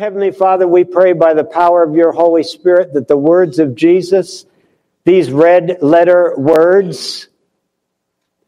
Heavenly 0.00 0.30
Father, 0.30 0.66
we 0.66 0.84
pray 0.84 1.12
by 1.12 1.34
the 1.34 1.44
power 1.44 1.82
of 1.82 1.94
your 1.94 2.10
Holy 2.10 2.42
Spirit 2.42 2.94
that 2.94 3.06
the 3.06 3.18
words 3.18 3.58
of 3.58 3.74
Jesus, 3.74 4.46
these 5.04 5.30
red 5.30 5.76
letter 5.82 6.32
words, 6.38 7.28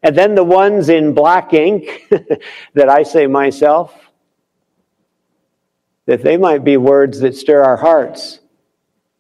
and 0.02 0.16
then 0.16 0.34
the 0.34 0.45
ones 0.45 0.88
in 0.88 1.12
black 1.12 1.52
ink 1.52 2.07
that 2.73 2.88
I 2.88 3.02
say 3.02 3.27
myself, 3.27 3.95
that 6.07 6.23
they 6.23 6.38
might 6.38 6.65
be 6.65 6.79
words 6.79 7.20
that 7.20 7.37
stir 7.37 7.62
our 7.62 7.77
hearts, 7.77 8.41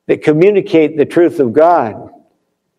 that 0.06 0.22
communicate 0.22 0.96
the 0.96 1.04
truth 1.04 1.38
of 1.38 1.52
God, 1.52 2.14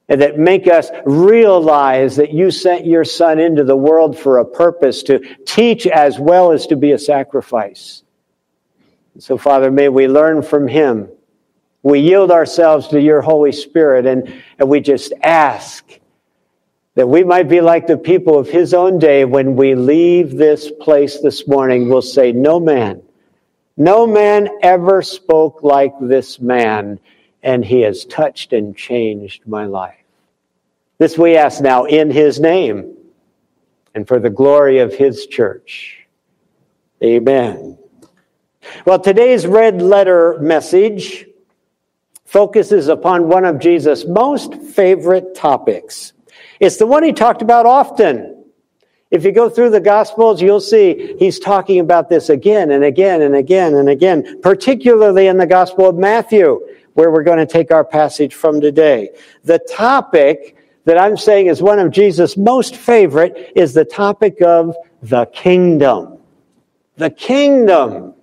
and 0.09 0.22
that 0.22 0.39
make 0.39 0.67
us 0.67 0.89
realize 1.05 2.16
that 2.16 2.33
you 2.33 2.49
sent 2.49 2.88
your 2.88 3.05
Son 3.05 3.38
into 3.38 3.63
the 3.63 3.77
world 3.77 4.17
for 4.17 4.39
a 4.39 4.45
purpose 4.45 5.03
to 5.03 5.20
teach 5.45 5.85
as 5.85 6.17
well 6.17 6.53
as 6.53 6.66
to 6.66 6.75
be 6.75 6.91
a 6.91 6.97
sacrifice. 6.97 8.02
So, 9.20 9.38
Father, 9.38 9.70
may 9.70 9.90
we 9.90 10.08
learn 10.08 10.41
from 10.41 10.67
him. 10.67 11.09
We 11.83 12.00
yield 12.00 12.31
ourselves 12.31 12.88
to 12.89 13.02
your 13.02 13.22
Holy 13.22 13.52
Spirit 13.52 14.05
and, 14.05 14.42
and 14.58 14.70
we 14.70 14.80
just 14.80 15.14
ask 15.22 16.00
that 16.95 17.08
we 17.08 17.23
might 17.23 17.50
be 17.50 17.61
like 17.61 17.88
the 17.88 17.97
people 17.97 18.38
of 18.38 18.47
his 18.47 18.73
own 18.73 19.00
day 19.00 19.25
when 19.25 19.55
we 19.55 19.75
leave 19.75 20.38
this 20.38 20.72
place 20.80 21.20
this 21.20 21.47
morning. 21.47 21.89
We'll 21.89 22.02
say, 22.02 22.31
No 22.31 22.59
man, 22.59 23.02
no 23.78 24.08
man 24.08 24.50
ever 24.61 25.02
spoke 25.02 25.64
like 25.64 25.94
this 26.00 26.39
man, 26.39 27.00
and 27.42 27.66
he 27.66 27.81
has 27.81 28.05
touched 28.05 28.53
and 28.53 28.75
changed 28.77 29.48
my 29.48 29.66
life. 29.66 29.98
This 31.00 31.17
we 31.17 31.36
ask 31.36 31.61
now 31.61 31.86
in 31.86 32.11
his 32.11 32.39
name 32.39 32.95
and 33.95 34.08
for 34.08 34.20
the 34.20 34.30
glory 34.30 34.80
of 34.80 34.94
his 34.94 35.25
church. 35.25 36.08
Amen. 37.03 37.77
Well, 38.86 39.00
today's 39.00 39.45
red 39.45 39.81
letter 39.81 40.38
message 40.39 41.28
focuses 42.25 42.88
upon 42.88 43.30
one 43.30 43.45
of 43.45 43.59
Jesus' 43.59 44.05
most 44.05 44.55
favorite 44.55 45.36
topics. 45.36 46.14
It's 46.59 46.78
the 46.78 46.88
one 46.88 47.03
he 47.03 47.14
talked 47.14 47.42
about 47.42 47.66
often. 47.66 48.45
If 49.11 49.23
you 49.23 49.31
go 49.31 49.47
through 49.47 49.70
the 49.70 49.80
Gospels, 49.80 50.42
you'll 50.42 50.59
see 50.59 51.16
he's 51.20 51.38
talking 51.38 51.80
about 51.80 52.09
this 52.09 52.30
again 52.30 52.72
and 52.72 52.83
again 52.83 53.22
and 53.22 53.36
again 53.36 53.75
and 53.75 53.88
again, 53.88 54.42
particularly 54.42 55.27
in 55.27 55.38
the 55.38 55.45
Gospel 55.45 55.88
of 55.88 55.95
Matthew, 55.95 56.59
where 56.94 57.11
we're 57.11 57.23
going 57.23 57.38
to 57.38 57.45
take 57.45 57.70
our 57.70 57.86
passage 57.86 58.33
from 58.33 58.59
today. 58.59 59.09
The 59.44 59.59
topic 59.70 60.58
that 60.86 60.98
I'm 60.98 61.16
saying 61.16 61.48
is 61.48 61.61
one 61.61 61.77
of 61.77 61.92
Jesus' 61.92 62.36
most 62.36 62.75
favorite 62.75 63.52
is 63.55 63.73
the 63.73 63.86
topic 63.86 64.42
of 64.42 64.75
the 65.03 65.25
kingdom. 65.27 66.17
The 66.98 67.11
kingdom. 67.11 68.16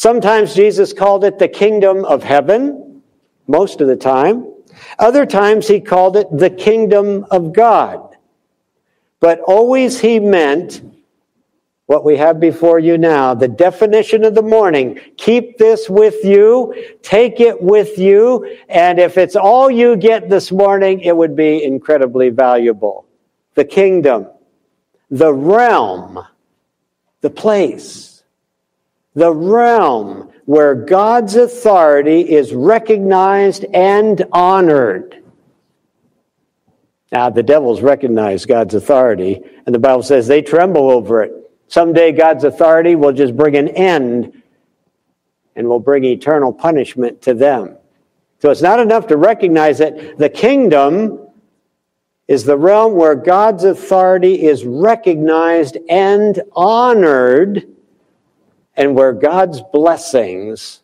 Sometimes 0.00 0.54
Jesus 0.54 0.94
called 0.94 1.24
it 1.24 1.38
the 1.38 1.46
kingdom 1.46 2.06
of 2.06 2.22
heaven, 2.22 3.02
most 3.46 3.82
of 3.82 3.86
the 3.86 3.96
time. 3.96 4.50
Other 4.98 5.26
times 5.26 5.68
he 5.68 5.78
called 5.78 6.16
it 6.16 6.26
the 6.32 6.48
kingdom 6.48 7.26
of 7.30 7.52
God. 7.52 8.16
But 9.20 9.40
always 9.40 10.00
he 10.00 10.18
meant 10.18 10.80
what 11.84 12.02
we 12.02 12.16
have 12.16 12.40
before 12.40 12.78
you 12.78 12.96
now, 12.96 13.34
the 13.34 13.46
definition 13.46 14.24
of 14.24 14.34
the 14.34 14.40
morning. 14.40 14.98
Keep 15.18 15.58
this 15.58 15.90
with 15.90 16.24
you, 16.24 16.74
take 17.02 17.38
it 17.38 17.60
with 17.60 17.98
you, 17.98 18.56
and 18.70 18.98
if 18.98 19.18
it's 19.18 19.36
all 19.36 19.70
you 19.70 19.96
get 19.96 20.30
this 20.30 20.50
morning, 20.50 21.00
it 21.00 21.14
would 21.14 21.36
be 21.36 21.62
incredibly 21.62 22.30
valuable. 22.30 23.04
The 23.54 23.66
kingdom, 23.66 24.28
the 25.10 25.34
realm, 25.34 26.24
the 27.20 27.28
place 27.28 28.09
the 29.14 29.32
realm 29.32 30.30
where 30.44 30.74
God's 30.74 31.36
authority 31.36 32.20
is 32.20 32.52
recognized 32.52 33.64
and 33.72 34.24
honored. 34.32 35.22
Now, 37.12 37.28
the 37.30 37.42
devils 37.42 37.82
recognize 37.82 38.46
God's 38.46 38.74
authority, 38.74 39.40
and 39.66 39.74
the 39.74 39.80
Bible 39.80 40.02
says 40.02 40.26
they 40.26 40.42
tremble 40.42 40.90
over 40.90 41.22
it. 41.22 41.32
Someday, 41.66 42.12
God's 42.12 42.44
authority 42.44 42.94
will 42.94 43.12
just 43.12 43.36
bring 43.36 43.56
an 43.56 43.68
end 43.68 44.42
and 45.56 45.68
will 45.68 45.80
bring 45.80 46.04
eternal 46.04 46.52
punishment 46.52 47.22
to 47.22 47.34
them. 47.34 47.76
So 48.40 48.50
it's 48.50 48.62
not 48.62 48.80
enough 48.80 49.08
to 49.08 49.16
recognize 49.16 49.78
that 49.78 50.18
the 50.18 50.28
kingdom 50.28 51.26
is 52.28 52.44
the 52.44 52.56
realm 52.56 52.94
where 52.94 53.16
God's 53.16 53.64
authority 53.64 54.44
is 54.44 54.64
recognized 54.64 55.76
and 55.88 56.40
honored 56.54 57.66
and 58.80 58.94
where 58.94 59.12
God's 59.12 59.60
blessings 59.74 60.80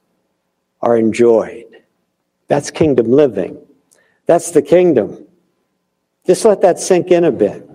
are 0.82 0.98
enjoyed. 0.98 1.82
That's 2.46 2.70
kingdom 2.70 3.10
living. 3.10 3.56
That's 4.26 4.50
the 4.50 4.60
kingdom. 4.60 5.26
Just 6.26 6.44
let 6.44 6.60
that 6.60 6.78
sink 6.78 7.10
in 7.10 7.24
a 7.24 7.32
bit. 7.32 7.66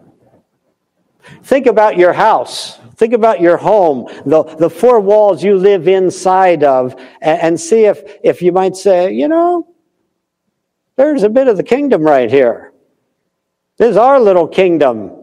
Think 1.42 1.66
about 1.66 1.98
your 1.98 2.14
house. 2.14 2.78
Think 2.98 3.14
about 3.14 3.42
your 3.42 3.58
home, 3.58 4.08
the, 4.28 4.44
the 4.44 4.70
four 4.70 5.00
walls 5.00 5.44
you 5.44 5.58
live 5.58 5.88
inside 5.88 6.64
of, 6.64 6.94
and, 7.20 7.42
and 7.42 7.60
see 7.60 7.86
if, 7.86 8.04
if 8.24 8.44
you 8.44 8.52
might 8.52 8.76
say, 8.76 9.12
you 9.12 9.28
know, 9.28 9.68
there's 10.98 11.24
a 11.24 11.30
bit 11.30 11.48
of 11.48 11.58
the 11.58 11.64
kingdom 11.64 12.04
right 12.04 12.30
here. 12.30 12.74
This 13.78 13.90
is 13.90 13.98
our 13.98 14.20
little 14.20 14.48
kingdom. 14.48 15.21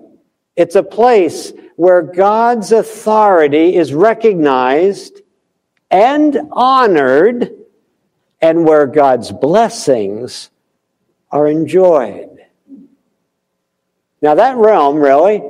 It's 0.59 0.75
a 0.75 0.83
place 0.83 1.53
where 1.77 2.03
God's 2.03 2.73
authority 2.73 3.77
is 3.77 3.95
recognized 3.95 5.23
and 5.89 6.37
honored, 6.51 7.55
and 8.43 8.67
where 8.67 8.89
God's 8.89 9.31
blessings 9.31 10.51
are 11.31 11.47
enjoyed. 11.47 12.39
Now, 14.21 14.35
that 14.35 14.57
realm, 14.57 14.97
really, 14.97 15.43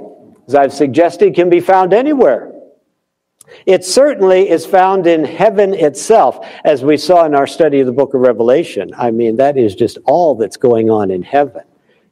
as 0.47 0.55
I've 0.55 0.75
suggested, 0.75 1.35
can 1.35 1.49
be 1.49 1.61
found 1.61 1.95
anywhere. 1.95 2.53
It 3.65 3.87
certainly 3.87 4.51
is 4.51 4.67
found 4.67 5.07
in 5.07 5.25
heaven 5.25 5.73
itself, 5.73 6.47
as 6.65 6.85
we 6.85 6.99
saw 6.99 7.25
in 7.25 7.35
our 7.35 7.47
study 7.47 7.81
of 7.81 7.87
the 7.87 7.93
book 7.93 8.13
of 8.13 8.21
Revelation. 8.21 8.91
I 8.97 9.11
mean, 9.11 9.37
that 9.37 9.57
is 9.57 9.75
just 9.75 9.97
all 10.05 10.35
that's 10.35 10.59
going 10.59 10.91
on 10.91 11.11
in 11.11 11.23
heaven 11.23 11.63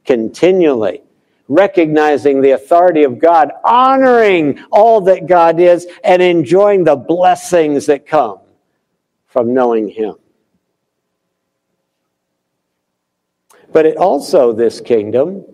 continually 0.06 1.02
recognizing 1.48 2.40
the 2.40 2.52
authority 2.52 3.04
of 3.04 3.18
God, 3.18 3.50
honoring 3.64 4.62
all 4.70 5.00
that 5.02 5.26
God 5.26 5.60
is, 5.60 5.86
and 6.02 6.20
enjoying 6.20 6.84
the 6.84 6.96
blessings 6.96 7.86
that 7.86 8.06
come 8.06 8.40
from 9.26 9.54
knowing 9.54 9.88
Him. 9.88 10.14
But 13.72 13.86
it 13.86 13.96
also, 13.96 14.52
this 14.52 14.80
kingdom, 14.80 15.44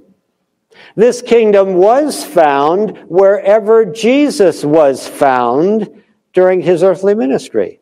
this 0.94 1.22
kingdom 1.22 1.74
was 1.74 2.24
found 2.24 2.96
wherever 3.08 3.84
Jesus 3.84 4.64
was 4.64 5.06
found 5.06 6.02
during 6.32 6.60
his 6.60 6.82
earthly 6.82 7.14
ministry. 7.14 7.80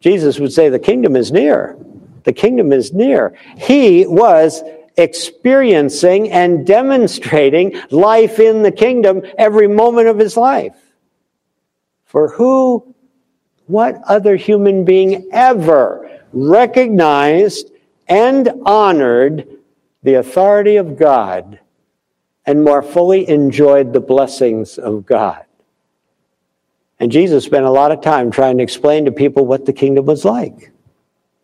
Jesus 0.00 0.38
would 0.38 0.52
say, 0.52 0.68
The 0.68 0.78
kingdom 0.78 1.16
is 1.16 1.30
near. 1.30 1.76
The 2.24 2.32
kingdom 2.32 2.72
is 2.72 2.92
near. 2.92 3.36
He 3.56 4.06
was 4.06 4.62
experiencing 4.96 6.30
and 6.30 6.66
demonstrating 6.66 7.80
life 7.90 8.38
in 8.38 8.62
the 8.62 8.72
kingdom 8.72 9.22
every 9.38 9.68
moment 9.68 10.08
of 10.08 10.18
his 10.18 10.36
life. 10.36 10.76
For 12.04 12.28
who, 12.28 12.94
what 13.66 14.00
other 14.06 14.36
human 14.36 14.84
being 14.84 15.28
ever 15.32 16.20
recognized 16.32 17.70
and 18.08 18.48
honored 18.66 19.46
the 20.02 20.14
authority 20.14 20.76
of 20.76 20.98
God 20.98 21.60
and 22.46 22.64
more 22.64 22.82
fully 22.82 23.28
enjoyed 23.28 23.92
the 23.92 24.00
blessings 24.00 24.76
of 24.78 25.06
God? 25.06 25.44
And 26.98 27.10
Jesus 27.10 27.44
spent 27.44 27.64
a 27.64 27.70
lot 27.70 27.92
of 27.92 28.02
time 28.02 28.30
trying 28.30 28.58
to 28.58 28.62
explain 28.62 29.06
to 29.06 29.12
people 29.12 29.46
what 29.46 29.64
the 29.64 29.72
kingdom 29.72 30.04
was 30.04 30.24
like 30.24 30.70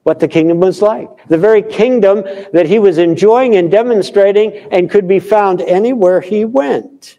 what 0.06 0.20
the 0.20 0.28
kingdom 0.28 0.60
was 0.60 0.80
like. 0.80 1.26
The 1.26 1.36
very 1.36 1.64
kingdom 1.64 2.22
that 2.52 2.66
he 2.66 2.78
was 2.78 2.96
enjoying 2.96 3.56
and 3.56 3.68
demonstrating 3.68 4.52
and 4.70 4.88
could 4.88 5.08
be 5.08 5.18
found 5.18 5.60
anywhere 5.60 6.20
he 6.20 6.44
went. 6.44 7.18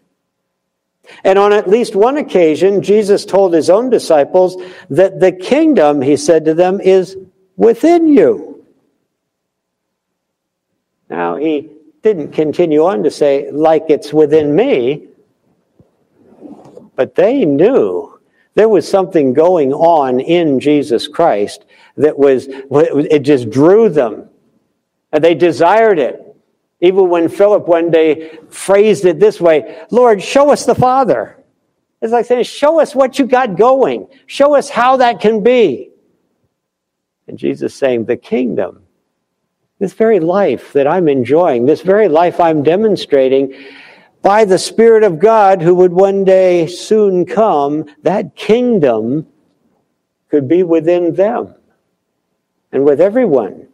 And 1.22 1.38
on 1.38 1.52
at 1.52 1.68
least 1.68 1.94
one 1.94 2.16
occasion, 2.16 2.80
Jesus 2.80 3.26
told 3.26 3.52
his 3.52 3.68
own 3.68 3.90
disciples 3.90 4.56
that 4.88 5.20
the 5.20 5.32
kingdom, 5.32 6.00
he 6.00 6.16
said 6.16 6.46
to 6.46 6.54
them, 6.54 6.80
is 6.80 7.18
within 7.58 8.08
you. 8.08 8.64
Now, 11.10 11.36
he 11.36 11.68
didn't 12.02 12.32
continue 12.32 12.86
on 12.86 13.02
to 13.02 13.10
say, 13.10 13.50
like 13.50 13.84
it's 13.90 14.14
within 14.14 14.56
me, 14.56 15.08
but 16.96 17.16
they 17.16 17.44
knew 17.44 18.17
there 18.58 18.68
was 18.68 18.88
something 18.88 19.34
going 19.34 19.72
on 19.72 20.18
in 20.18 20.58
Jesus 20.58 21.06
Christ 21.06 21.64
that 21.96 22.18
was, 22.18 22.48
it 22.48 23.20
just 23.20 23.50
drew 23.50 23.88
them. 23.88 24.28
And 25.12 25.22
they 25.22 25.36
desired 25.36 26.00
it. 26.00 26.20
Even 26.80 27.08
when 27.08 27.28
Philip 27.28 27.68
one 27.68 27.92
day 27.92 28.36
phrased 28.50 29.04
it 29.04 29.20
this 29.20 29.40
way 29.40 29.86
Lord, 29.92 30.20
show 30.20 30.50
us 30.50 30.66
the 30.66 30.74
Father. 30.74 31.36
It's 32.02 32.12
like 32.12 32.26
saying, 32.26 32.42
Show 32.42 32.80
us 32.80 32.96
what 32.96 33.20
you 33.20 33.26
got 33.26 33.56
going. 33.56 34.08
Show 34.26 34.56
us 34.56 34.68
how 34.68 34.96
that 34.96 35.20
can 35.20 35.44
be. 35.44 35.90
And 37.28 37.38
Jesus 37.38 37.76
saying, 37.76 38.06
The 38.06 38.16
kingdom, 38.16 38.82
this 39.78 39.92
very 39.92 40.18
life 40.18 40.72
that 40.72 40.88
I'm 40.88 41.06
enjoying, 41.06 41.64
this 41.64 41.82
very 41.82 42.08
life 42.08 42.40
I'm 42.40 42.64
demonstrating 42.64 43.54
by 44.22 44.44
the 44.44 44.58
Spirit 44.58 45.04
of 45.04 45.18
God 45.18 45.62
who 45.62 45.74
would 45.76 45.92
one 45.92 46.24
day 46.24 46.66
soon 46.66 47.24
come, 47.24 47.86
that 48.02 48.34
kingdom 48.34 49.26
could 50.28 50.48
be 50.48 50.62
within 50.62 51.14
them 51.14 51.54
and 52.72 52.84
with 52.84 53.00
everyone 53.00 53.68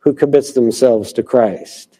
who 0.00 0.14
commits 0.14 0.52
themselves 0.52 1.12
to 1.14 1.22
Christ. 1.22 1.98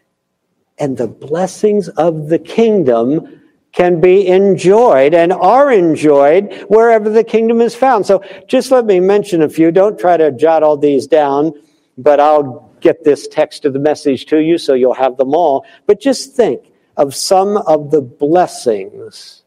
And 0.79 0.97
the 0.97 1.09
blessings 1.09 1.89
of 1.89 2.29
the 2.29 2.39
kingdom 2.39 3.41
can 3.73 4.01
be 4.01 4.27
enjoyed 4.27 5.15
and 5.15 5.33
are 5.33 5.71
enjoyed 5.71 6.65
wherever 6.69 7.09
the 7.09 7.23
kingdom 7.23 7.61
is 7.61 7.75
found. 7.75 8.07
So 8.07 8.23
just 8.49 8.71
let 8.71 8.87
me 8.87 8.99
mention 8.99 9.43
a 9.43 9.49
few. 9.49 9.71
Don't 9.71 9.99
try 9.99 10.17
to 10.17 10.33
jot 10.33 10.63
all 10.63 10.77
these 10.77 11.07
down, 11.07 11.53
but 11.97 12.19
I'll 12.19 12.71
get 12.81 13.05
this 13.05 13.29
text 13.29 13.65
of 13.65 13.73
the 13.73 13.79
message 13.79 14.27
to 14.27 14.39
you 14.39 14.59
so 14.59 14.75
you'll 14.75 14.95
have 14.95 15.17
them 15.17 15.35
all. 15.35 15.67
But 15.87 16.01
just 16.01 16.35
think 16.35 16.70
of 17.01 17.15
some 17.15 17.57
of 17.57 17.91
the 17.91 18.03
blessings 18.03 19.43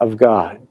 of 0.00 0.16
God. 0.16 0.66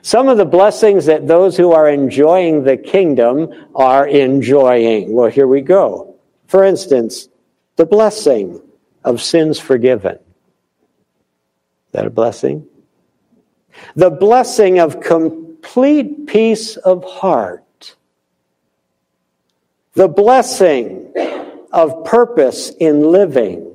Some 0.00 0.26
of 0.26 0.38
the 0.38 0.46
blessings 0.46 1.04
that 1.04 1.28
those 1.28 1.54
who 1.54 1.72
are 1.72 1.86
enjoying 1.86 2.64
the 2.64 2.78
kingdom 2.78 3.52
are 3.74 4.08
enjoying. 4.08 5.12
Well, 5.12 5.30
here 5.30 5.46
we 5.46 5.60
go. 5.60 6.16
For 6.46 6.64
instance, 6.64 7.28
the 7.76 7.84
blessing 7.84 8.58
of 9.04 9.20
sins 9.20 9.60
forgiven. 9.60 10.14
Is 10.14 11.92
that 11.92 12.06
a 12.06 12.10
blessing? 12.10 12.66
The 13.96 14.08
blessing 14.08 14.78
of 14.78 15.02
complete 15.02 16.26
peace 16.26 16.78
of 16.78 17.04
heart. 17.04 17.96
The 19.92 20.08
blessing 20.08 21.12
of 21.70 22.06
purpose 22.06 22.70
in 22.80 23.12
living 23.12 23.73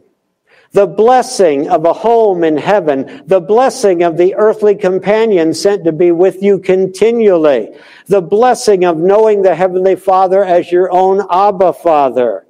the 0.72 0.86
blessing 0.86 1.68
of 1.68 1.86
a 1.86 1.94
home 1.94 2.44
in 2.44 2.58
heaven, 2.58 3.24
the 3.26 3.40
blessing 3.40 4.04
of 4.04 4.18
the 4.18 4.36
earthly 4.36 4.76
companion 4.76 5.54
sent 5.54 5.84
to 5.84 5.92
be 5.92 6.12
with 6.12 6.44
you 6.44 6.60
continually, 6.60 7.76
the 8.06 8.22
blessing 8.22 8.86
of 8.86 8.98
knowing 8.98 9.42
the 9.42 9.56
Heavenly 9.56 9.96
Father 9.96 10.44
as 10.44 10.72
your 10.72 10.92
own 10.92 11.26
Abba 11.30 11.74
Father, 11.74 12.46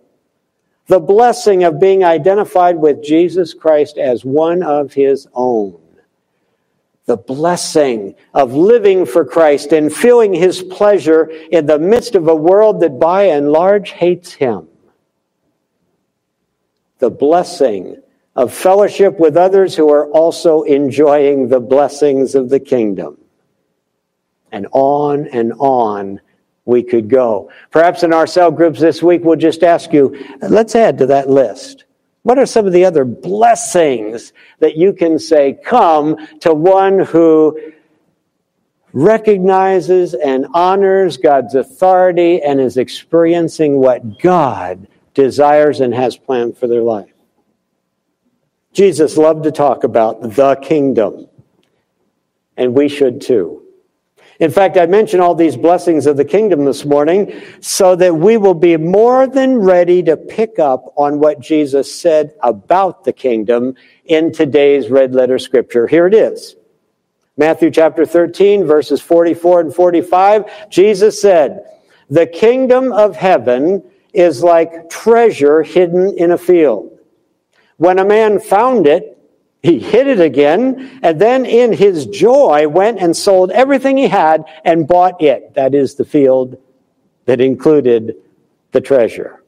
the 0.88 1.00
blessing 1.00 1.64
of 1.64 1.80
being 1.80 2.04
identified 2.04 2.76
with 2.76 3.04
Jesus 3.04 3.54
Christ 3.54 3.98
as 3.98 4.26
one 4.26 4.64
of 4.64 4.94
His 4.94 5.28
own, 5.34 5.80
the 7.06 7.18
blessing 7.18 8.16
of 8.34 8.54
living 8.54 9.06
for 9.06 9.24
Christ 9.24 9.72
and 9.72 9.94
feeling 9.94 10.34
His 10.34 10.62
pleasure 10.62 11.32
in 11.52 11.68
the 11.68 11.80
midst 11.80 12.16
of 12.16 12.28
a 12.28 12.36
world 12.36 12.82
that 12.82 13.00
by 13.00 13.24
and 13.24 13.54
large 13.54 13.92
hates 13.92 14.34
Him 14.34 14.68
the 17.00 17.10
blessing 17.10 18.02
of 18.40 18.54
fellowship 18.54 19.20
with 19.20 19.36
others 19.36 19.76
who 19.76 19.92
are 19.92 20.10
also 20.12 20.62
enjoying 20.62 21.50
the 21.50 21.60
blessings 21.60 22.36
of 22.36 22.48
the 22.48 22.60
kingdom. 22.60 23.18
And 24.54 24.66
on 24.72 25.28
and 25.28 25.52
on 25.60 26.22
we 26.64 26.82
could 26.82 27.10
go. 27.10 27.52
Perhaps 27.70 28.04
in 28.04 28.14
our 28.14 28.26
cell 28.26 28.50
groups 28.50 28.80
this 28.80 29.04
week, 29.04 29.26
we'll 29.26 29.36
just 29.36 29.62
ask 29.62 29.92
you, 29.92 30.26
let's 30.40 30.74
add 30.74 30.98
to 31.00 31.06
that 31.08 31.30
list. 31.30 31.84
What 32.24 32.40
are 32.40 32.46
some 32.46 32.66
of 32.66 32.72
the 32.72 32.86
other 32.86 33.04
blessings 33.04 34.32
that 34.60 34.78
you 34.78 34.94
can 34.94 35.20
say 35.20 35.60
come 35.62 36.16
to 36.40 36.54
one 36.54 37.00
who 37.00 37.74
recognizes 38.94 40.14
and 40.14 40.48
honors 40.54 41.18
God's 41.18 41.56
authority 41.56 42.42
and 42.42 42.62
is 42.62 42.78
experiencing 42.78 43.80
what 43.80 44.18
God 44.22 44.88
desires 45.14 45.82
and 45.82 45.94
has 45.94 46.16
planned 46.16 46.58
for 46.58 46.68
their 46.68 46.84
life? 46.84 47.12
Jesus 48.74 49.18
loved 49.18 49.44
to 49.44 49.52
talk 49.52 49.84
about 49.84 50.22
the 50.22 50.56
kingdom, 50.56 51.28
and 52.56 52.74
we 52.74 52.88
should 52.88 53.22
too. 53.22 53.64
In 54.40 54.52
fact, 54.52 54.78
I 54.78 54.86
mentioned 54.86 55.22
all 55.22 55.36
these 55.36 55.58
blessings 55.58 56.06
of 56.06 56.16
the 56.16 56.24
kingdom 56.24 56.64
this 56.64 56.86
morning 56.86 57.42
so 57.60 57.96
that 57.98 58.16
we 58.16 58.38
will 58.38 58.54
be 58.54 58.78
more 58.78 59.28
than 59.28 59.58
ready 59.58 60.02
to 60.04 60.16
pick 60.16 60.60
up 60.60 60.94
on 60.96 61.20
what 61.20 61.42
Jesus 61.42 61.94
said 61.94 62.34
about 62.42 63.04
the 63.04 63.12
kingdom 63.12 63.76
in 64.06 64.32
today's 64.32 64.90
red 64.90 65.14
letter 65.14 65.40
scripture. 65.40 65.88
Here 65.88 66.08
it 66.08 66.14
is. 66.14 66.56
Matthew 67.36 67.70
chapter 67.70 68.06
13, 68.06 68.66
verses 68.66 69.02
44 69.02 69.62
and 69.62 69.76
45. 69.76 70.70
Jesus 70.70 71.20
said, 71.22 71.66
The 72.10 72.28
kingdom 72.28 72.94
of 72.94 73.18
heaven 73.18 73.84
is 74.14 74.42
like 74.42 74.90
treasure 74.90 75.64
hidden 75.64 76.18
in 76.18 76.32
a 76.32 76.38
field 76.38 76.99
when 77.80 77.98
a 77.98 78.06
man 78.06 78.40
found 78.40 78.88
it, 78.88 79.18
he 79.64 79.80
hid 79.80 80.08
it 80.08 80.20
again, 80.20 81.00
and 81.02 81.20
then 81.20 81.46
in 81.46 81.74
his 81.74 82.06
joy 82.06 82.68
went 82.68 83.00
and 83.00 83.16
sold 83.16 83.52
everything 83.52 83.98
he 83.98 84.08
had 84.08 84.44
and 84.64 84.88
bought 84.88 85.22
it. 85.22 85.54
That 85.54 85.74
is 85.74 85.96
the 85.96 86.06
field 86.06 86.58
that 87.26 87.42
included 87.42 88.16
the 88.74 88.82
treasure. 88.82 89.44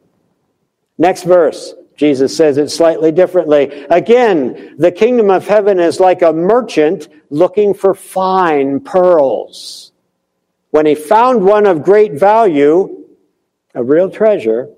Next 0.98 1.24
verse, 1.24 1.74
Jesus 1.98 2.36
says 2.36 2.57
it 2.57 2.69
slightly 2.69 3.12
differently. 3.12 3.86
Again, 3.89 4.75
the 4.78 4.92
kingdom 4.94 5.30
of 5.30 5.45
heaven 5.45 5.80
is 5.80 6.00
like 6.00 6.22
a 6.22 6.31
merchant 6.31 7.10
looking 7.30 7.74
for 7.74 7.94
fine 7.94 8.80
pearls. 8.80 9.92
When 10.69 10.85
he 10.85 10.95
found 10.95 11.44
one 11.44 11.66
of 11.66 11.83
great 11.83 12.14
value, 12.14 13.07
a 13.76 13.83
real 13.83 14.09
treasure, 14.09 14.69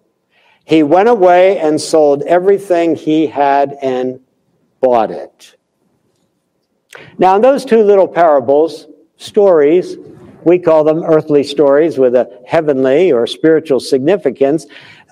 he 0.65 0.83
went 0.83 1.09
away 1.09 1.59
and 1.59 1.79
sold 1.79 2.23
everything 2.23 2.95
he 2.95 3.27
had 3.27 3.77
and 3.81 4.19
bought 4.79 5.11
it. 5.11 5.55
Now, 7.17 7.35
in 7.35 7.41
those 7.41 7.65
two 7.65 7.83
little 7.83 8.07
parables, 8.07 8.87
stories, 9.17 9.97
we 10.45 10.59
call 10.59 10.83
them 10.83 11.03
earthly 11.03 11.43
stories 11.43 11.97
with 11.97 12.15
a 12.15 12.41
heavenly 12.45 13.11
or 13.11 13.25
spiritual 13.27 13.79
significance, 13.79 14.65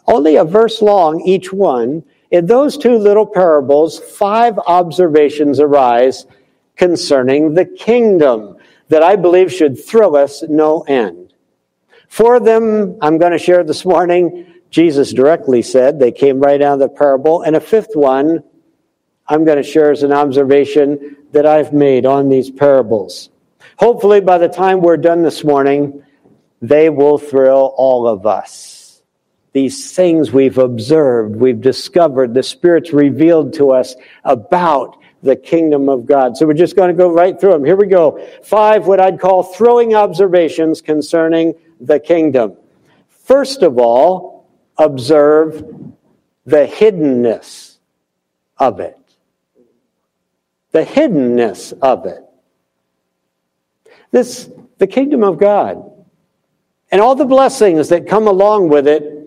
only 0.08 0.36
a 0.36 0.44
verse 0.44 0.82
long 0.82 1.22
each 1.22 1.54
one. 1.54 2.04
In 2.32 2.46
those 2.46 2.78
two 2.78 2.98
little 2.98 3.26
parables, 3.26 4.00
five 4.00 4.58
observations 4.60 5.60
arise 5.60 6.26
concerning 6.76 7.54
the 7.54 7.66
kingdom 7.66 8.58
that 8.90 9.04
I 9.04 9.16
believe 9.16 9.52
should 9.52 9.84
thrill 9.84 10.16
us 10.16 10.44
no 10.44 10.82
end. 10.82 11.34
Four 12.10 12.36
of 12.36 12.44
them 12.44 12.98
I'm 13.02 13.18
going 13.18 13.32
to 13.32 13.38
share 13.38 13.64
this 13.64 13.86
morning. 13.86 14.51
Jesus 14.72 15.14
directly 15.14 15.62
said. 15.62 16.00
They 16.00 16.12
came 16.12 16.40
right 16.40 16.62
out 16.62 16.74
of 16.74 16.80
the 16.80 16.90
parable. 16.90 17.44
And 17.44 17.56
a 17.56 17.60
fifth 17.60 17.92
one 17.94 18.44
I'm 19.28 19.46
going 19.46 19.58
to 19.58 19.64
share 19.64 19.92
as 19.92 20.04
an 20.04 20.12
observation 20.12 21.18
that 21.32 21.46
I've 21.46 21.72
made 21.72 22.06
on 22.06 22.28
these 22.30 22.50
parables. 22.50 23.30
Hopefully, 23.78 24.20
by 24.20 24.38
the 24.38 24.50
time 24.50 24.82
we're 24.82 24.98
done 24.98 25.24
this 25.24 25.44
morning, 25.44 26.04
they 26.62 26.90
will 26.90 27.18
thrill 27.18 27.74
all 27.78 28.08
of 28.08 28.26
us. 28.26 29.02
These 29.54 29.94
things 29.94 30.32
we've 30.32 30.58
observed, 30.58 31.36
we've 31.36 31.62
discovered, 31.62 32.34
the 32.34 32.44
Spirit's 32.44 32.94
revealed 32.94 33.54
to 33.56 33.72
us 33.72 33.96
about 34.24 34.98
the 35.24 35.36
kingdom 35.36 35.90
of 35.90 36.06
God. 36.06 36.38
So 36.38 36.46
we're 36.46 36.54
just 36.54 36.76
going 36.76 36.90
to 36.90 36.98
go 36.98 37.12
right 37.12 37.40
through 37.40 37.52
them. 37.52 37.66
Here 37.66 37.76
we 37.76 37.88
go. 37.88 38.26
Five, 38.44 38.88
what 38.88 39.00
I'd 39.00 39.20
call 39.20 39.44
thrilling 39.44 39.94
observations 39.94 40.82
concerning 40.82 41.54
the 41.80 42.00
kingdom. 42.00 42.56
First 43.10 43.62
of 43.62 43.78
all, 43.78 44.31
observe 44.84 45.64
the 46.46 46.66
hiddenness 46.68 47.78
of 48.58 48.80
it. 48.80 48.98
The 50.72 50.84
hiddenness 50.84 51.74
of 51.82 52.06
it. 52.06 52.24
This, 54.12 54.50
the 54.78 54.88
kingdom 54.88 55.24
of 55.24 55.38
God, 55.38 55.84
and 56.92 57.02
all 57.02 57.16
the 57.16 57.26
blessings 57.26 57.90
that 57.90 58.08
come 58.08 58.28
along 58.28 58.70
with 58.70 58.88
it, 58.88 59.18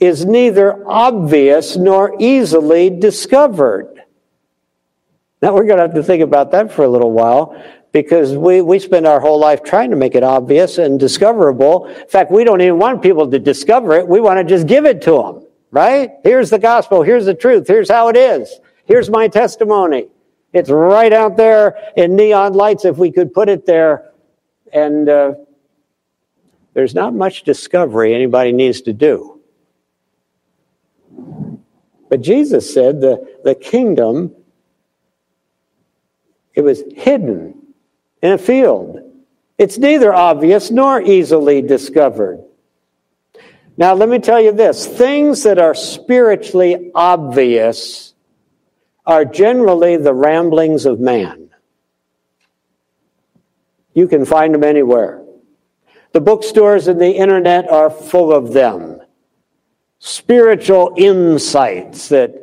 is 0.00 0.24
neither 0.24 0.88
obvious 0.88 1.76
nor 1.76 2.14
easily 2.20 2.90
discovered. 2.90 4.02
Now 5.42 5.54
we're 5.54 5.64
going 5.64 5.76
to 5.76 5.82
have 5.82 5.94
to 5.94 6.02
think 6.02 6.22
about 6.22 6.52
that 6.52 6.72
for 6.72 6.84
a 6.84 6.88
little 6.88 7.12
while 7.12 7.60
because 7.92 8.36
we, 8.36 8.60
we 8.60 8.78
spend 8.78 9.06
our 9.06 9.20
whole 9.20 9.38
life 9.38 9.62
trying 9.62 9.90
to 9.90 9.96
make 9.96 10.14
it 10.14 10.22
obvious 10.22 10.78
and 10.78 11.00
discoverable. 11.00 11.86
In 11.86 12.08
fact, 12.08 12.30
we 12.30 12.44
don't 12.44 12.60
even 12.60 12.78
want 12.78 13.02
people 13.02 13.30
to 13.30 13.38
discover 13.38 13.94
it. 13.94 14.06
We 14.06 14.20
want 14.20 14.38
to 14.38 14.44
just 14.44 14.66
give 14.66 14.84
it 14.84 15.00
to 15.02 15.22
them, 15.22 15.46
right? 15.70 16.12
Here's 16.22 16.50
the 16.50 16.58
gospel. 16.58 17.02
Here's 17.02 17.24
the 17.24 17.34
truth. 17.34 17.66
Here's 17.66 17.90
how 17.90 18.08
it 18.08 18.16
is. 18.16 18.60
Here's 18.84 19.08
my 19.08 19.28
testimony. 19.28 20.08
It's 20.52 20.70
right 20.70 21.12
out 21.12 21.36
there 21.36 21.76
in 21.96 22.16
neon 22.16 22.54
lights 22.54 22.84
if 22.84 22.96
we 22.96 23.10
could 23.10 23.32
put 23.32 23.48
it 23.48 23.66
there. 23.66 24.12
And 24.72 25.08
uh, 25.08 25.34
there's 26.74 26.94
not 26.94 27.14
much 27.14 27.42
discovery 27.42 28.14
anybody 28.14 28.52
needs 28.52 28.82
to 28.82 28.92
do. 28.92 29.40
But 32.10 32.22
Jesus 32.22 32.72
said 32.72 33.00
the, 33.00 33.38
the 33.44 33.54
kingdom, 33.54 34.34
it 36.54 36.62
was 36.62 36.82
hidden 36.94 37.57
in 38.22 38.32
a 38.32 38.38
field. 38.38 39.00
It's 39.58 39.78
neither 39.78 40.14
obvious 40.14 40.70
nor 40.70 41.00
easily 41.00 41.62
discovered. 41.62 42.44
Now, 43.76 43.94
let 43.94 44.08
me 44.08 44.18
tell 44.18 44.40
you 44.40 44.52
this 44.52 44.86
things 44.86 45.44
that 45.44 45.58
are 45.58 45.74
spiritually 45.74 46.90
obvious 46.94 48.14
are 49.06 49.24
generally 49.24 49.96
the 49.96 50.12
ramblings 50.12 50.84
of 50.84 51.00
man. 51.00 51.50
You 53.94 54.06
can 54.06 54.24
find 54.24 54.54
them 54.54 54.64
anywhere. 54.64 55.24
The 56.12 56.20
bookstores 56.20 56.88
and 56.88 57.00
the 57.00 57.10
internet 57.10 57.68
are 57.68 57.90
full 57.90 58.32
of 58.32 58.52
them. 58.52 59.00
Spiritual 59.98 60.94
insights 60.96 62.08
that, 62.08 62.34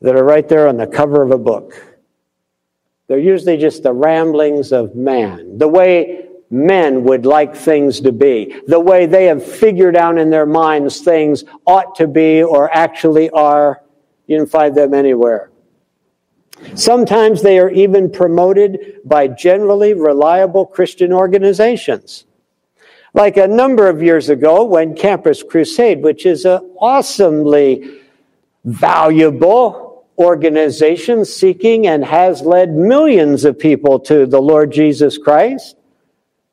that 0.00 0.16
are 0.16 0.24
right 0.24 0.48
there 0.48 0.68
on 0.68 0.76
the 0.76 0.86
cover 0.86 1.22
of 1.22 1.30
a 1.30 1.38
book. 1.38 1.93
They're 3.06 3.18
usually 3.18 3.58
just 3.58 3.82
the 3.82 3.92
ramblings 3.92 4.72
of 4.72 4.94
man, 4.94 5.58
the 5.58 5.68
way 5.68 6.28
men 6.50 7.04
would 7.04 7.26
like 7.26 7.54
things 7.54 8.00
to 8.00 8.12
be, 8.12 8.54
the 8.66 8.80
way 8.80 9.06
they 9.06 9.26
have 9.26 9.44
figured 9.44 9.96
out 9.96 10.18
in 10.18 10.30
their 10.30 10.46
minds 10.46 11.00
things 11.00 11.44
ought 11.66 11.94
to 11.96 12.06
be 12.06 12.42
or 12.42 12.74
actually 12.74 13.28
are. 13.30 13.82
You 14.26 14.38
can 14.38 14.46
find 14.46 14.74
them 14.74 14.94
anywhere. 14.94 15.50
Sometimes 16.74 17.42
they 17.42 17.58
are 17.58 17.70
even 17.70 18.10
promoted 18.10 19.00
by 19.04 19.28
generally 19.28 19.92
reliable 19.92 20.64
Christian 20.64 21.12
organizations. 21.12 22.24
Like 23.12 23.36
a 23.36 23.46
number 23.46 23.88
of 23.88 24.02
years 24.02 24.28
ago 24.28 24.64
when 24.64 24.96
Campus 24.96 25.42
Crusade, 25.42 26.02
which 26.02 26.24
is 26.24 26.44
an 26.44 26.60
awesomely 26.80 28.00
valuable 28.64 29.83
organization 30.18 31.24
seeking 31.24 31.86
and 31.86 32.04
has 32.04 32.42
led 32.42 32.74
millions 32.74 33.44
of 33.44 33.58
people 33.58 33.98
to 34.00 34.26
the 34.26 34.40
Lord 34.40 34.72
Jesus 34.72 35.18
Christ. 35.18 35.76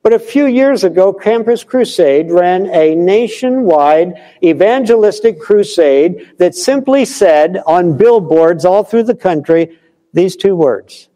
But 0.04 0.14
a 0.14 0.20
few 0.20 0.48
years 0.48 0.84
ago, 0.84 1.14
Campus 1.14 1.64
Crusade 1.64 2.32
ran 2.32 2.66
a 2.68 2.96
nationwide 2.96 4.20
evangelistic 4.44 5.40
crusade 5.40 6.34
that 6.40 6.56
simply 6.56 7.06
said 7.06 7.62
on 7.68 7.98
billboards 7.98 8.66
all 8.66 8.84
through 8.84 9.04
the 9.04 9.16
country 9.16 9.78
these 10.14 10.36
two 10.36 10.56
words 10.56 11.08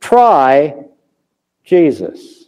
Try 0.00 0.74
Jesus. 1.64 2.44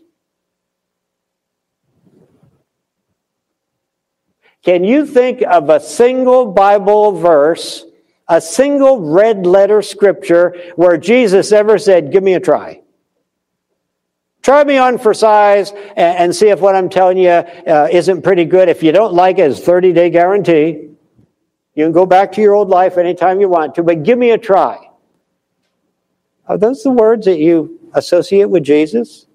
Can 4.63 4.85
you 4.85 5.07
think 5.07 5.43
of 5.43 5.71
a 5.71 5.81
single 5.81 6.53
Bible 6.53 7.13
verse, 7.13 7.85
a 8.29 8.41
single 8.41 9.01
red 9.01 9.47
letter 9.47 9.83
scripture 9.83 10.55
where 10.77 10.97
Jesus 10.97 11.53
ever 11.53 11.79
said, 11.79 12.13
Give 12.13 12.23
me 12.23 12.35
a 12.35 12.41
try? 12.41 12.83
Try 14.43 14.63
me 14.63 14.79
on 14.79 14.99
for 14.99 15.13
size 15.13 15.73
and, 15.97 16.35
see 16.35 16.51
if 16.51 16.61
what 16.61 16.77
I'm 16.77 16.89
telling 16.89 17.19
you 17.19 17.31
uh, 17.31 17.89
isn't 17.91 18.23
pretty 18.23 18.45
good. 18.45 18.69
If 18.69 18.81
you 18.81 18.93
don't 18.93 19.13
like 19.13 19.39
it, 19.39 19.51
it's 19.51 19.61
30 19.61 19.93
day 19.93 20.09
guarantee. 20.09 20.91
You 21.75 21.85
can 21.85 21.91
go 21.93 22.07
back 22.07 22.31
to 22.33 22.41
your 22.41 22.55
old 22.55 22.69
life 22.69 22.97
anytime 22.97 23.41
you 23.41 23.49
want 23.49 23.75
to, 23.75 23.83
but 23.83 24.05
give 24.05 24.19
me 24.19 24.31
a 24.31 24.39
try. 24.39 24.89
Are 26.47 26.57
those 26.57 26.85
the 26.85 26.93
words 26.93 27.27
that 27.27 27.39
you 27.39 27.91
associate 27.93 28.49
with 28.49 28.63
Jesus? 28.63 29.27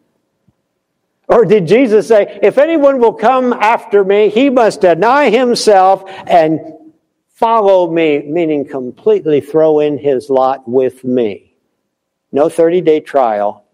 Or 1.27 1.45
did 1.45 1.67
Jesus 1.67 2.07
say, 2.07 2.39
if 2.41 2.57
anyone 2.57 2.99
will 2.99 3.13
come 3.13 3.51
after 3.51 4.03
me, 4.03 4.29
he 4.29 4.49
must 4.49 4.81
deny 4.81 5.29
himself 5.29 6.03
and 6.25 6.59
follow 7.41 7.91
me, 7.91 8.19
meaning 8.27 8.63
completely 8.63 9.41
throw 9.41 9.79
in 9.79 9.97
his 9.97 10.29
lot 10.29 10.67
with 10.69 11.03
me? 11.03 11.55
No 12.31 12.49
30 12.49 12.81
day 12.81 12.99
trial. 12.99 13.65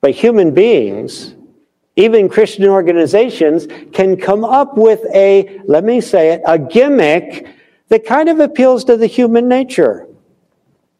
But 0.00 0.12
human 0.12 0.54
beings, 0.54 1.34
even 1.96 2.28
Christian 2.28 2.68
organizations, 2.68 3.66
can 3.92 4.16
come 4.16 4.44
up 4.44 4.76
with 4.78 5.00
a, 5.12 5.60
let 5.64 5.82
me 5.82 6.00
say 6.00 6.30
it, 6.30 6.42
a 6.46 6.58
gimmick 6.58 7.48
that 7.88 8.06
kind 8.06 8.28
of 8.28 8.38
appeals 8.38 8.84
to 8.84 8.96
the 8.96 9.06
human 9.08 9.48
nature. 9.48 10.06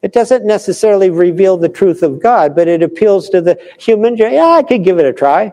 It 0.03 0.13
doesn't 0.13 0.45
necessarily 0.45 1.11
reveal 1.11 1.57
the 1.57 1.69
truth 1.69 2.03
of 2.03 2.21
God, 2.21 2.57
but 2.57 2.67
it 2.67 2.83
appeals 2.83 3.31
to 3.31 3.41
the 3.41 3.57
human. 3.79 4.17
Yeah, 4.17 4.47
I 4.47 4.65
could 4.65 4.83
give 4.83 4.99
it 4.99 5.07
a 5.07 5.13
try. 5.13 5.53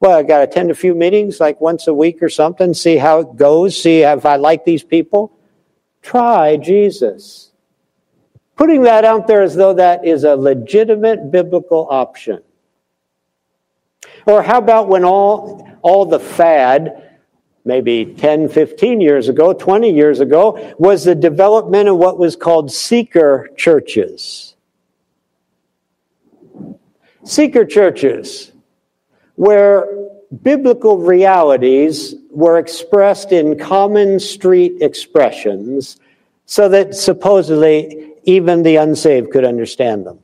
Well, 0.00 0.18
I 0.18 0.22
got 0.22 0.38
to 0.38 0.44
attend 0.44 0.70
a 0.70 0.74
few 0.74 0.94
meetings 0.94 1.40
like 1.40 1.60
once 1.60 1.86
a 1.86 1.92
week 1.92 2.22
or 2.22 2.30
something, 2.30 2.72
see 2.72 2.96
how 2.96 3.20
it 3.20 3.36
goes, 3.36 3.80
see 3.80 4.00
if 4.00 4.24
I 4.24 4.36
like 4.36 4.64
these 4.64 4.82
people. 4.82 5.36
Try 6.00 6.56
Jesus. 6.56 7.50
Putting 8.56 8.82
that 8.82 9.04
out 9.04 9.26
there 9.26 9.42
as 9.42 9.54
though 9.54 9.74
that 9.74 10.04
is 10.06 10.24
a 10.24 10.36
legitimate 10.36 11.30
biblical 11.30 11.86
option. 11.90 12.42
Or 14.26 14.42
how 14.42 14.58
about 14.58 14.88
when 14.88 15.04
all, 15.04 15.68
all 15.82 16.06
the 16.06 16.20
fad 16.20 17.10
maybe 17.64 18.06
10, 18.06 18.48
15 18.48 19.00
years 19.00 19.28
ago, 19.28 19.52
20 19.52 19.92
years 19.92 20.20
ago, 20.20 20.74
was 20.78 21.04
the 21.04 21.14
development 21.14 21.88
of 21.88 21.96
what 21.96 22.18
was 22.18 22.36
called 22.36 22.72
seeker 22.72 23.50
churches. 23.56 24.56
Seeker 27.24 27.66
churches, 27.66 28.52
where 29.40 29.88
biblical 30.42 30.98
realities 30.98 32.14
were 32.30 32.58
expressed 32.58 33.32
in 33.32 33.58
common 33.58 34.20
street 34.20 34.82
expressions 34.82 35.98
so 36.44 36.68
that 36.68 36.94
supposedly 36.94 38.12
even 38.24 38.62
the 38.62 38.76
unsaved 38.76 39.30
could 39.30 39.46
understand 39.46 40.04
them. 40.04 40.18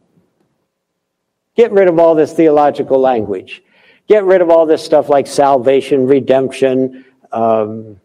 Get 1.55 1.73
rid 1.73 1.89
of 1.89 1.99
all 1.99 2.15
this 2.15 2.35
theological 2.35 3.01
language. 3.01 3.63
Get 4.07 4.23
rid 4.25 4.43
of 4.43 4.51
all 4.51 4.67
this 4.67 4.85
stuff 4.85 5.09
like 5.09 5.27
salvation, 5.27 6.07
redemption, 6.07 7.07
um, 7.33 7.99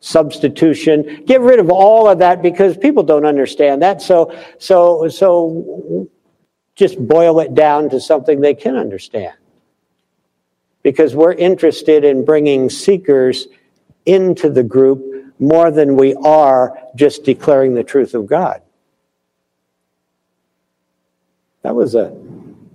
substitution. 0.00 1.24
Get 1.26 1.42
rid 1.42 1.60
of 1.60 1.68
all 1.70 2.08
of 2.08 2.20
that 2.20 2.40
because 2.40 2.78
people 2.78 3.02
don't 3.02 3.26
understand 3.26 3.82
that. 3.82 4.00
So, 4.00 4.34
so, 4.58 5.08
so 5.08 6.08
just 6.74 6.98
boil 7.06 7.40
it 7.40 7.54
down 7.54 7.90
to 7.90 8.00
something 8.00 8.40
they 8.40 8.54
can 8.54 8.76
understand. 8.76 9.34
Because 10.84 11.16
we're 11.16 11.32
interested 11.32 12.04
in 12.04 12.24
bringing 12.24 12.70
seekers 12.70 13.48
into 14.06 14.48
the 14.48 14.62
group 14.62 15.34
more 15.40 15.72
than 15.72 15.96
we 15.96 16.14
are 16.14 16.78
just 16.94 17.24
declaring 17.24 17.74
the 17.74 17.82
truth 17.82 18.14
of 18.14 18.26
God. 18.26 18.62
That 21.62 21.74
was 21.74 21.96
a 21.96 22.16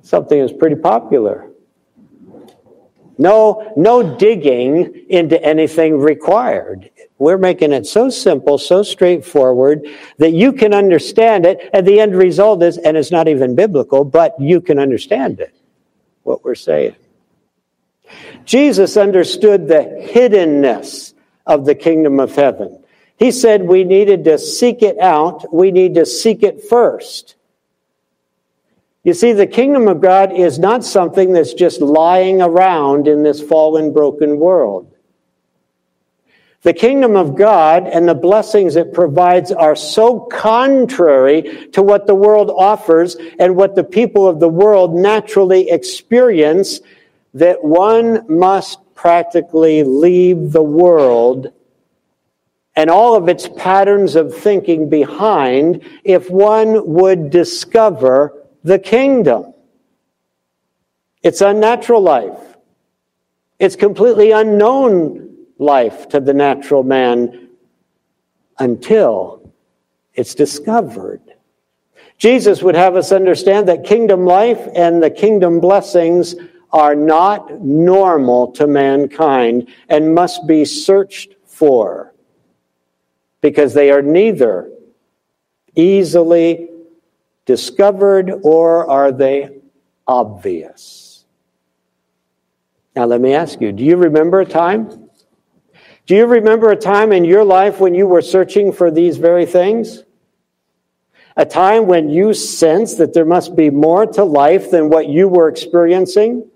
something 0.01 0.39
that's 0.39 0.51
pretty 0.51 0.75
popular. 0.75 1.45
No, 3.19 3.73
no 3.75 4.15
digging 4.15 5.05
into 5.09 5.41
anything 5.43 5.99
required. 5.99 6.89
We're 7.17 7.37
making 7.37 7.73
it 7.73 7.85
so 7.85 8.09
simple, 8.09 8.57
so 8.57 8.81
straightforward 8.81 9.85
that 10.17 10.31
you 10.31 10.53
can 10.53 10.73
understand 10.73 11.45
it. 11.45 11.69
And 11.73 11.85
the 11.85 11.99
end 11.99 12.15
result 12.15 12.63
is, 12.63 12.77
and 12.77 12.95
it's 12.95 13.11
not 13.11 13.27
even 13.27 13.55
biblical, 13.55 14.05
but 14.05 14.39
you 14.39 14.61
can 14.61 14.79
understand 14.79 15.41
it, 15.41 15.53
what 16.23 16.45
we're 16.45 16.55
saying. 16.55 16.95
Jesus 18.45 18.97
understood 18.97 19.67
the 19.67 20.09
hiddenness 20.13 21.13
of 21.45 21.65
the 21.65 21.75
kingdom 21.75 22.19
of 22.19 22.35
heaven. 22.35 22.83
He 23.17 23.31
said 23.31 23.63
we 23.63 23.83
needed 23.83 24.23
to 24.25 24.37
seek 24.37 24.81
it 24.81 24.97
out. 24.99 25.53
We 25.53 25.71
need 25.71 25.95
to 25.95 26.05
seek 26.05 26.43
it 26.43 26.63
first. 26.63 27.35
You 29.03 29.13
see, 29.13 29.33
the 29.33 29.47
kingdom 29.47 29.87
of 29.87 30.01
God 30.01 30.31
is 30.33 30.59
not 30.59 30.83
something 30.83 31.33
that's 31.33 31.53
just 31.53 31.81
lying 31.81 32.41
around 32.41 33.07
in 33.07 33.23
this 33.23 33.41
fallen, 33.41 33.93
broken 33.93 34.39
world. 34.39 34.93
The 36.61 36.73
kingdom 36.73 37.15
of 37.15 37.37
God 37.37 37.87
and 37.87 38.07
the 38.07 38.13
blessings 38.13 38.75
it 38.75 38.93
provides 38.93 39.51
are 39.53 39.77
so 39.77 40.19
contrary 40.19 41.69
to 41.71 41.81
what 41.81 42.05
the 42.05 42.15
world 42.15 42.51
offers 42.51 43.15
and 43.39 43.55
what 43.55 43.75
the 43.75 43.83
people 43.83 44.27
of 44.27 44.41
the 44.41 44.49
world 44.49 44.93
naturally 44.93 45.69
experience 45.69 46.81
that 47.33 47.63
one 47.63 48.25
must 48.27 48.79
practically 48.95 49.83
leave 49.83 50.51
the 50.51 50.63
world 50.63 51.51
and 52.75 52.89
all 52.89 53.15
of 53.15 53.27
its 53.27 53.49
patterns 53.57 54.15
of 54.15 54.33
thinking 54.33 54.89
behind 54.89 55.83
if 56.03 56.29
one 56.29 56.87
would 56.87 57.29
discover 57.29 58.45
the 58.63 58.79
kingdom. 58.79 59.53
It's 61.21 61.41
unnatural 61.41 62.01
life. 62.01 62.39
It's 63.59 63.75
completely 63.75 64.31
unknown 64.31 65.35
life 65.57 66.07
to 66.09 66.21
the 66.21 66.33
natural 66.33 66.83
man 66.83 67.49
until 68.57 69.51
it's 70.13 70.33
discovered. 70.33 71.21
Jesus 72.17 72.61
would 72.61 72.75
have 72.75 72.95
us 72.95 73.11
understand 73.11 73.67
that 73.67 73.83
kingdom 73.83 74.25
life 74.25 74.67
and 74.75 75.01
the 75.03 75.09
kingdom 75.09 75.59
blessings 75.59 76.35
are 76.71 76.95
not 76.95 77.61
normal 77.61 78.51
to 78.53 78.67
mankind 78.67 79.67
and 79.87 80.13
must 80.13 80.45
be 80.47 80.65
searched 80.65 81.35
for 81.45 82.13
because 83.41 83.73
they 83.73 83.91
are 83.91 84.01
neither 84.01 84.71
easily 85.75 86.69
discovered 87.45 88.31
or 88.43 88.89
are 88.89 89.11
they 89.11 89.49
obvious. 90.07 91.25
Now, 92.95 93.05
let 93.05 93.21
me 93.21 93.33
ask 93.33 93.61
you 93.61 93.71
do 93.71 93.83
you 93.83 93.95
remember 93.95 94.41
a 94.41 94.45
time? 94.45 95.09
Do 96.05 96.15
you 96.15 96.25
remember 96.25 96.71
a 96.71 96.75
time 96.75 97.11
in 97.11 97.23
your 97.23 97.43
life 97.43 97.79
when 97.79 97.93
you 97.93 98.07
were 98.07 98.21
searching 98.23 98.71
for 98.71 98.89
these 98.89 99.17
very 99.17 99.45
things? 99.45 100.03
A 101.37 101.45
time 101.45 101.85
when 101.85 102.09
you 102.09 102.33
sensed 102.33 102.97
that 102.97 103.13
there 103.13 103.25
must 103.25 103.55
be 103.55 103.69
more 103.69 104.05
to 104.07 104.23
life 104.23 104.71
than 104.71 104.89
what 104.89 105.07
you 105.07 105.27
were 105.27 105.47
experiencing? 105.47 106.49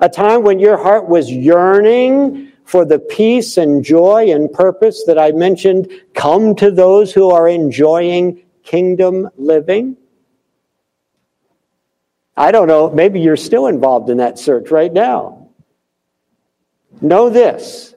A 0.00 0.08
time 0.08 0.42
when 0.42 0.58
your 0.58 0.78
heart 0.78 1.08
was 1.08 1.30
yearning 1.30 2.52
for 2.64 2.84
the 2.84 2.98
peace 2.98 3.58
and 3.58 3.84
joy 3.84 4.30
and 4.30 4.50
purpose 4.50 5.04
that 5.06 5.18
I 5.18 5.32
mentioned 5.32 5.90
come 6.14 6.54
to 6.56 6.70
those 6.70 7.12
who 7.12 7.30
are 7.30 7.48
enjoying 7.48 8.42
kingdom 8.62 9.28
living? 9.36 9.96
I 12.36 12.52
don't 12.52 12.68
know, 12.68 12.88
maybe 12.90 13.20
you're 13.20 13.36
still 13.36 13.66
involved 13.66 14.08
in 14.08 14.16
that 14.16 14.38
search 14.38 14.70
right 14.70 14.92
now. 14.92 15.48
Know 17.02 17.28
this 17.28 17.94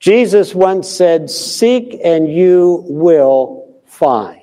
Jesus 0.00 0.54
once 0.54 0.88
said, 0.88 1.30
Seek 1.30 2.00
and 2.04 2.28
you 2.28 2.84
will 2.88 3.80
find. 3.86 4.40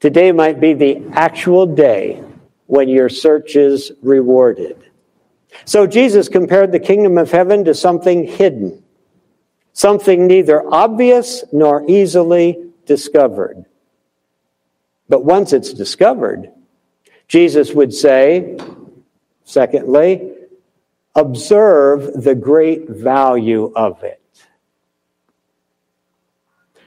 Today 0.00 0.32
might 0.32 0.60
be 0.60 0.72
the 0.72 1.02
actual 1.12 1.66
day 1.66 2.22
when 2.66 2.88
your 2.88 3.08
search 3.08 3.56
is 3.56 3.92
rewarded. 4.02 4.85
So 5.64 5.86
Jesus 5.86 6.28
compared 6.28 6.72
the 6.72 6.80
kingdom 6.80 7.18
of 7.18 7.30
heaven 7.30 7.64
to 7.64 7.74
something 7.74 8.24
hidden, 8.24 8.82
something 9.72 10.26
neither 10.26 10.62
obvious 10.72 11.44
nor 11.52 11.84
easily 11.88 12.72
discovered. 12.84 13.64
But 15.08 15.24
once 15.24 15.52
it's 15.52 15.72
discovered, 15.72 16.52
Jesus 17.28 17.72
would 17.72 17.92
say, 17.92 18.58
secondly, 19.44 20.32
observe 21.14 22.22
the 22.22 22.34
great 22.34 22.88
value 22.88 23.72
of 23.74 24.02
it. 24.04 24.20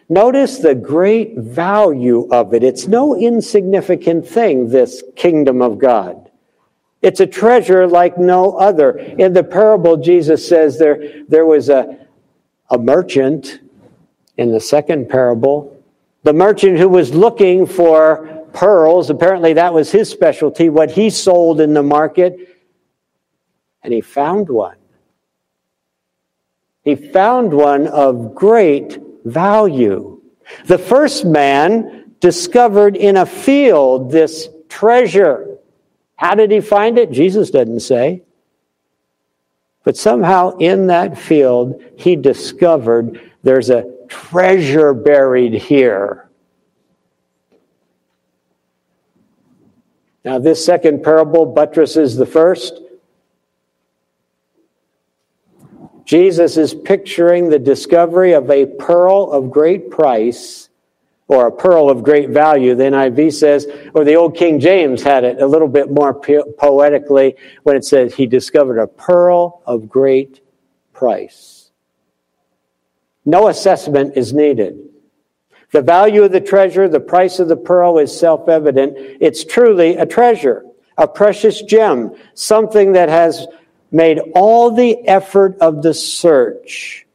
Notice 0.07 0.57
the 0.57 0.73
great 0.73 1.37
value 1.37 2.27
of 2.31 2.53
it. 2.53 2.63
It's 2.63 2.87
no 2.87 3.15
insignificant 3.15 4.27
thing, 4.27 4.69
this 4.69 5.03
kingdom 5.15 5.61
of 5.61 5.77
God. 5.77 6.28
It's 7.01 7.19
a 7.19 7.27
treasure 7.27 7.87
like 7.87 8.17
no 8.17 8.57
other. 8.57 8.97
In 8.97 9.33
the 9.33 9.43
parable, 9.43 9.97
Jesus 9.97 10.47
says 10.47 10.77
there, 10.77 11.23
there 11.27 11.45
was 11.45 11.69
a, 11.69 12.07
a 12.69 12.77
merchant 12.77 13.61
in 14.37 14.51
the 14.51 14.59
second 14.59 15.09
parable, 15.09 15.81
the 16.23 16.33
merchant 16.33 16.77
who 16.77 16.89
was 16.89 17.13
looking 17.13 17.65
for 17.65 18.45
pearls. 18.53 19.09
Apparently, 19.09 19.53
that 19.53 19.73
was 19.73 19.91
his 19.91 20.09
specialty, 20.09 20.69
what 20.69 20.91
he 20.91 21.09
sold 21.09 21.61
in 21.61 21.73
the 21.73 21.83
market. 21.83 22.57
And 23.81 23.93
he 23.93 24.01
found 24.01 24.49
one. 24.49 24.75
He 26.83 26.95
found 26.95 27.53
one 27.53 27.87
of 27.87 28.35
great 28.35 28.99
value. 29.23 30.21
The 30.65 30.77
first 30.77 31.25
man 31.25 32.15
discovered 32.19 32.97
in 32.97 33.17
a 33.17 33.25
field 33.25 34.11
this 34.11 34.49
treasure. 34.67 35.48
How 36.19 36.35
did 36.35 36.51
he 36.51 36.59
find 36.59 36.97
it? 36.97 37.11
Jesus 37.11 37.49
doesn't 37.49 37.79
say. 37.79 38.23
But 39.85 39.95
somehow 39.95 40.57
in 40.57 40.87
that 40.87 41.17
field, 41.17 41.81
he 41.95 42.17
discovered 42.17 43.31
there's 43.41 43.69
a 43.69 43.85
treasure 44.09 44.93
buried 44.93 45.53
here. 45.53 46.29
Now, 50.25 50.39
this 50.39 50.63
second 50.63 51.05
parable 51.05 51.45
buttresses 51.45 52.17
the 52.17 52.25
first. 52.25 52.81
Jesus 56.03 56.57
is 56.57 56.73
picturing 56.73 57.47
the 57.47 57.59
discovery 57.59 58.33
of 58.33 58.51
a 58.51 58.65
pearl 58.65 59.31
of 59.31 59.51
great 59.51 59.89
price 59.89 60.68
or 61.29 61.45
a 61.45 61.51
pearl 61.51 61.89
of 61.91 62.03
great 62.03 62.31
value, 62.31 62.73
the 62.73 62.85
NIV 62.85 63.31
says, 63.31 63.67
or 63.93 64.03
the 64.03 64.15
old 64.15 64.35
King 64.35 64.59
James 64.59 65.03
had 65.03 65.23
it 65.23 65.39
a 65.39 65.45
little 65.45 65.67
bit 65.67 65.91
more 65.91 66.11
poetically 66.13 67.35
when 67.63 67.75
it 67.75 67.85
says 67.85 68.15
he 68.15 68.25
discovered 68.25 68.79
a 68.79 68.87
pearl 68.87 69.61
of 69.67 69.87
great 69.87 70.41
price. 70.91 71.69
No 73.25 73.47
assessment 73.47 74.17
is 74.17 74.33
needed. 74.33 74.79
The 75.71 75.83
value 75.83 76.23
of 76.23 76.31
the 76.31 76.41
treasure, 76.41 76.89
the 76.89 76.99
price 76.99 77.37
of 77.37 77.47
the 77.47 77.55
pearl 77.55 77.99
is 77.99 78.17
self 78.17 78.49
evident. 78.49 78.95
It's 78.97 79.45
truly 79.45 79.97
a 79.97 80.07
treasure, 80.07 80.65
a 80.97 81.07
precious 81.07 81.61
gem, 81.61 82.15
something 82.33 82.93
that 82.93 83.09
has 83.09 83.45
made 83.91 84.19
all 84.33 84.71
the 84.71 85.07
effort 85.07 85.57
of 85.61 85.83
the 85.83 85.93
search 85.93 87.05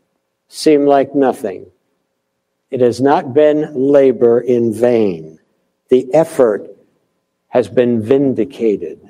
seem 0.46 0.86
like 0.86 1.16
nothing. 1.16 1.66
It 2.74 2.80
has 2.80 3.00
not 3.00 3.32
been 3.32 3.72
labor 3.72 4.40
in 4.40 4.72
vain. 4.74 5.38
The 5.90 6.12
effort 6.12 6.76
has 7.46 7.68
been 7.68 8.02
vindicated. 8.02 9.00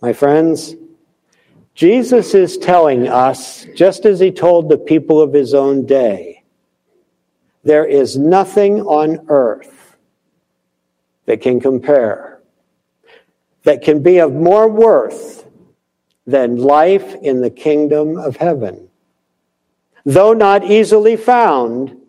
My 0.00 0.14
friends, 0.14 0.74
Jesus 1.74 2.32
is 2.32 2.56
telling 2.56 3.08
us, 3.08 3.66
just 3.76 4.06
as 4.06 4.20
he 4.20 4.30
told 4.30 4.70
the 4.70 4.78
people 4.78 5.20
of 5.20 5.34
his 5.34 5.52
own 5.52 5.84
day, 5.84 6.44
there 7.62 7.84
is 7.84 8.16
nothing 8.16 8.80
on 8.80 9.26
earth 9.28 9.98
that 11.26 11.42
can 11.42 11.60
compare, 11.60 12.40
that 13.64 13.82
can 13.82 14.02
be 14.02 14.16
of 14.16 14.32
more 14.32 14.66
worth 14.66 15.46
than 16.26 16.56
life 16.56 17.14
in 17.16 17.42
the 17.42 17.50
kingdom 17.50 18.16
of 18.16 18.38
heaven. 18.38 18.85
Though 20.06 20.32
not 20.34 20.64
easily 20.64 21.16
found, 21.16 22.00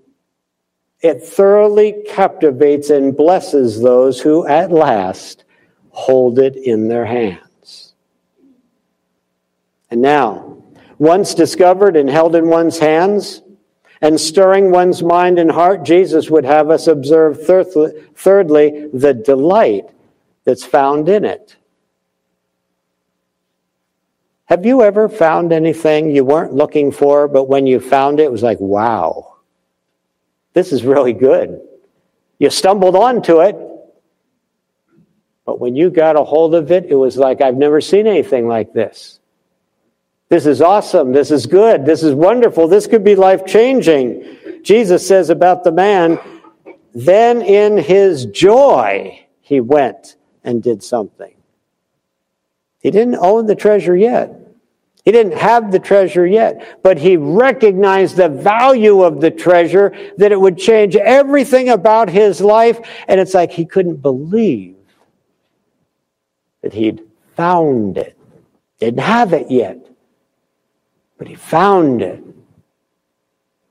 it 1.01 1.23
thoroughly 1.23 2.03
captivates 2.07 2.91
and 2.91 3.17
blesses 3.17 3.81
those 3.81 4.21
who 4.21 4.45
at 4.47 4.71
last 4.71 5.43
hold 5.89 6.38
it 6.38 6.55
in 6.55 6.88
their 6.88 7.05
hands. 7.05 7.95
And 9.89 9.99
now, 9.99 10.62
once 10.99 11.33
discovered 11.33 11.97
and 11.97 12.07
held 12.07 12.36
in 12.36 12.49
one's 12.49 12.77
hands, 12.77 13.41
and 13.99 14.19
stirring 14.21 14.69
one's 14.69 15.01
mind 15.01 15.39
and 15.39 15.49
heart, 15.49 15.83
Jesus 15.83 16.29
would 16.29 16.45
have 16.45 16.69
us 16.69 16.86
observe, 16.86 17.43
thirdly, 17.47 18.89
the 18.93 19.13
delight 19.13 19.86
that's 20.43 20.63
found 20.63 21.10
in 21.10 21.25
it. 21.25 21.55
Have 24.47 24.65
you 24.65 24.81
ever 24.81 25.10
found 25.10 25.51
anything 25.51 26.10
you 26.10 26.23
weren't 26.23 26.53
looking 26.53 26.91
for, 26.91 27.27
but 27.27 27.49
when 27.49 27.67
you 27.67 27.81
found 27.81 28.21
it, 28.21 28.23
it 28.23 28.31
was 28.31 28.43
like, 28.43 28.60
wow, 28.62 29.36
this 30.53 30.71
is 30.71 30.83
really 30.86 31.12
good? 31.12 31.60
You 32.39 32.49
stumbled 32.49 32.95
onto 32.95 33.41
it, 33.41 33.57
but 35.45 35.60
when 35.60 35.75
you 35.75 35.89
got 35.89 36.15
a 36.15 36.23
hold 36.23 36.55
of 36.55 36.71
it, 36.71 36.86
it 36.86 36.95
was 36.95 37.17
like, 37.17 37.41
I've 37.41 37.57
never 37.57 37.81
seen 37.81 38.07
anything 38.07 38.47
like 38.47 38.71
this. 38.71 39.19
This 40.29 40.45
is 40.45 40.62
awesome. 40.62 41.12
This 41.12 41.29
is 41.29 41.45
good. 41.45 41.86
This 41.86 42.03
is 42.03 42.13
wonderful. 42.13 42.69
This 42.69 42.88
could 42.88 43.03
be 43.03 43.15
life 43.15 43.45
changing. 43.45 44.38
Jesus 44.62 45.05
says 45.05 45.29
about 45.29 45.63
the 45.65 45.71
man, 45.71 46.19
then 46.93 47.41
in 47.41 47.77
his 47.77 48.25
joy, 48.25 49.25
he 49.41 49.60
went 49.60 50.15
and 50.43 50.63
did 50.63 50.83
something. 50.83 51.37
He 52.88 52.91
didn't 52.91 53.15
own 53.15 53.47
the 53.47 53.56
treasure 53.56 53.97
yet. 53.97 54.34
He 55.04 55.12
didn't 55.12 55.34
have 55.34 55.73
the 55.73 55.80
treasure 55.80 56.26
yet, 56.26 56.82
but 56.84 56.97
he 56.97 57.17
recognized 57.17 58.15
the 58.15 58.30
value 58.30 59.04
of 59.04 59.19
the 59.19 59.30
treasure, 59.30 59.91
that 60.15 60.32
it 60.32 60.39
would 60.39 60.58
change 60.58 60.95
everything 60.95 61.67
about 61.67 62.10
his 62.10 62.39
life. 62.39 62.80
And 63.10 63.19
it's 63.19 63.34
like 63.34 63.52
he 63.52 63.65
couldn't 63.65 63.97
believe 63.97 64.78
that 66.62 66.71
he'd 66.71 67.04
found 67.36 67.97
it. 67.97 68.17
Didn't 68.80 69.02
have 69.02 69.34
it 69.34 69.52
yet, 69.52 69.86
but 71.17 71.28
he 71.28 71.36
found 71.36 72.02
it. 72.02 72.23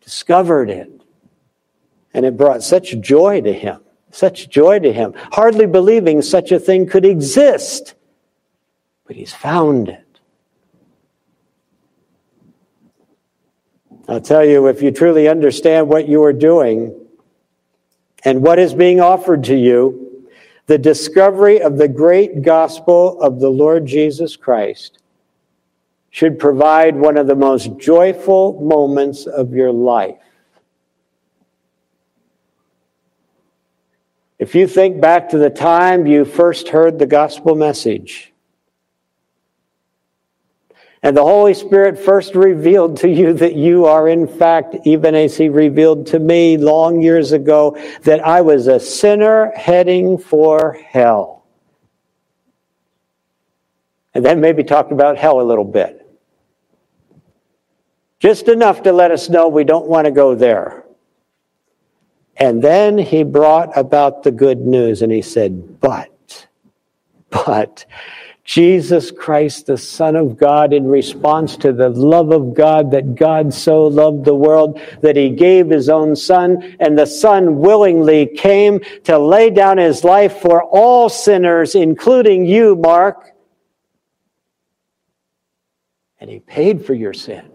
discovered 0.02 0.68
it. 0.68 0.90
And 2.12 2.26
it 2.26 2.36
brought 2.36 2.62
such 2.62 3.00
joy 3.00 3.40
to 3.40 3.52
him, 3.54 3.80
such 4.10 4.50
joy 4.50 4.80
to 4.80 4.92
him, 4.92 5.14
hardly 5.32 5.64
believing 5.64 6.20
such 6.20 6.52
a 6.52 6.60
thing 6.60 6.86
could 6.86 7.06
exist. 7.06 7.94
But 9.06 9.16
he's 9.16 9.32
found 9.32 9.88
it. 9.88 10.02
I'll 14.08 14.20
tell 14.20 14.44
you, 14.44 14.66
if 14.68 14.82
you 14.82 14.90
truly 14.90 15.28
understand 15.28 15.88
what 15.88 16.08
you 16.08 16.22
are 16.22 16.32
doing 16.32 16.94
and 18.24 18.42
what 18.42 18.58
is 18.58 18.72
being 18.72 19.00
offered 19.00 19.44
to 19.44 19.56
you, 19.56 20.28
the 20.66 20.78
discovery 20.78 21.60
of 21.60 21.76
the 21.76 21.88
great 21.88 22.42
gospel 22.42 23.20
of 23.20 23.40
the 23.40 23.48
Lord 23.48 23.86
Jesus 23.86 24.36
Christ 24.36 24.98
should 26.10 26.38
provide 26.38 26.96
one 26.96 27.16
of 27.16 27.26
the 27.26 27.36
most 27.36 27.76
joyful 27.78 28.60
moments 28.60 29.26
of 29.26 29.52
your 29.52 29.72
life. 29.72 30.18
If 34.38 34.54
you 34.54 34.66
think 34.66 35.00
back 35.00 35.28
to 35.30 35.38
the 35.38 35.50
time 35.50 36.06
you 36.06 36.24
first 36.24 36.68
heard 36.68 36.98
the 36.98 37.06
gospel 37.06 37.54
message, 37.54 38.32
and 41.02 41.16
the 41.16 41.22
Holy 41.22 41.54
Spirit 41.54 41.98
first 41.98 42.34
revealed 42.34 42.96
to 42.98 43.08
you 43.08 43.32
that 43.34 43.54
you 43.54 43.84
are, 43.84 44.08
in 44.08 44.26
fact, 44.26 44.76
even 44.84 45.14
as 45.14 45.36
He 45.36 45.48
revealed 45.48 46.06
to 46.08 46.18
me 46.18 46.56
long 46.56 47.00
years 47.00 47.32
ago, 47.32 47.78
that 48.02 48.26
I 48.26 48.40
was 48.40 48.66
a 48.66 48.80
sinner 48.80 49.52
heading 49.54 50.18
for 50.18 50.72
hell. 50.72 51.44
And 54.14 54.24
then 54.24 54.40
maybe 54.40 54.64
talk 54.64 54.90
about 54.90 55.18
hell 55.18 55.40
a 55.40 55.44
little 55.44 55.64
bit. 55.64 56.02
Just 58.18 58.48
enough 58.48 58.82
to 58.84 58.92
let 58.92 59.10
us 59.10 59.28
know 59.28 59.48
we 59.48 59.64
don't 59.64 59.86
want 59.86 60.06
to 60.06 60.10
go 60.10 60.34
there. 60.34 60.84
And 62.38 62.62
then 62.62 62.98
he 62.98 63.22
brought 63.22 63.76
about 63.76 64.22
the 64.22 64.30
good 64.30 64.60
news 64.60 65.02
and 65.02 65.12
he 65.12 65.22
said, 65.22 65.80
But, 65.80 66.46
but, 67.30 67.84
Jesus 68.46 69.10
Christ, 69.10 69.66
the 69.66 69.76
Son 69.76 70.14
of 70.14 70.36
God, 70.36 70.72
in 70.72 70.86
response 70.86 71.56
to 71.56 71.72
the 71.72 71.88
love 71.88 72.30
of 72.30 72.54
God, 72.54 72.92
that 72.92 73.16
God 73.16 73.52
so 73.52 73.88
loved 73.88 74.24
the 74.24 74.36
world 74.36 74.80
that 75.02 75.16
he 75.16 75.30
gave 75.30 75.68
his 75.68 75.88
own 75.88 76.14
Son, 76.14 76.76
and 76.78 76.96
the 76.96 77.06
Son 77.06 77.58
willingly 77.58 78.24
came 78.24 78.80
to 79.02 79.18
lay 79.18 79.50
down 79.50 79.78
his 79.78 80.04
life 80.04 80.38
for 80.38 80.62
all 80.62 81.08
sinners, 81.08 81.74
including 81.74 82.46
you, 82.46 82.76
Mark. 82.76 83.32
And 86.20 86.30
he 86.30 86.38
paid 86.38 86.86
for 86.86 86.94
your 86.94 87.12
sin. 87.12 87.50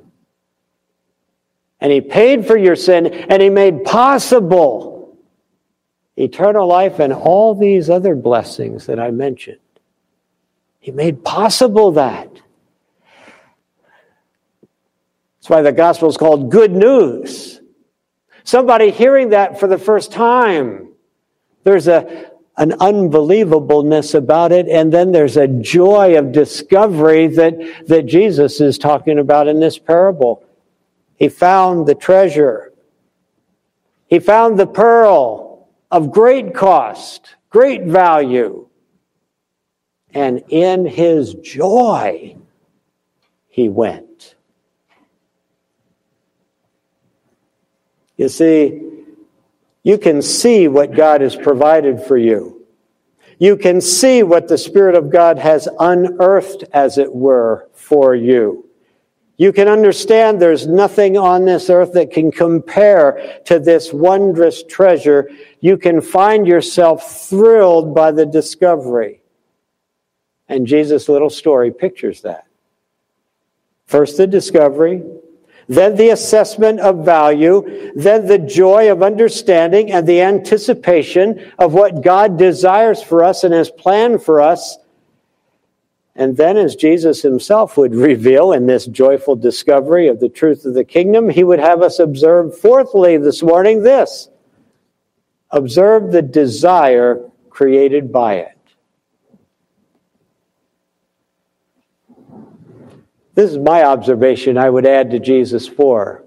And 1.80 1.89
he 1.89 2.01
paid 2.01 2.45
for 2.45 2.58
your 2.58 2.75
sin, 2.75 3.08
and 3.08 3.41
he 3.41 3.49
made 3.49 3.86
possible 3.86 5.17
eternal 6.17 6.67
life 6.67 6.99
and 6.99 7.13
all 7.13 7.56
these 7.56 7.89
other 7.89 8.13
blessings 8.13 8.88
that 8.88 8.99
I 8.99 9.10
mentioned. 9.12 9.58
He 10.81 10.91
made 10.91 11.23
possible 11.23 11.91
that. 11.93 12.27
That's 15.37 15.49
why 15.49 15.61
the 15.61 15.71
gospel 15.71 16.09
is 16.09 16.17
called 16.17 16.51
good 16.51 16.71
news. 16.71 17.61
Somebody 18.43 18.89
hearing 18.89 19.29
that 19.29 19.59
for 19.59 19.67
the 19.67 19.77
first 19.77 20.11
time, 20.11 20.89
there's 21.63 21.87
a, 21.87 22.31
an 22.57 22.71
unbelievableness 22.71 24.15
about 24.15 24.51
it, 24.51 24.67
and 24.67 24.91
then 24.91 25.11
there's 25.11 25.37
a 25.37 25.47
joy 25.47 26.17
of 26.17 26.31
discovery 26.31 27.27
that, 27.27 27.85
that 27.87 28.07
Jesus 28.07 28.59
is 28.59 28.79
talking 28.79 29.19
about 29.19 29.47
in 29.47 29.59
this 29.59 29.77
parable. 29.77 30.43
He 31.15 31.29
found 31.29 31.87
the 31.87 31.95
treasure, 31.95 32.73
he 34.07 34.17
found 34.17 34.57
the 34.57 34.67
pearl 34.67 35.69
of 35.91 36.11
great 36.11 36.55
cost, 36.55 37.35
great 37.51 37.83
value. 37.83 38.67
And 40.13 40.43
in 40.50 40.86
his 40.86 41.34
joy, 41.36 42.36
he 43.47 43.69
went. 43.69 44.36
You 48.17 48.30
see, 48.30 48.82
you 49.84 49.97
can 49.97 50.21
see 50.21 50.67
what 50.67 50.93
God 50.93 51.21
has 51.21 51.36
provided 51.36 52.04
for 52.04 52.17
you. 52.17 52.65
You 53.39 53.58
can 53.58 53.82
see 53.82 54.21
what 54.21 54.47
the 54.47 54.58
Spirit 54.58 54.93
of 54.93 55.10
God 55.10 55.39
has 55.39 55.67
unearthed, 55.80 56.65
as 56.74 57.00
it 57.00 57.12
were, 57.12 57.67
for 57.74 58.13
you. 58.13 58.69
You 59.38 59.52
can 59.52 59.67
understand 59.67 60.39
there's 60.39 60.67
nothing 60.67 61.17
on 61.17 61.45
this 61.45 61.67
earth 61.67 61.93
that 61.93 62.12
can 62.12 62.32
compare 62.32 63.39
to 63.45 63.58
this 63.58 63.91
wondrous 63.91 64.62
treasure. 64.62 65.32
You 65.62 65.78
can 65.78 66.00
find 66.00 66.45
yourself 66.45 67.28
thrilled 67.28 67.95
by 67.95 68.12
the 68.12 68.28
discovery. 68.28 69.20
And 70.51 70.67
Jesus' 70.67 71.07
little 71.07 71.29
story 71.29 71.71
pictures 71.71 72.23
that. 72.23 72.45
First, 73.85 74.17
the 74.17 74.27
discovery, 74.27 75.01
then 75.69 75.95
the 75.95 76.09
assessment 76.09 76.81
of 76.81 77.05
value, 77.05 77.93
then 77.95 78.27
the 78.27 78.37
joy 78.37 78.91
of 78.91 79.01
understanding 79.01 79.93
and 79.93 80.05
the 80.05 80.19
anticipation 80.19 81.53
of 81.57 81.73
what 81.73 82.03
God 82.03 82.37
desires 82.37 83.01
for 83.01 83.23
us 83.23 83.45
and 83.45 83.53
has 83.53 83.71
planned 83.71 84.23
for 84.23 84.41
us. 84.41 84.77
And 86.17 86.35
then, 86.35 86.57
as 86.57 86.75
Jesus 86.75 87.21
himself 87.21 87.77
would 87.77 87.95
reveal 88.09 88.51
in 88.51 88.65
this 88.65 88.87
joyful 88.87 89.37
discovery 89.37 90.09
of 90.09 90.19
the 90.19 90.27
truth 90.27 90.65
of 90.65 90.73
the 90.73 90.83
kingdom, 90.83 91.29
he 91.29 91.45
would 91.45 91.59
have 91.59 91.81
us 91.81 91.97
observe, 91.97 92.59
fourthly, 92.59 93.15
this 93.15 93.41
morning, 93.41 93.83
this 93.83 94.27
observe 95.49 96.11
the 96.11 96.21
desire 96.21 97.21
created 97.49 98.11
by 98.11 98.33
it. 98.33 98.57
This 103.33 103.51
is 103.51 103.57
my 103.57 103.83
observation 103.83 104.57
I 104.57 104.69
would 104.69 104.85
add 104.85 105.11
to 105.11 105.19
Jesus 105.19 105.67
4. 105.67 106.23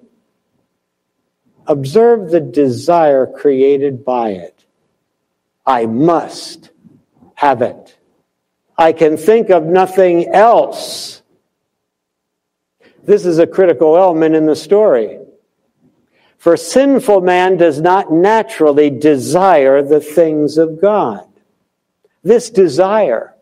Observe 1.66 2.30
the 2.30 2.40
desire 2.40 3.26
created 3.26 4.04
by 4.04 4.30
it. 4.30 4.64
I 5.66 5.86
must 5.86 6.70
have 7.34 7.62
it. 7.62 7.96
I 8.76 8.92
can 8.92 9.16
think 9.16 9.50
of 9.50 9.64
nothing 9.64 10.28
else. 10.28 11.22
This 13.04 13.24
is 13.26 13.38
a 13.38 13.46
critical 13.46 13.96
element 13.96 14.34
in 14.34 14.46
the 14.46 14.56
story. 14.56 15.18
For 16.38 16.56
sinful 16.56 17.22
man 17.22 17.56
does 17.56 17.80
not 17.80 18.12
naturally 18.12 18.90
desire 18.90 19.82
the 19.82 20.00
things 20.00 20.58
of 20.58 20.80
God. 20.80 21.26
This 22.22 22.50
desire, 22.50 23.34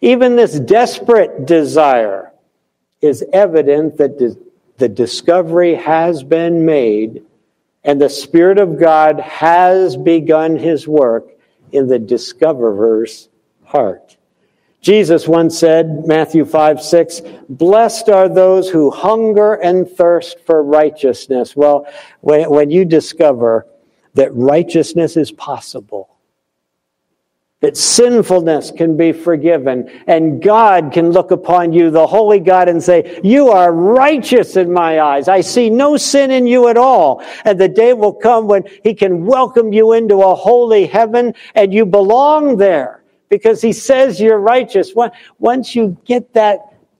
even 0.00 0.36
this 0.36 0.58
desperate 0.58 1.46
desire, 1.46 2.23
is 3.04 3.24
evident 3.32 3.98
that 3.98 4.18
the 4.78 4.88
discovery 4.88 5.74
has 5.74 6.22
been 6.22 6.64
made 6.64 7.22
and 7.84 8.00
the 8.00 8.08
Spirit 8.08 8.58
of 8.58 8.78
God 8.78 9.20
has 9.20 9.96
begun 9.96 10.56
his 10.56 10.88
work 10.88 11.28
in 11.72 11.86
the 11.86 11.98
discoverer's 11.98 13.28
heart. 13.64 14.16
Jesus 14.80 15.28
once 15.28 15.58
said, 15.58 16.06
Matthew 16.06 16.44
5 16.44 16.80
6, 16.80 17.22
blessed 17.48 18.08
are 18.08 18.28
those 18.28 18.68
who 18.68 18.90
hunger 18.90 19.54
and 19.54 19.88
thirst 19.88 20.40
for 20.46 20.62
righteousness. 20.62 21.56
Well, 21.56 21.86
when, 22.20 22.50
when 22.50 22.70
you 22.70 22.84
discover 22.84 23.66
that 24.14 24.34
righteousness 24.34 25.16
is 25.16 25.32
possible, 25.32 26.13
that 27.64 27.78
sinfulness 27.78 28.70
can 28.70 28.94
be 28.94 29.10
forgiven 29.10 29.88
and 30.06 30.42
God 30.42 30.92
can 30.92 31.12
look 31.12 31.30
upon 31.30 31.72
you, 31.72 31.90
the 31.90 32.06
holy 32.06 32.38
God, 32.38 32.68
and 32.68 32.82
say, 32.82 33.18
You 33.24 33.48
are 33.48 33.72
righteous 33.72 34.56
in 34.56 34.70
my 34.70 35.00
eyes. 35.00 35.28
I 35.28 35.40
see 35.40 35.70
no 35.70 35.96
sin 35.96 36.30
in 36.30 36.46
you 36.46 36.68
at 36.68 36.76
all. 36.76 37.24
And 37.46 37.58
the 37.58 37.70
day 37.70 37.94
will 37.94 38.12
come 38.12 38.48
when 38.48 38.64
He 38.82 38.92
can 38.92 39.24
welcome 39.24 39.72
you 39.72 39.94
into 39.94 40.16
a 40.16 40.34
holy 40.34 40.84
heaven 40.84 41.32
and 41.54 41.72
you 41.72 41.86
belong 41.86 42.58
there 42.58 43.02
because 43.30 43.62
He 43.62 43.72
says 43.72 44.20
you're 44.20 44.38
righteous. 44.38 44.92
Once 45.38 45.74
you 45.74 45.96
get 46.04 46.34
that 46.34 46.58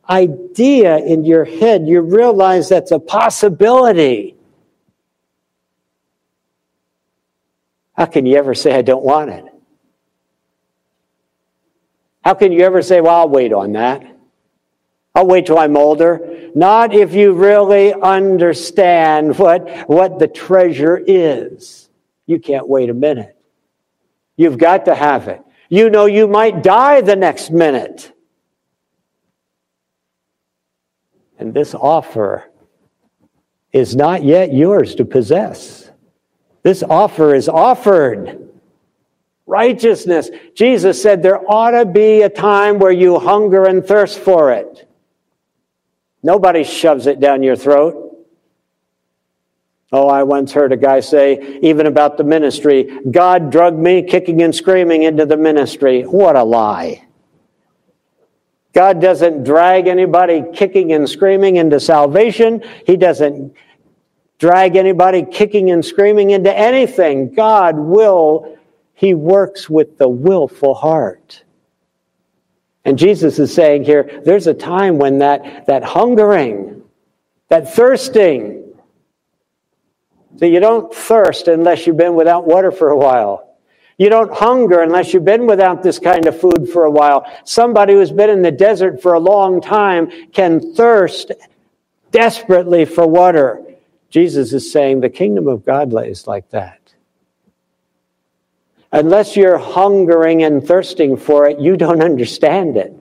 idea 0.09 0.97
in 0.97 1.27
your 1.27 1.45
head, 1.45 1.87
you 1.87 2.01
realize 2.01 2.71
that's 2.71 2.91
a 2.91 2.99
possibility. 2.99 4.35
How 7.93 8.07
can 8.07 8.25
you 8.25 8.39
ever 8.39 8.55
say, 8.55 8.75
I 8.75 8.81
don't 8.81 9.05
want 9.05 9.29
it? 9.29 9.54
How 12.25 12.33
can 12.33 12.53
you 12.53 12.61
ever 12.61 12.81
say, 12.81 13.03
well, 13.03 13.17
I'll 13.17 13.29
wait 13.29 13.53
on 13.53 13.73
that? 13.73 14.03
I'll 15.15 15.27
wait 15.27 15.47
till 15.47 15.59
I'm 15.59 15.77
older. 15.77 16.51
Not 16.55 16.95
if 16.95 17.13
you 17.13 17.35
really 17.35 17.93
understand 17.93 19.39
what, 19.39 19.89
what 19.89 20.19
the 20.19 20.27
treasure 20.27 20.97
is. 21.07 21.91
You 22.27 22.41
can't 22.41 22.67
wait 22.67 22.89
a 22.89 22.95
minute. 22.95 23.37
You've 24.37 24.57
got 24.57 24.87
to 24.87 24.95
have 24.95 25.29
it. 25.29 25.43
You 25.69 25.91
know 25.91 26.07
you 26.07 26.27
might 26.27 26.63
die 26.63 27.03
the 27.03 27.15
next 27.15 27.51
minute. 27.51 28.13
And 31.39 31.53
this 31.53 31.75
offer 31.75 32.51
is 33.73 33.95
not 33.95 34.25
yet 34.25 34.53
yours 34.55 34.95
to 34.95 35.05
possess. 35.05 35.91
This 36.63 36.83
offer 36.83 37.35
is 37.35 37.49
offered. 37.49 38.44
Righteousness. 39.47 40.31
Jesus 40.55 41.01
said 41.03 41.23
there 41.23 41.41
ought 41.51 41.73
to 41.73 41.85
be 41.85 42.23
a 42.23 42.29
time 42.29 42.79
where 42.79 42.93
you 42.93 43.19
hunger 43.19 43.65
and 43.65 43.85
thirst 43.85 44.19
for 44.19 44.53
it. 44.53 44.89
Nobody 46.23 46.65
shoves 46.65 47.07
it 47.07 47.21
down 47.21 47.43
your 47.43 47.57
throat. 47.57 48.01
Oh, 49.93 50.09
I 50.09 50.23
once 50.25 50.53
heard 50.53 50.73
a 50.73 50.77
guy 50.77 51.01
say, 51.01 51.59
even 51.63 51.87
about 51.87 52.17
the 52.17 52.25
ministry, 52.25 52.99
God 53.11 53.53
drugged 53.53 53.79
me 53.79 54.03
kicking 54.03 54.43
and 54.43 54.53
screaming 54.53 55.05
into 55.05 55.27
the 55.27 55.37
ministry. 55.37 56.03
What 56.03 56.35
a 56.35 56.43
lie. 56.43 57.05
God 58.73 59.01
doesn't 59.01 59.45
drag 59.45 59.87
anybody 59.87 60.43
kicking 60.53 60.93
and 60.93 61.09
screaming 61.09 61.57
into 61.57 61.79
salvation. 61.79 62.65
He 62.87 62.97
doesn't 62.97 63.55
drag 64.41 64.75
anybody 64.75 65.25
kicking 65.25 65.71
and 65.71 65.85
screaming 65.85 66.31
into 66.31 66.53
anything. 66.53 67.33
God 67.35 67.79
will, 67.79 68.59
He 68.95 69.13
works 69.15 69.69
with 69.69 69.99
the 69.99 70.09
willful 70.09 70.75
heart. 70.75 71.43
And 72.85 72.99
Jesus 72.99 73.39
is 73.39 73.53
saying 73.53 73.85
here, 73.85 74.23
there's 74.25 74.47
a 74.47 74.55
time 74.55 74.99
when 74.99 75.19
that, 75.19 75.67
that 75.67 75.83
hungering, 75.83 76.83
that 77.49 77.75
thirsting, 77.75 78.65
so 80.37 80.47
you 80.47 80.61
don't 80.61 80.93
thirst 80.93 81.49
unless 81.49 81.87
you've 81.87 81.97
been 81.97 82.15
without 82.15 82.47
water 82.47 82.73
for 82.73 82.89
a 82.89 82.97
while. 82.97 83.57
You 83.99 84.09
don't 84.09 84.33
hunger 84.33 84.83
unless 84.83 85.15
you've 85.15 85.25
been 85.25 85.47
without 85.47 85.83
this 85.83 86.01
kind 86.01 86.27
of 86.27 86.41
food 86.41 86.69
for 86.73 86.85
a 86.85 86.91
while. 86.91 87.25
Somebody 87.45 87.93
who's 87.95 88.11
been 88.11 88.31
in 88.31 88.43
the 88.43 88.51
desert 88.51 89.01
for 89.01 89.15
a 89.15 89.21
long 89.21 89.61
time 89.61 90.11
can 90.33 90.75
thirst 90.75 91.31
desperately 92.11 92.85
for 92.85 93.07
water. 93.07 93.63
Jesus 94.11 94.53
is 94.53 94.71
saying 94.71 95.01
the 95.01 95.11
kingdom 95.11 95.47
of 95.47 95.65
God 95.65 95.93
lays 95.93 96.27
like 96.27 96.51
that. 96.51 96.84
Unless 98.95 99.37
you're 99.37 99.59
hungering 99.59 100.45
and 100.45 100.65
thirsting 100.65 101.17
for 101.17 101.49
it, 101.49 101.59
you 101.59 101.77
don't 101.77 102.01
understand 102.01 102.77
it. 102.77 102.95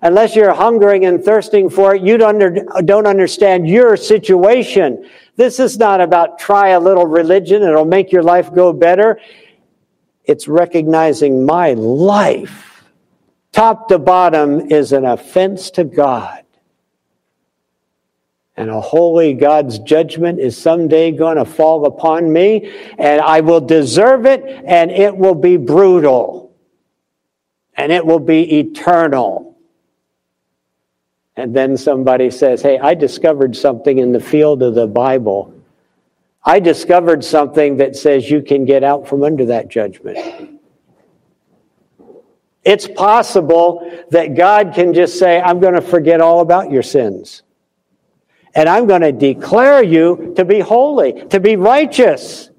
Unless 0.00 0.34
you're 0.34 0.54
hungering 0.54 1.04
and 1.04 1.22
thirsting 1.22 1.68
for 1.68 1.94
it, 1.94 2.00
you 2.00 2.16
don't, 2.16 2.38
don't 2.86 3.06
understand 3.06 3.68
your 3.68 3.94
situation. 3.94 5.06
This 5.36 5.60
is 5.60 5.76
not 5.76 6.00
about 6.00 6.38
try 6.38 6.68
a 6.70 6.80
little 6.80 7.06
religion, 7.06 7.62
it'll 7.62 7.84
make 7.84 8.10
your 8.10 8.22
life 8.22 8.54
go 8.54 8.72
better. 8.72 9.20
It's 10.24 10.48
recognizing 10.48 11.44
my 11.44 11.74
life, 11.74 12.84
top 13.52 13.88
to 13.88 13.98
bottom, 13.98 14.72
is 14.72 14.92
an 14.92 15.04
offense 15.04 15.70
to 15.72 15.84
God. 15.84 16.42
And 18.58 18.70
a 18.70 18.80
holy 18.80 19.34
God's 19.34 19.78
judgment 19.78 20.40
is 20.40 20.56
someday 20.56 21.12
going 21.12 21.36
to 21.36 21.44
fall 21.44 21.86
upon 21.86 22.32
me, 22.32 22.70
and 22.98 23.20
I 23.20 23.40
will 23.40 23.60
deserve 23.60 24.26
it, 24.26 24.44
and 24.44 24.90
it 24.90 25.16
will 25.16 25.34
be 25.34 25.56
brutal, 25.56 26.54
and 27.74 27.92
it 27.92 28.04
will 28.04 28.18
be 28.18 28.58
eternal. 28.58 29.56
And 31.36 31.54
then 31.54 31.76
somebody 31.76 32.30
says, 32.30 32.60
Hey, 32.60 32.78
I 32.78 32.94
discovered 32.94 33.56
something 33.56 33.98
in 33.98 34.12
the 34.12 34.20
field 34.20 34.62
of 34.62 34.74
the 34.74 34.88
Bible 34.88 35.54
I 36.48 36.60
discovered 36.60 37.24
something 37.24 37.76
that 37.76 37.94
says 37.94 38.30
you 38.30 38.40
can 38.40 38.64
get 38.64 38.82
out 38.82 39.06
from 39.06 39.22
under 39.22 39.44
that 39.44 39.68
judgment. 39.68 40.58
It's 42.64 42.88
possible 42.88 43.90
that 44.10 44.34
God 44.34 44.72
can 44.74 44.94
just 44.94 45.18
say, 45.18 45.42
I'm 45.42 45.60
going 45.60 45.74
to 45.74 45.82
forget 45.82 46.22
all 46.22 46.40
about 46.40 46.70
your 46.70 46.82
sins. 46.82 47.42
And 48.54 48.68
I'm 48.68 48.86
going 48.86 49.02
to 49.02 49.12
declare 49.12 49.82
you 49.82 50.32
to 50.36 50.44
be 50.44 50.60
holy, 50.60 51.26
to 51.28 51.40
be 51.40 51.56
righteous. 51.56 52.50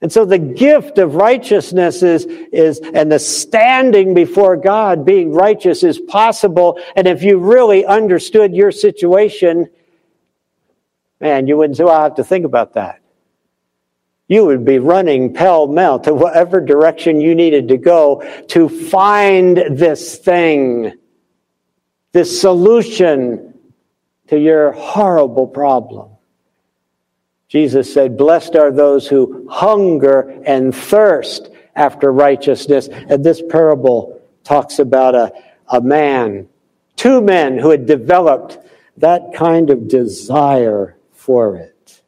And 0.00 0.12
so 0.12 0.24
the 0.24 0.38
gift 0.38 0.98
of 0.98 1.14
righteousness 1.14 2.02
is, 2.02 2.24
is, 2.24 2.80
and 2.92 3.12
the 3.12 3.18
standing 3.18 4.14
before 4.14 4.56
God 4.56 5.04
being 5.04 5.32
righteous 5.32 5.82
is 5.84 5.98
possible. 5.98 6.80
And 6.96 7.06
if 7.06 7.22
you 7.22 7.38
really 7.38 7.84
understood 7.86 8.54
your 8.54 8.72
situation, 8.72 9.68
Man, 11.22 11.46
you 11.46 11.56
wouldn't 11.56 11.76
say, 11.76 11.84
well, 11.84 12.00
I 12.00 12.02
have 12.02 12.16
to 12.16 12.24
think 12.24 12.44
about 12.44 12.74
that. 12.74 13.00
You 14.26 14.44
would 14.46 14.64
be 14.64 14.80
running 14.80 15.32
pell 15.32 15.68
mell 15.68 16.00
to 16.00 16.12
whatever 16.12 16.60
direction 16.60 17.20
you 17.20 17.36
needed 17.36 17.68
to 17.68 17.76
go 17.76 18.24
to 18.48 18.68
find 18.68 19.56
this 19.56 20.18
thing, 20.18 20.94
this 22.10 22.40
solution 22.40 23.51
to 24.32 24.40
your 24.40 24.72
horrible 24.72 25.46
problem. 25.46 26.08
Jesus 27.48 27.92
said, 27.92 28.16
Blessed 28.16 28.56
are 28.56 28.72
those 28.72 29.06
who 29.06 29.46
hunger 29.50 30.40
and 30.46 30.74
thirst 30.74 31.50
after 31.76 32.10
righteousness. 32.10 32.88
And 32.88 33.22
this 33.22 33.42
parable 33.50 34.22
talks 34.42 34.78
about 34.78 35.14
a, 35.14 35.34
a 35.68 35.82
man, 35.82 36.48
two 36.96 37.20
men 37.20 37.58
who 37.58 37.68
had 37.68 37.84
developed 37.84 38.56
that 38.96 39.34
kind 39.34 39.68
of 39.68 39.86
desire 39.86 40.96
for 41.12 41.56
it. 41.56 42.00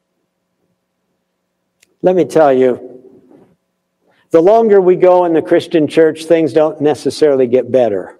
Let 2.00 2.16
me 2.16 2.24
tell 2.24 2.54
you, 2.54 3.02
the 4.30 4.40
longer 4.40 4.80
we 4.80 4.96
go 4.96 5.26
in 5.26 5.34
the 5.34 5.42
Christian 5.42 5.88
church, 5.88 6.24
things 6.24 6.54
don't 6.54 6.80
necessarily 6.80 7.46
get 7.48 7.70
better. 7.70 8.18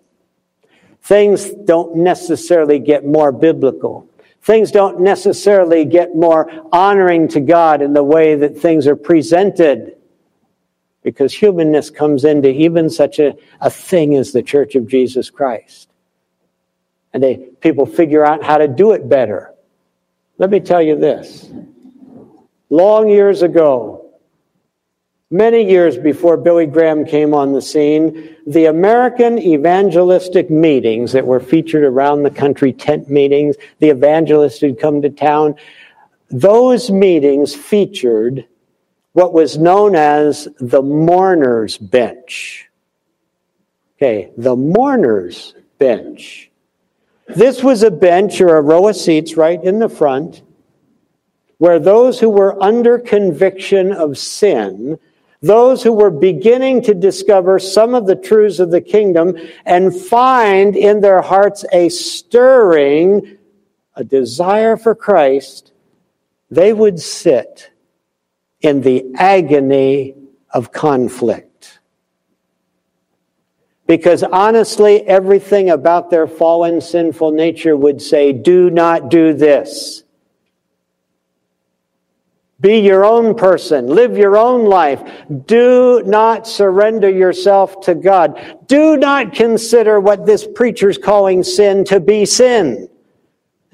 Things 1.05 1.51
don't 1.51 1.97
necessarily 1.97 2.79
get 2.79 3.05
more 3.05 3.31
biblical. 3.31 4.09
Things 4.43 4.71
don't 4.71 5.01
necessarily 5.01 5.85
get 5.85 6.17
more 6.17 6.51
honoring 6.73 7.29
to 7.29 7.41
God 7.41 7.83
in 7.83 7.93
the 7.93 8.03
way 8.03 8.35
that 8.37 8.59
things 8.59 8.87
are 8.87 8.97
presented 8.97 9.97
because 11.03 11.35
humanness 11.35 11.91
comes 11.91 12.25
into 12.25 12.49
even 12.49 12.89
such 12.89 13.19
a, 13.19 13.35
a 13.61 13.69
thing 13.69 14.15
as 14.15 14.33
the 14.33 14.43
Church 14.43 14.75
of 14.75 14.89
Jesus 14.89 15.29
Christ. 15.29 15.91
And 17.13 17.23
they, 17.23 17.37
people 17.37 17.85
figure 17.85 18.25
out 18.25 18.43
how 18.43 18.57
to 18.57 18.67
do 18.67 18.93
it 18.93 19.07
better. 19.07 19.53
Let 20.39 20.49
me 20.49 20.61
tell 20.61 20.81
you 20.81 20.99
this. 20.99 21.51
Long 22.71 23.11
years 23.11 23.43
ago, 23.43 24.04
many 25.31 25.69
years 25.69 25.97
before 25.97 26.37
Billy 26.37 26.67
Graham 26.67 27.05
came 27.05 27.35
on 27.35 27.53
the 27.53 27.63
scene, 27.63 28.37
the 28.47 28.67
American 28.67 29.39
evangelistic 29.39 30.51
meetings 30.51 31.13
that 31.13 31.27
were 31.27 31.41
featured 31.41 31.85
around 31.85 32.23
the 32.23 32.31
country, 32.31 32.73
tent 32.73 33.09
meetings, 33.11 33.57
the 33.79 33.89
evangelists 33.89 34.61
who'd 34.61 34.79
come 34.79 35.03
to 35.03 35.11
town, 35.11 35.55
those 36.31 36.91
meetings 36.91 37.55
featured 37.55 38.47
what 39.13 39.33
was 39.33 39.57
known 39.57 39.95
as 39.95 40.49
the 40.59 40.83
mourner's 40.83 41.79
bench. 41.79 42.69
Okay, 43.97 44.31
the 44.37 44.57
mourner's 44.57 45.55
bench. 45.79 46.51
This 47.29 47.63
was 47.63 47.83
a 47.83 47.91
bench 47.91 48.41
or 48.41 48.57
a 48.57 48.63
row 48.63 48.89
of 48.89 48.97
seats 48.97 49.37
right 49.37 49.63
in 49.63 49.79
the 49.79 49.89
front 49.89 50.43
where 51.59 51.79
those 51.79 52.21
who 52.21 52.29
were 52.29 52.61
under 52.63 52.99
conviction 52.99 53.93
of 53.93 54.19
sin, 54.19 54.99
those 55.45 55.83
who 55.83 55.93
were 55.93 56.11
beginning 56.11 56.81
to 56.83 56.95
discover 56.95 57.59
some 57.59 57.95
of 57.95 58.07
the 58.07 58.17
truths 58.17 58.61
of 58.61 58.71
the 58.71 58.81
kingdom 58.81 59.37
and 59.67 59.95
find 59.95 60.75
in 60.75 61.01
their 61.01 61.21
hearts 61.21 61.65
a 61.71 61.91
stirring, 61.91 63.37
a 63.95 64.03
desire 64.03 64.77
for 64.77 64.95
Christ, 64.95 65.73
they 66.51 66.73
would 66.73 66.99
sit 66.99 67.71
in 68.61 68.81
the 68.81 69.05
agony 69.17 70.15
of 70.51 70.73
conflict. 70.73 71.81
Because 73.87 74.23
honestly, 74.23 75.03
everything 75.03 75.69
about 75.69 76.09
their 76.09 76.27
fallen, 76.27 76.81
sinful 76.81 77.33
nature 77.33 77.77
would 77.77 78.01
say, 78.01 78.33
do 78.33 78.71
not 78.71 79.11
do 79.11 79.35
this. 79.35 80.04
Be 82.65 82.79
your 82.79 83.05
own 83.05 83.35
person. 83.35 83.89
Live 83.89 84.17
your 84.17 84.39
own 84.39 84.65
life. 84.65 85.03
Do 85.45 86.03
not 86.07 86.47
surrender 86.47 87.11
yourself 87.11 87.83
to 87.83 87.95
God. 87.95 88.59
Do 88.67 88.97
not 88.97 89.35
consider 89.35 90.01
what 90.01 90.25
this 90.25 90.49
preacher's 90.55 90.97
calling 90.97 91.45
sin 91.45 91.85
to 91.85 92.01
be 92.01 92.25
sin 92.25 92.89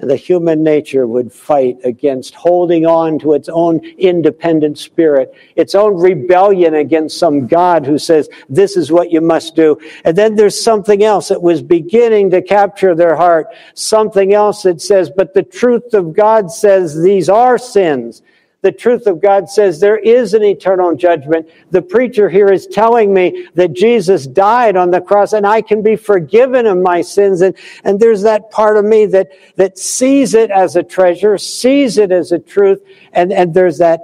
and 0.01 0.09
the 0.09 0.15
human 0.15 0.63
nature 0.63 1.05
would 1.05 1.31
fight 1.31 1.77
against 1.83 2.33
holding 2.33 2.87
on 2.87 3.19
to 3.19 3.33
its 3.33 3.47
own 3.49 3.79
independent 3.99 4.79
spirit, 4.79 5.31
its 5.55 5.75
own 5.75 5.95
rebellion 5.95 6.73
against 6.73 7.19
some 7.19 7.45
God 7.45 7.85
who 7.85 7.99
says, 7.99 8.27
this 8.49 8.75
is 8.75 8.91
what 8.91 9.11
you 9.11 9.21
must 9.21 9.55
do. 9.55 9.79
And 10.03 10.17
then 10.17 10.35
there's 10.35 10.61
something 10.61 11.03
else 11.03 11.29
that 11.29 11.41
was 11.41 11.61
beginning 11.61 12.31
to 12.31 12.41
capture 12.41 12.95
their 12.95 13.15
heart, 13.15 13.47
something 13.75 14.33
else 14.33 14.63
that 14.63 14.81
says, 14.81 15.11
but 15.15 15.35
the 15.35 15.43
truth 15.43 15.93
of 15.93 16.13
God 16.13 16.51
says 16.51 16.99
these 16.99 17.29
are 17.29 17.59
sins. 17.59 18.23
The 18.61 18.71
truth 18.71 19.07
of 19.07 19.21
God 19.21 19.49
says 19.49 19.79
there 19.79 19.97
is 19.97 20.35
an 20.35 20.43
eternal 20.43 20.95
judgment. 20.95 21.49
The 21.71 21.81
preacher 21.81 22.29
here 22.29 22.51
is 22.51 22.67
telling 22.67 23.11
me 23.11 23.47
that 23.55 23.73
Jesus 23.73 24.27
died 24.27 24.75
on 24.75 24.91
the 24.91 25.01
cross 25.01 25.33
and 25.33 25.47
I 25.47 25.63
can 25.63 25.81
be 25.81 25.95
forgiven 25.95 26.67
of 26.67 26.77
my 26.77 27.01
sins. 27.01 27.41
And, 27.41 27.55
and 27.83 27.99
there's 27.99 28.21
that 28.21 28.51
part 28.51 28.77
of 28.77 28.85
me 28.85 29.07
that, 29.07 29.29
that 29.55 29.79
sees 29.79 30.35
it 30.35 30.51
as 30.51 30.75
a 30.75 30.83
treasure, 30.83 31.39
sees 31.39 31.97
it 31.97 32.11
as 32.11 32.31
a 32.31 32.37
truth. 32.37 32.81
And, 33.13 33.33
and 33.33 33.51
there's 33.51 33.79
that, 33.79 34.01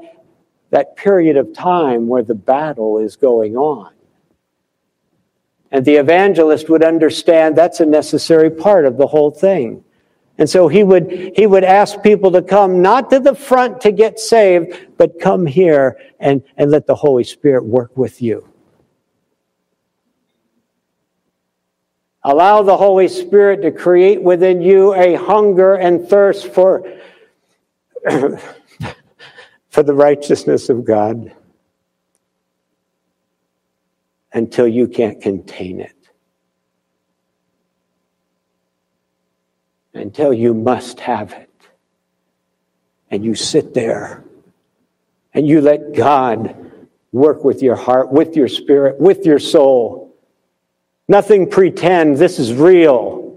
that 0.72 0.96
period 0.96 1.38
of 1.38 1.54
time 1.54 2.08
where 2.08 2.24
the 2.24 2.36
battle 2.36 2.98
is 2.98 3.16
going 3.16 3.58
on. 3.58 3.94
And 5.72 5.86
the 5.86 5.96
evangelist 5.96 6.68
would 6.70 6.84
understand 6.84 7.56
that's 7.56 7.80
a 7.80 7.86
necessary 7.86 8.50
part 8.50 8.86
of 8.86 8.98
the 8.98 9.06
whole 9.06 9.30
thing. 9.30 9.84
And 10.38 10.50
so 10.50 10.68
he 10.68 10.84
would, 10.84 11.34
he 11.36 11.48
would 11.48 11.64
ask 11.64 12.02
people 12.04 12.32
to 12.32 12.42
come 12.42 12.82
not 12.82 13.10
to 13.10 13.20
the 13.20 13.34
front 13.34 13.82
to 13.82 13.92
get 13.92 14.20
saved, 14.20 14.88
but 14.98 15.20
come 15.20 15.46
here 15.46 15.98
and, 16.20 16.44
and 16.58 16.70
let 16.70 16.86
the 16.86 16.96
Holy 16.96 17.24
Spirit 17.24 17.66
work 17.66 17.98
with 17.98 18.22
you. 18.22 18.48
Allow 22.24 22.62
the 22.62 22.78
Holy 22.78 23.08
Spirit 23.08 23.62
to 23.62 23.72
create 23.72 24.22
within 24.22 24.62
you 24.62 24.94
a 24.94 25.16
hunger 25.16 25.76
and 25.76 26.08
thirst 26.08 26.54
for, 26.54 26.84
for 29.70 29.84
the 29.84 29.94
righteousness 29.94 30.70
of 30.70 30.86
God 30.86 31.34
until 34.34 34.68
you 34.68 34.88
can't 34.88 35.22
contain 35.22 35.80
it. 35.80 35.97
Until 39.98 40.34
you 40.34 40.54
must 40.54 41.00
have 41.02 41.34
it. 41.34 41.50
And 43.10 43.24
you 43.24 43.36
sit 43.36 43.74
there 43.74 44.24
and 45.34 45.48
you 45.48 45.62
let 45.62 45.94
God 45.94 46.56
work 47.12 47.44
with 47.44 47.62
your 47.62 47.76
heart, 47.76 48.12
with 48.12 48.36
your 48.36 48.48
spirit, 48.48 49.00
with 49.00 49.26
your 49.26 49.40
soul. 49.40 50.16
Nothing 51.08 51.50
pretend, 51.50 52.18
this 52.18 52.38
is 52.38 52.54
real. 52.54 53.28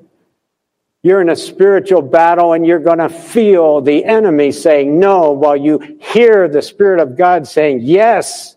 You're 1.03 1.21
in 1.21 1.31
a 1.31 1.37
spiritual 1.37 2.03
battle 2.03 2.53
and 2.53 2.67
you're 2.67 2.79
going 2.79 2.99
to 2.99 3.09
feel 3.09 3.81
the 3.81 4.05
enemy 4.05 4.53
saying 4.53 4.99
no 4.99 5.33
while 5.33 5.57
you 5.57 5.99
hear 6.01 6.47
the 6.47 6.61
Spirit 6.61 7.01
of 7.01 7.17
God 7.17 7.47
saying 7.47 7.81
yes. 7.83 8.57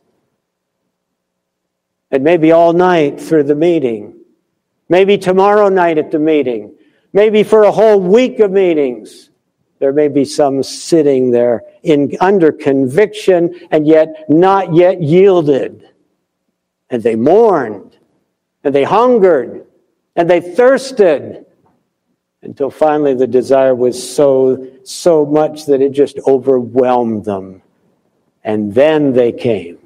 And 2.11 2.23
maybe 2.23 2.51
all 2.51 2.73
night 2.73 3.19
through 3.19 3.43
the 3.43 3.55
meeting. 3.55 4.19
Maybe 4.89 5.17
tomorrow 5.17 5.69
night 5.69 5.97
at 5.97 6.11
the 6.11 6.19
meeting. 6.19 6.72
Maybe 7.13 7.43
for 7.43 7.63
a 7.63 7.71
whole 7.71 8.01
week 8.01 8.39
of 8.39 8.51
meetings, 8.51 9.29
there 9.79 9.93
may 9.93 10.07
be 10.07 10.25
some 10.25 10.63
sitting 10.63 11.29
there 11.29 11.63
in, 11.83 12.17
under 12.19 12.51
conviction 12.51 13.67
and 13.69 13.85
yet 13.85 14.25
not 14.29 14.73
yet 14.73 15.01
yielded. 15.01 15.89
And 16.89 17.03
they 17.03 17.15
mourned, 17.15 17.97
and 18.63 18.73
they 18.73 18.83
hungered, 18.83 19.65
and 20.15 20.29
they 20.29 20.41
thirsted 20.41 21.45
until 22.41 22.69
finally 22.69 23.13
the 23.13 23.27
desire 23.27 23.73
was 23.73 24.01
so, 24.15 24.67
so 24.83 25.25
much 25.25 25.65
that 25.67 25.81
it 25.81 25.91
just 25.91 26.19
overwhelmed 26.27 27.25
them. 27.25 27.61
And 28.43 28.73
then 28.73 29.13
they 29.13 29.31
came 29.31 29.82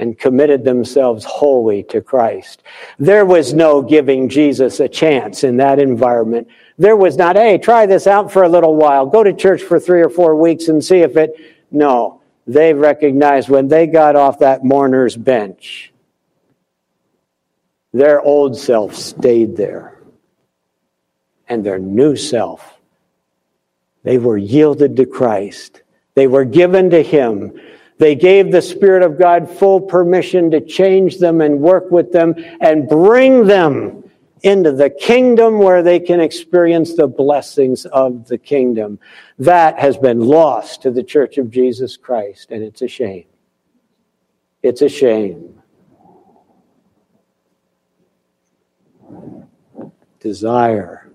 and 0.00 0.18
committed 0.18 0.64
themselves 0.64 1.24
wholly 1.24 1.82
to 1.84 2.00
Christ. 2.00 2.62
There 2.98 3.26
was 3.26 3.52
no 3.52 3.82
giving 3.82 4.28
Jesus 4.28 4.80
a 4.80 4.88
chance 4.88 5.44
in 5.44 5.58
that 5.58 5.78
environment. 5.78 6.48
There 6.78 6.96
was 6.96 7.18
not, 7.18 7.36
hey, 7.36 7.58
try 7.58 7.84
this 7.84 8.06
out 8.06 8.32
for 8.32 8.42
a 8.42 8.48
little 8.48 8.74
while. 8.74 9.04
Go 9.04 9.22
to 9.22 9.34
church 9.34 9.62
for 9.62 9.78
three 9.78 10.02
or 10.02 10.08
four 10.08 10.34
weeks 10.34 10.68
and 10.68 10.82
see 10.82 11.00
if 11.00 11.16
it. 11.16 11.36
No. 11.70 12.22
They 12.46 12.72
recognized 12.72 13.50
when 13.50 13.68
they 13.68 13.86
got 13.86 14.16
off 14.16 14.38
that 14.38 14.64
mourner's 14.64 15.16
bench, 15.16 15.92
their 17.92 18.20
old 18.20 18.56
self 18.56 18.94
stayed 18.94 19.56
there. 19.56 19.98
And 21.46 21.64
their 21.64 21.78
new 21.78 22.16
self, 22.16 22.78
they 24.02 24.18
were 24.18 24.38
yielded 24.38 24.96
to 24.96 25.04
Christ. 25.04 25.82
They 26.14 26.26
were 26.26 26.44
given 26.44 26.90
to 26.90 27.02
Him. 27.02 27.60
They 28.00 28.14
gave 28.14 28.50
the 28.50 28.62
Spirit 28.62 29.02
of 29.02 29.18
God 29.18 29.46
full 29.46 29.78
permission 29.78 30.50
to 30.52 30.60
change 30.62 31.18
them 31.18 31.42
and 31.42 31.60
work 31.60 31.90
with 31.90 32.12
them 32.12 32.34
and 32.62 32.88
bring 32.88 33.46
them 33.46 34.10
into 34.42 34.72
the 34.72 34.88
kingdom 34.88 35.58
where 35.58 35.82
they 35.82 36.00
can 36.00 36.18
experience 36.18 36.94
the 36.94 37.06
blessings 37.06 37.84
of 37.84 38.26
the 38.26 38.38
kingdom. 38.38 38.98
That 39.38 39.78
has 39.78 39.98
been 39.98 40.20
lost 40.20 40.80
to 40.80 40.90
the 40.90 41.02
Church 41.02 41.36
of 41.36 41.50
Jesus 41.50 41.98
Christ, 41.98 42.50
and 42.50 42.62
it's 42.62 42.80
a 42.80 42.88
shame. 42.88 43.26
It's 44.62 44.80
a 44.80 44.88
shame. 44.88 45.60
Desire 50.20 51.09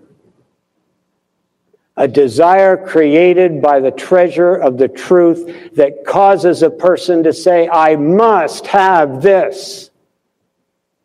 a 1.96 2.06
desire 2.06 2.76
created 2.76 3.62
by 3.62 3.80
the 3.80 3.90
treasure 3.90 4.54
of 4.54 4.76
the 4.76 4.88
truth 4.88 5.74
that 5.74 6.04
causes 6.04 6.62
a 6.62 6.70
person 6.70 7.22
to 7.22 7.32
say, 7.32 7.68
I 7.68 7.96
must 7.96 8.66
have 8.66 9.22
this. 9.22 9.90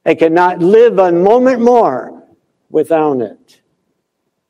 They 0.03 0.15
cannot 0.15 0.59
live 0.59 0.99
a 0.99 1.11
moment 1.11 1.61
more 1.61 2.23
without 2.69 3.21
it. 3.21 3.61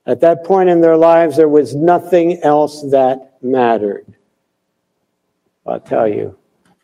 At 0.05 0.21
that 0.21 0.43
point 0.43 0.69
in 0.69 0.81
their 0.81 0.97
lives, 0.97 1.37
there 1.37 1.49
was 1.49 1.75
nothing 1.75 2.41
else 2.41 2.81
that 2.89 3.37
mattered. 3.41 4.05
I'll 5.65 5.79
tell 5.79 6.07
you, 6.07 6.37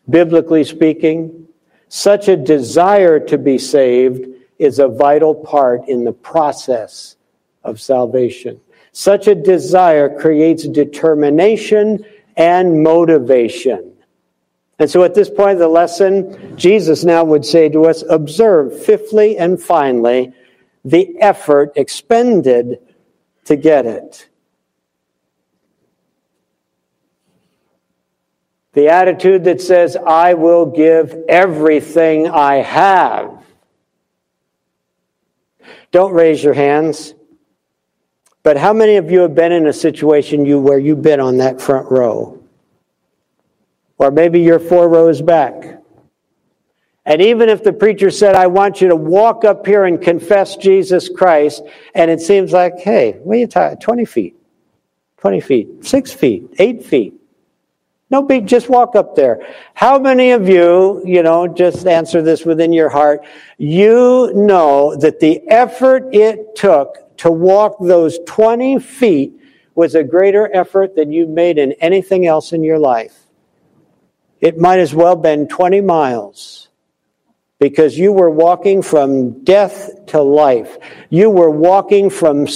biblically 0.07 0.63
speaking, 0.63 1.47
such 1.89 2.27
a 2.27 2.37
desire 2.37 3.19
to 3.21 3.37
be 3.39 3.57
saved 3.57 4.27
is 4.59 4.77
a 4.77 4.87
vital 4.87 5.33
part 5.33 5.87
in 5.87 6.03
the 6.03 6.11
process 6.11 7.15
of 7.63 7.81
salvation. 7.81 8.59
Such 8.97 9.27
a 9.27 9.35
desire 9.35 10.09
creates 10.17 10.67
determination 10.67 12.03
and 12.35 12.81
motivation. 12.81 13.93
And 14.79 14.89
so 14.89 15.03
at 15.03 15.13
this 15.13 15.29
point 15.29 15.51
of 15.51 15.59
the 15.59 15.67
lesson, 15.67 16.57
Jesus 16.57 17.03
now 17.03 17.23
would 17.23 17.45
say 17.45 17.69
to 17.69 17.85
us, 17.85 18.03
observe 18.09 18.83
fifthly 18.83 19.37
and 19.37 19.61
finally 19.61 20.33
the 20.83 21.15
effort 21.21 21.73
expended 21.75 22.79
to 23.45 23.55
get 23.55 23.85
it. 23.85 24.27
The 28.73 28.89
attitude 28.89 29.43
that 29.43 29.61
says, 29.61 29.95
I 29.95 30.33
will 30.33 30.65
give 30.65 31.15
everything 31.29 32.29
I 32.29 32.55
have. 32.63 33.45
Don't 35.91 36.13
raise 36.13 36.43
your 36.43 36.55
hands. 36.55 37.13
But 38.47 38.55
how 38.55 38.71
many 38.71 38.95
of 38.95 39.11
you 39.11 39.19
have 39.19 39.35
been 39.35 39.51
in 39.51 39.67
a 39.67 39.73
situation 39.73 40.45
you 40.45 40.57
where 40.57 40.79
you've 40.79 41.01
been 41.01 41.19
on 41.19 41.35
that 41.39 41.59
front 41.59 41.91
row? 41.91 42.41
Or 43.97 44.09
maybe 44.09 44.39
you're 44.39 44.57
four 44.57 44.87
rows 44.87 45.21
back. 45.21 45.81
And 47.05 47.21
even 47.21 47.49
if 47.49 47.61
the 47.61 47.73
preacher 47.73 48.09
said, 48.09 48.35
I 48.35 48.47
want 48.47 48.79
you 48.79 48.87
to 48.87 48.95
walk 48.95 49.43
up 49.43 49.67
here 49.67 49.83
and 49.83 50.01
confess 50.01 50.55
Jesus 50.55 51.09
Christ, 51.09 51.61
and 51.93 52.09
it 52.09 52.21
seems 52.21 52.53
like, 52.53 52.79
hey, 52.79 53.19
what 53.21 53.35
are 53.35 53.39
you 53.39 53.47
talking? 53.47 53.79
20 53.79 54.05
feet, 54.05 54.35
20 55.17 55.41
feet, 55.41 55.85
six 55.85 56.13
feet, 56.13 56.49
eight 56.57 56.85
feet. 56.85 57.15
No 58.09 58.21
big, 58.21 58.47
just 58.47 58.69
walk 58.69 58.95
up 58.95 59.13
there. 59.13 59.45
How 59.73 59.99
many 59.99 60.31
of 60.31 60.47
you, 60.47 61.01
you 61.03 61.21
know, 61.21 61.49
just 61.49 61.85
answer 61.85 62.21
this 62.21 62.45
within 62.45 62.71
your 62.71 62.87
heart, 62.87 63.25
you 63.57 64.31
know 64.33 64.95
that 64.95 65.19
the 65.19 65.41
effort 65.49 66.15
it 66.15 66.55
took 66.55 67.06
to 67.17 67.31
walk 67.31 67.77
those 67.79 68.19
20 68.25 68.79
feet 68.79 69.33
was 69.75 69.95
a 69.95 70.03
greater 70.03 70.49
effort 70.55 70.95
than 70.95 71.11
you 71.11 71.27
made 71.27 71.57
in 71.57 71.73
anything 71.73 72.25
else 72.25 72.53
in 72.53 72.63
your 72.63 72.79
life. 72.79 73.27
It 74.39 74.57
might 74.57 74.79
as 74.79 74.93
well 74.93 75.15
been 75.15 75.47
20 75.47 75.81
miles 75.81 76.66
because 77.59 77.97
you 77.97 78.13
were 78.13 78.29
walking 78.29 78.83
from 78.83 79.43
death 79.43 80.05
to 80.07 80.21
life. 80.21 80.77
You 81.09 81.31
were 81.31 81.49
walking 81.49 82.09
from 82.09 82.47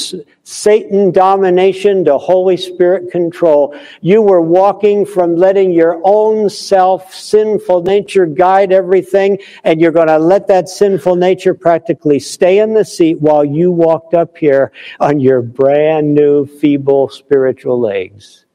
Satan 0.43 1.11
domination 1.11 2.05
to 2.05 2.19
Holy 2.19 2.55
Spirit 2.55 3.11
control. 3.11 3.75
You 4.01 4.21
were 4.21 4.41
walking 4.41 5.05
from 5.05 5.35
letting 5.35 5.71
your 5.71 5.99
own 6.03 6.49
self 6.49 7.15
sinful 7.15 7.81
nature 7.81 8.27
guide 8.27 8.71
everything, 8.71 9.39
and 9.63 9.81
you're 9.81 9.91
going 9.91 10.07
to 10.07 10.19
let 10.19 10.47
that 10.47 10.69
sinful 10.69 11.15
nature 11.15 11.55
practically 11.55 12.19
stay 12.19 12.59
in 12.59 12.75
the 12.75 12.85
seat 12.85 13.19
while 13.19 13.43
you 13.43 13.71
walked 13.71 14.13
up 14.13 14.37
here 14.37 14.71
on 14.99 15.19
your 15.19 15.41
brand 15.41 16.13
new 16.13 16.45
feeble 16.45 17.09
spiritual 17.09 17.79
legs. 17.79 18.45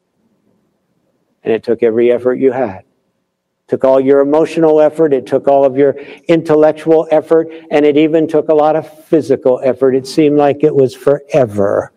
And 1.43 1.53
it 1.53 1.65
took 1.65 1.83
every 1.83 2.13
effort 2.13 2.35
you 2.35 2.53
had 2.53 2.86
took 3.69 3.85
all 3.85 3.99
your 3.99 4.21
emotional 4.21 4.81
effort, 4.81 5.13
it 5.13 5.27
took 5.27 5.49
all 5.49 5.65
of 5.65 5.77
your 5.77 5.97
intellectual 6.29 7.09
effort, 7.11 7.49
and 7.71 7.85
it 7.85 7.97
even 7.97 8.29
took 8.29 8.49
a 8.49 8.55
lot 8.55 8.77
of 8.77 9.05
physical 9.07 9.61
effort. 9.63 9.95
It 9.95 10.07
seemed 10.07 10.39
like 10.39 10.63
it 10.63 10.75
was 10.75 10.95
forever, 10.95 11.93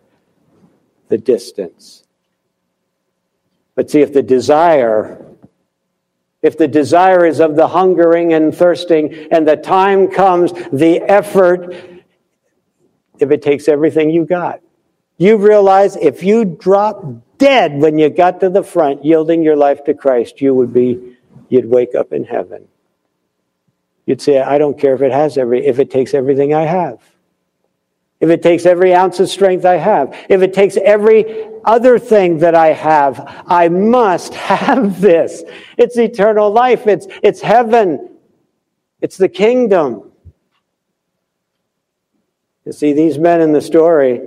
the 1.08 1.18
distance. 1.18 2.04
But 3.76 3.90
see, 3.90 4.00
if 4.00 4.12
the 4.12 4.22
desire, 4.22 5.24
if 6.42 6.58
the 6.58 6.68
desire 6.68 7.24
is 7.24 7.40
of 7.40 7.54
the 7.54 7.68
hungering 7.68 8.32
and 8.32 8.54
thirsting, 8.54 9.28
and 9.30 9.46
the 9.46 9.56
time 9.56 10.08
comes, 10.08 10.52
the 10.72 11.00
effort, 11.00 11.74
if 13.20 13.30
it 13.30 13.42
takes 13.42 13.68
everything 13.68 14.10
you 14.10 14.24
got, 14.24 14.60
you 15.18 15.36
realize 15.36 15.96
if 15.96 16.24
you 16.24 16.44
drop 16.44 17.04
dead 17.38 17.74
when 17.74 17.98
you 17.98 18.10
got 18.10 18.40
to 18.40 18.48
the 18.48 18.62
front, 18.62 19.04
yielding 19.04 19.42
your 19.42 19.56
life 19.56 19.84
to 19.84 19.94
Christ, 19.94 20.40
you 20.40 20.54
would 20.54 20.72
be, 20.72 21.09
you'd 21.50 21.66
wake 21.66 21.94
up 21.94 22.12
in 22.12 22.24
heaven. 22.24 22.66
You'd 24.06 24.22
say, 24.22 24.40
I 24.40 24.58
don't 24.58 24.78
care 24.78 24.94
if 24.94 25.02
it 25.02 25.12
has 25.12 25.36
every, 25.36 25.66
if 25.66 25.78
it 25.78 25.90
takes 25.90 26.14
everything 26.14 26.54
I 26.54 26.62
have. 26.62 27.00
If 28.20 28.28
it 28.28 28.42
takes 28.42 28.66
every 28.66 28.94
ounce 28.94 29.18
of 29.20 29.28
strength 29.28 29.64
I 29.64 29.76
have, 29.76 30.14
if 30.28 30.42
it 30.42 30.52
takes 30.52 30.76
every 30.76 31.48
other 31.64 31.98
thing 31.98 32.38
that 32.38 32.54
I 32.54 32.68
have, 32.68 33.42
I 33.46 33.68
must 33.68 34.34
have 34.50 35.00
this. 35.00 35.42
It's 35.76 35.96
eternal 35.96 36.50
life. 36.50 36.86
It's, 36.86 37.06
it's 37.22 37.40
heaven. 37.40 38.10
It's 39.00 39.16
the 39.16 39.28
kingdom. 39.28 40.10
You 42.66 42.72
see, 42.72 42.92
these 42.92 43.18
men 43.18 43.40
in 43.40 43.52
the 43.52 43.62
story, 43.62 44.20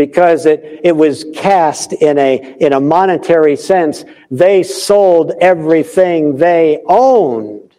because 0.00 0.46
it, 0.46 0.80
it 0.82 0.96
was 0.96 1.26
cast 1.34 1.92
in 1.92 2.16
a, 2.16 2.56
in 2.58 2.72
a 2.72 2.80
monetary 2.80 3.54
sense, 3.54 4.04
they 4.30 4.62
sold 4.62 5.32
everything 5.40 6.38
they 6.38 6.80
owned 6.86 7.70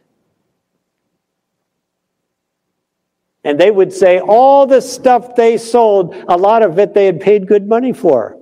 And 3.43 3.59
they 3.59 3.72
would 3.72 3.91
say 3.91 4.19
all 4.19 4.67
the 4.67 4.82
stuff 4.82 5.36
they 5.36 5.57
sold, 5.57 6.13
a 6.28 6.38
lot 6.38 6.61
of 6.61 6.78
it 6.78 6.93
they 6.93 7.05
had 7.05 7.19
paid 7.19 7.47
good 7.47 7.67
money 7.67 7.93
for. 7.93 8.38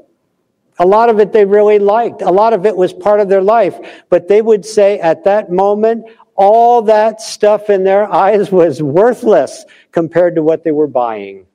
A 0.77 0.85
lot 0.85 1.09
of 1.09 1.19
it 1.19 1.31
they 1.31 1.45
really 1.45 1.79
liked. 1.79 2.21
A 2.21 2.31
lot 2.31 2.53
of 2.53 2.65
it 2.65 2.75
was 2.75 2.93
part 2.93 3.19
of 3.19 3.29
their 3.29 3.41
life. 3.41 3.79
But 4.09 4.27
they 4.27 4.41
would 4.41 4.65
say 4.65 4.99
at 4.99 5.23
that 5.23 5.51
moment, 5.51 6.05
all 6.35 6.81
that 6.83 7.21
stuff 7.21 7.69
in 7.69 7.83
their 7.83 8.11
eyes 8.13 8.51
was 8.51 8.81
worthless 8.81 9.65
compared 9.91 10.35
to 10.35 10.43
what 10.43 10.63
they 10.63 10.71
were 10.71 10.87
buying. 10.87 11.45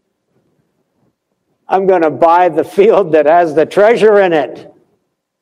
I'm 1.69 1.87
going 1.87 2.03
to 2.03 2.11
buy 2.11 2.49
the 2.49 2.65
field 2.65 3.13
that 3.13 3.27
has 3.27 3.55
the 3.55 3.67
treasure 3.67 4.21
in 4.21 4.33
it. 4.33 4.71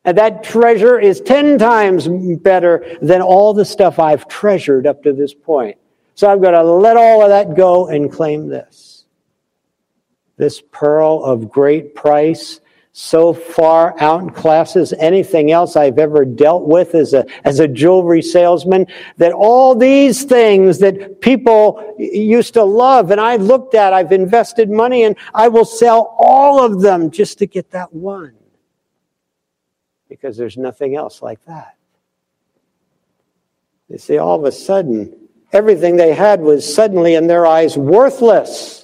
And 0.05 0.18
that 0.18 0.43
treasure 0.43 0.99
is 0.99 1.20
10 1.20 1.59
times 1.59 2.09
better 2.39 2.99
than 3.01 3.23
all 3.23 3.55
the 3.55 3.64
stuff 3.64 3.99
I've 3.99 4.27
treasured 4.29 4.87
up 4.87 5.03
to 5.05 5.12
this 5.12 5.33
point. 5.33 5.79
So 6.14 6.29
I'm 6.29 6.41
going 6.41 6.55
to 6.55 6.64
let 6.64 6.97
all 6.97 7.23
of 7.23 7.29
that 7.29 7.57
go 7.57 7.89
and 7.89 8.11
claim 8.11 8.49
this. 8.49 9.05
This 10.37 10.61
pearl 10.73 11.23
of 11.25 11.51
great 11.51 11.95
price 11.95 12.61
so 12.93 13.32
far 13.32 13.97
outclasses 13.97 14.93
anything 14.99 15.51
else 15.51 15.76
I've 15.76 15.99
ever 15.99 16.24
dealt 16.24 16.66
with 16.66 16.95
as 16.95 17.14
a, 17.14 17.24
as 17.45 17.59
a 17.59 17.66
jewelry 17.66 18.20
salesman 18.20 18.86
that 19.16 19.32
all 19.32 19.74
these 19.74 20.24
things 20.24 20.78
that 20.80 21.20
people 21.20 21.95
used 21.99 22.55
to 22.55 22.62
love 22.62 23.11
and 23.11 23.20
I 23.20 23.36
looked 23.36 23.74
at, 23.74 23.93
I've 23.93 24.12
invested 24.12 24.70
money 24.70 25.05
in, 25.05 25.16
I 25.32 25.49
will 25.49 25.64
sell 25.64 26.14
all 26.18 26.64
of 26.64 26.82
them 26.82 27.11
just 27.11 27.38
to 27.38 27.47
get 27.47 27.70
that 27.70 27.93
one. 27.93 28.34
Because 30.09 30.36
there's 30.36 30.59
nothing 30.59 30.95
else 30.95 31.22
like 31.22 31.43
that. 31.47 31.76
You 33.88 33.97
see, 33.97 34.18
all 34.18 34.38
of 34.38 34.45
a 34.45 34.53
sudden, 34.53 35.22
Everything 35.53 35.97
they 35.97 36.14
had 36.14 36.40
was 36.40 36.74
suddenly 36.74 37.14
in 37.14 37.26
their 37.26 37.47
eyes 37.47 37.76
worthless. 37.76 38.82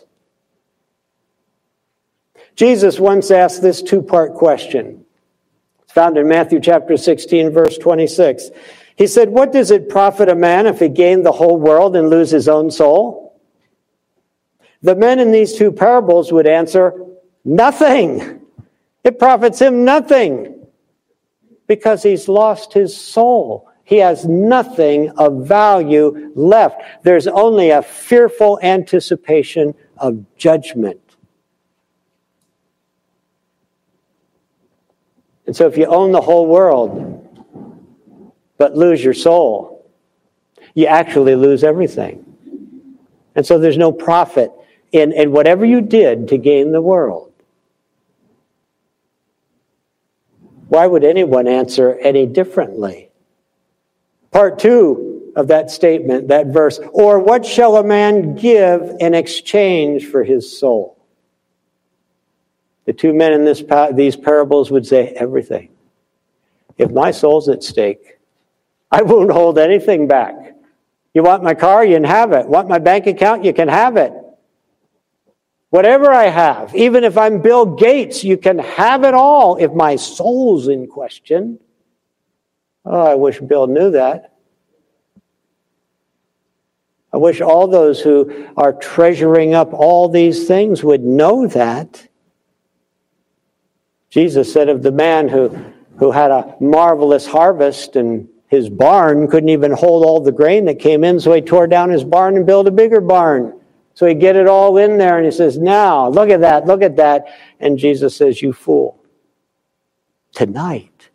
Jesus 2.59 2.99
once 2.99 3.31
asked 3.31 3.63
this 3.63 3.81
two 3.81 4.03
part 4.03 4.35
question. 4.35 5.05
It's 5.85 5.93
found 5.93 6.19
in 6.19 6.27
Matthew 6.27 6.59
chapter 6.59 6.97
16, 6.97 7.53
verse 7.53 7.79
26. 7.79 8.51
He 8.97 9.07
said, 9.07 9.29
What 9.29 9.53
does 9.53 9.71
it 9.71 9.89
profit 9.89 10.29
a 10.29 10.35
man 10.35 10.67
if 10.67 10.81
he 10.81 10.89
gain 10.89 11.23
the 11.23 11.31
whole 11.31 11.57
world 11.57 11.95
and 11.95 12.11
lose 12.11 12.33
his 12.33 12.49
own 12.49 12.73
soul? 12.73 13.41
The 14.83 14.97
men 14.97 15.21
in 15.21 15.31
these 15.31 15.55
two 15.55 15.71
parables 15.71 16.33
would 16.33 16.49
answer, 16.49 17.07
Nothing. 17.45 18.41
It 19.05 19.21
profits 19.21 19.61
him 19.61 19.85
nothing 19.85 20.67
because 21.69 22.03
he's 22.03 22.27
lost 22.27 22.73
his 22.73 22.97
soul. 22.97 23.71
He 23.85 23.99
has 23.99 24.27
nothing 24.27 25.11
of 25.11 25.47
value 25.47 26.33
left. 26.35 26.83
There's 27.05 27.29
only 27.29 27.71
a 27.71 27.83
fearful 27.83 28.59
anticipation 28.65 29.75
of 29.99 30.25
judgment. 30.37 31.08
And 35.49 35.57
so, 35.57 35.67
if 35.67 35.79
you 35.79 35.87
own 35.87 36.13
the 36.13 36.21
whole 36.21 36.47
world 36.47 37.25
but 38.59 38.77
lose 38.77 39.03
your 39.03 39.15
soul, 39.15 39.91
you 40.75 40.85
actually 40.85 41.37
lose 41.37 41.65
everything. 41.65 42.23
And 43.35 43.47
so, 43.47 43.59
there's 43.59 43.79
no 43.79 43.91
profit 43.91 44.53
in, 44.93 45.11
in 45.13 45.33
whatever 45.33 45.65
you 45.65 45.81
did 45.81 46.29
to 46.29 46.37
gain 46.37 46.73
the 46.73 46.83
world. 46.83 47.33
Why 50.69 50.87
would 50.87 51.03
anyone 51.03 51.49
answer 51.49 51.95
any 51.95 52.27
differently? 52.27 53.09
Part 54.31 54.59
two 54.59 55.33
of 55.35 55.49
that 55.49 55.71
statement, 55.71 56.29
that 56.29 56.49
verse, 56.49 56.79
or 56.93 57.21
what 57.21 57.47
shall 57.47 57.79
a 57.79 57.85
man 57.85 58.35
give 58.35 58.97
in 59.01 59.15
exchange 59.15 60.09
for 60.09 60.25
his 60.25 60.59
soul? 60.59 60.98
The 62.89 62.95
two 62.95 63.13
men 63.13 63.35
in 63.35 63.45
this, 63.45 63.63
these 63.93 64.17
parables 64.17 64.71
would 64.71 64.87
say 64.87 65.09
everything. 65.09 65.69
If 66.79 66.91
my 66.91 67.11
soul's 67.11 67.47
at 67.51 67.63
stake, 67.63 68.17
I 68.91 69.03
won't 69.03 69.31
hold 69.31 69.59
anything 69.59 70.09
back. 70.09 70.55
You 71.13 71.23
want 71.23 71.43
my 71.43 71.53
car, 71.53 71.85
you 71.85 71.97
can 71.97 72.05
have 72.05 72.33
it. 72.33 72.47
Want 72.47 72.67
my 72.67 72.79
bank 72.79 73.07
account, 73.07 73.45
you 73.45 73.53
can 73.53 73.69
have 73.69 73.99
it. 73.99 74.15
Whatever 75.69 76.11
I 76.11 76.29
have, 76.29 76.75
even 76.75 77.05
if 77.05 77.19
I'm 77.19 77.43
Bill 77.43 77.67
Gates, 77.67 78.25
you 78.25 78.39
can 78.39 78.59
have 78.59 79.05
it 79.05 79.13
all 79.13 79.59
if 79.59 79.71
my 79.75 79.97
soul's 79.97 80.69
in 80.69 80.87
question. 80.87 81.59
Oh, 82.87 83.03
I 83.03 83.17
wish 83.17 83.39
Bill 83.39 83.67
knew 83.67 83.91
that. 83.91 84.33
I 87.13 87.19
wish 87.19 87.43
all 87.43 87.69
those 87.69 88.01
who 88.01 88.47
are 88.57 88.73
treasuring 88.73 89.53
up 89.53 89.75
all 89.75 90.09
these 90.09 90.49
things 90.49 90.83
would 90.83 91.05
know 91.05 91.47
that. 91.49 92.09
Jesus 94.11 94.53
said 94.53 94.69
of 94.69 94.83
the 94.83 94.93
man 94.93 95.29
who, 95.29 95.49
who 95.99 96.11
had 96.11 96.31
a 96.31 96.55
marvelous 96.61 97.27
harvest 97.27 97.97
and 97.97 98.29
his 98.49 98.71
barn 98.71 99.29
couldn't 99.29 99.51
even 99.51 99.73
hold 99.73 100.05
all 100.05 100.21
the 100.21 100.33
grain 100.33 100.65
that 100.65 100.79
came 100.79 101.05
in, 101.05 101.21
so 101.21 101.33
he 101.33 101.43
tore 101.43 101.67
down 101.67 101.91
his 101.91 102.05
barn 102.05 102.37
and 102.37 102.47
built 102.47 102.67
a 102.67 102.71
bigger 102.71 103.01
barn. 103.01 103.61
So 103.93 104.07
he 104.07 104.15
get 104.15 104.37
it 104.37 104.47
all 104.47 104.79
in 104.79 104.97
there 104.97 105.17
and 105.17 105.27
he 105.27 105.33
says, 105.33 105.59
Now, 105.59 106.09
look 106.09 106.31
at 106.31 106.41
that, 106.41 106.67
look 106.67 106.83
at 106.83 106.97
that. 106.97 107.27
And 107.61 107.77
Jesus 107.77 108.17
says, 108.17 108.41
You 108.41 108.53
fool. 108.53 109.03
Tonight, 110.33 111.11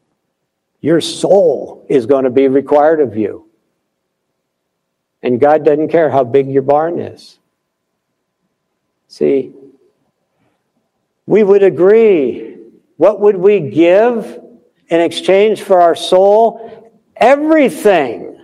your 0.81 1.01
soul 1.01 1.85
is 1.89 2.05
going 2.05 2.25
to 2.25 2.29
be 2.29 2.47
required 2.47 2.99
of 2.99 3.15
you. 3.15 3.47
And 5.23 5.39
God 5.39 5.63
doesn't 5.63 5.87
care 5.87 6.09
how 6.09 6.25
big 6.25 6.51
your 6.51 6.61
barn 6.61 6.99
is. 6.99 7.39
See, 9.07 9.53
we 11.25 11.41
would 11.41 11.63
agree. 11.63 12.52
What 13.03 13.19
would 13.19 13.35
we 13.35 13.59
give 13.59 14.39
in 14.87 15.01
exchange 15.01 15.61
for 15.61 15.81
our 15.81 15.93
soul? 15.93 16.95
Everything. 17.17 18.39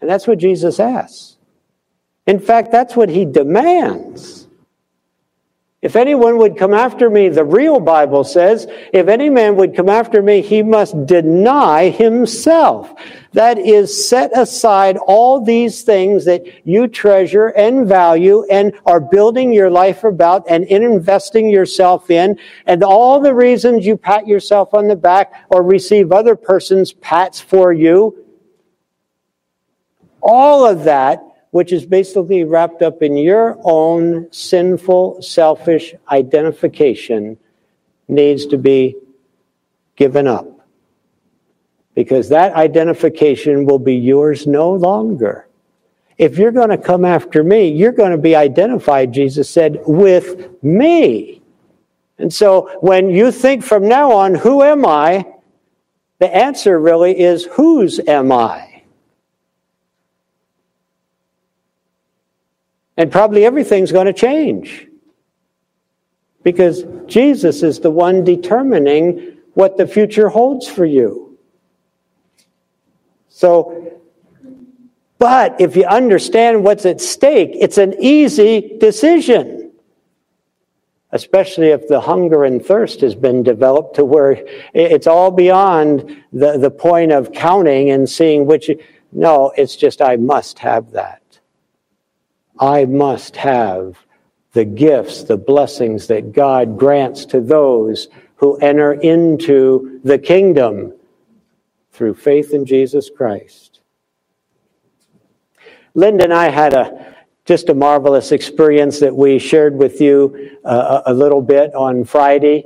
And 0.00 0.08
that's 0.08 0.26
what 0.26 0.38
Jesus 0.38 0.80
asks. 0.80 1.36
In 2.26 2.38
fact, 2.38 2.72
that's 2.72 2.96
what 2.96 3.10
he 3.10 3.26
demands. 3.26 4.45
If 5.86 5.94
anyone 5.94 6.36
would 6.38 6.58
come 6.58 6.74
after 6.74 7.08
me, 7.08 7.28
the 7.28 7.44
real 7.44 7.78
Bible 7.78 8.24
says, 8.24 8.66
if 8.92 9.06
any 9.06 9.30
man 9.30 9.54
would 9.54 9.76
come 9.76 9.88
after 9.88 10.20
me, 10.20 10.42
he 10.42 10.60
must 10.60 11.06
deny 11.06 11.90
himself. 11.90 12.92
That 13.34 13.56
is, 13.56 14.08
set 14.08 14.36
aside 14.36 14.96
all 14.96 15.40
these 15.40 15.82
things 15.82 16.24
that 16.24 16.44
you 16.66 16.88
treasure 16.88 17.50
and 17.50 17.86
value 17.86 18.44
and 18.50 18.72
are 18.84 18.98
building 18.98 19.52
your 19.52 19.70
life 19.70 20.02
about 20.02 20.44
and 20.48 20.64
investing 20.64 21.50
yourself 21.50 22.10
in, 22.10 22.36
and 22.66 22.82
all 22.82 23.20
the 23.20 23.32
reasons 23.32 23.86
you 23.86 23.96
pat 23.96 24.26
yourself 24.26 24.74
on 24.74 24.88
the 24.88 24.96
back 24.96 25.46
or 25.50 25.62
receive 25.62 26.10
other 26.10 26.34
person's 26.34 26.92
pats 26.94 27.40
for 27.40 27.72
you. 27.72 28.24
All 30.20 30.66
of 30.66 30.82
that 30.82 31.22
which 31.50 31.72
is 31.72 31.86
basically 31.86 32.44
wrapped 32.44 32.82
up 32.82 33.02
in 33.02 33.16
your 33.16 33.58
own 33.64 34.30
sinful, 34.32 35.22
selfish 35.22 35.94
identification, 36.10 37.36
needs 38.08 38.46
to 38.46 38.58
be 38.58 38.96
given 39.96 40.26
up. 40.26 40.46
Because 41.94 42.28
that 42.28 42.54
identification 42.54 43.64
will 43.64 43.78
be 43.78 43.94
yours 43.94 44.46
no 44.46 44.70
longer. 44.72 45.48
If 46.18 46.38
you're 46.38 46.52
going 46.52 46.70
to 46.70 46.78
come 46.78 47.04
after 47.04 47.42
me, 47.42 47.68
you're 47.68 47.92
going 47.92 48.12
to 48.12 48.18
be 48.18 48.34
identified, 48.34 49.12
Jesus 49.12 49.48
said, 49.48 49.80
with 49.86 50.62
me. 50.62 51.42
And 52.18 52.32
so 52.32 52.70
when 52.80 53.10
you 53.10 53.30
think 53.30 53.62
from 53.62 53.88
now 53.88 54.12
on, 54.12 54.34
who 54.34 54.62
am 54.62 54.86
I? 54.86 55.26
The 56.18 56.34
answer 56.34 56.78
really 56.78 57.18
is, 57.18 57.44
whose 57.44 57.98
am 58.00 58.32
I? 58.32 58.65
And 62.96 63.12
probably 63.12 63.44
everything's 63.44 63.92
going 63.92 64.06
to 64.06 64.12
change. 64.12 64.88
Because 66.42 66.84
Jesus 67.06 67.62
is 67.62 67.80
the 67.80 67.90
one 67.90 68.24
determining 68.24 69.38
what 69.54 69.76
the 69.76 69.86
future 69.86 70.28
holds 70.28 70.68
for 70.68 70.84
you. 70.84 71.38
So, 73.28 74.00
but 75.18 75.60
if 75.60 75.76
you 75.76 75.84
understand 75.84 76.62
what's 76.64 76.86
at 76.86 77.00
stake, 77.00 77.50
it's 77.52 77.78
an 77.78 77.94
easy 77.98 78.78
decision 78.78 79.56
especially 81.16 81.68
if 81.68 81.88
the 81.88 82.00
hunger 82.00 82.44
and 82.44 82.64
thirst 82.64 83.00
has 83.00 83.14
been 83.14 83.42
developed 83.42 83.96
to 83.96 84.04
where 84.04 84.44
it's 84.74 85.06
all 85.06 85.30
beyond 85.30 86.22
the, 86.32 86.58
the 86.58 86.70
point 86.70 87.12
of 87.12 87.32
counting 87.32 87.90
and 87.90 88.08
seeing 88.08 88.46
which. 88.46 88.70
No, 89.12 89.52
it's 89.56 89.76
just, 89.76 90.02
I 90.02 90.16
must 90.16 90.58
have 90.58 90.90
that. 90.90 91.22
I 92.58 92.84
must 92.84 93.36
have 93.36 93.98
the 94.52 94.64
gifts, 94.64 95.24
the 95.24 95.36
blessings 95.36 96.06
that 96.06 96.32
God 96.32 96.78
grants 96.78 97.26
to 97.26 97.40
those 97.40 98.08
who 98.36 98.56
enter 98.56 98.94
into 98.94 100.00
the 100.04 100.18
kingdom 100.18 100.94
through 101.92 102.14
faith 102.14 102.52
in 102.52 102.64
Jesus 102.64 103.10
Christ. 103.14 103.80
Linda 105.94 106.24
and 106.24 106.32
I 106.32 106.50
had 106.50 106.74
a 106.74 107.14
just 107.46 107.68
a 107.68 107.74
marvelous 107.74 108.32
experience 108.32 108.98
that 108.98 109.14
we 109.14 109.38
shared 109.38 109.76
with 109.76 110.00
you 110.00 110.58
uh, 110.64 111.02
a 111.06 111.14
little 111.14 111.40
bit 111.40 111.72
on 111.76 112.04
Friday. 112.04 112.64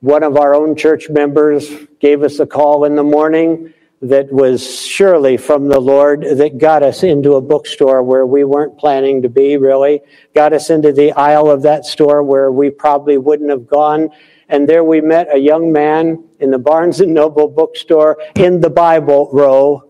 One 0.00 0.22
of 0.22 0.38
our 0.38 0.54
own 0.54 0.76
church 0.76 1.10
members 1.10 1.70
gave 2.00 2.22
us 2.22 2.38
a 2.38 2.46
call 2.46 2.84
in 2.84 2.96
the 2.96 3.02
morning 3.02 3.74
that 4.08 4.32
was 4.32 4.84
surely 4.84 5.36
from 5.36 5.68
the 5.68 5.80
Lord 5.80 6.22
that 6.22 6.58
got 6.58 6.82
us 6.82 7.02
into 7.02 7.34
a 7.34 7.40
bookstore 7.40 8.02
where 8.02 8.26
we 8.26 8.44
weren't 8.44 8.78
planning 8.78 9.22
to 9.22 9.28
be, 9.28 9.56
really. 9.56 10.00
Got 10.34 10.52
us 10.52 10.70
into 10.70 10.92
the 10.92 11.12
aisle 11.12 11.50
of 11.50 11.62
that 11.62 11.84
store 11.84 12.22
where 12.22 12.50
we 12.50 12.70
probably 12.70 13.18
wouldn't 13.18 13.50
have 13.50 13.66
gone. 13.66 14.10
And 14.48 14.68
there 14.68 14.84
we 14.84 15.00
met 15.00 15.34
a 15.34 15.38
young 15.38 15.72
man 15.72 16.24
in 16.40 16.50
the 16.50 16.58
Barnes 16.58 17.00
and 17.00 17.12
Noble 17.12 17.48
bookstore 17.48 18.18
in 18.36 18.60
the 18.60 18.70
Bible 18.70 19.28
row, 19.32 19.82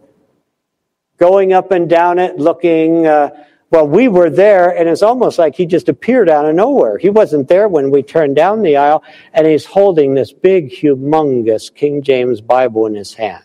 going 1.19 1.53
up 1.53 1.71
and 1.71 1.89
down 1.89 2.19
it, 2.19 2.39
looking. 2.39 3.07
Uh, 3.07 3.31
well, 3.71 3.89
we 3.89 4.07
were 4.07 4.31
there, 4.31 4.71
and 4.71 4.89
it's 4.89 5.03
almost 5.03 5.39
like 5.39 5.57
he 5.57 5.67
just 5.67 5.89
appeared 5.89 6.31
out 6.31 6.47
of 6.47 6.55
nowhere. 6.55 6.99
He 6.99 7.11
wasn't 7.11 7.49
there 7.49 7.69
when 7.69 7.91
we 7.91 8.03
turned 8.03 8.37
down 8.37 8.63
the 8.63 8.77
aisle, 8.77 9.03
and 9.33 9.47
he's 9.47 9.65
holding 9.65 10.15
this 10.15 10.33
big, 10.33 10.71
humongous 10.71 11.75
King 11.75 12.01
James 12.01 12.41
Bible 12.41 12.87
in 12.87 12.95
his 12.95 13.13
hand, 13.13 13.43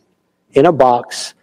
in 0.53 0.65
a 0.65 0.71
box. 0.71 1.33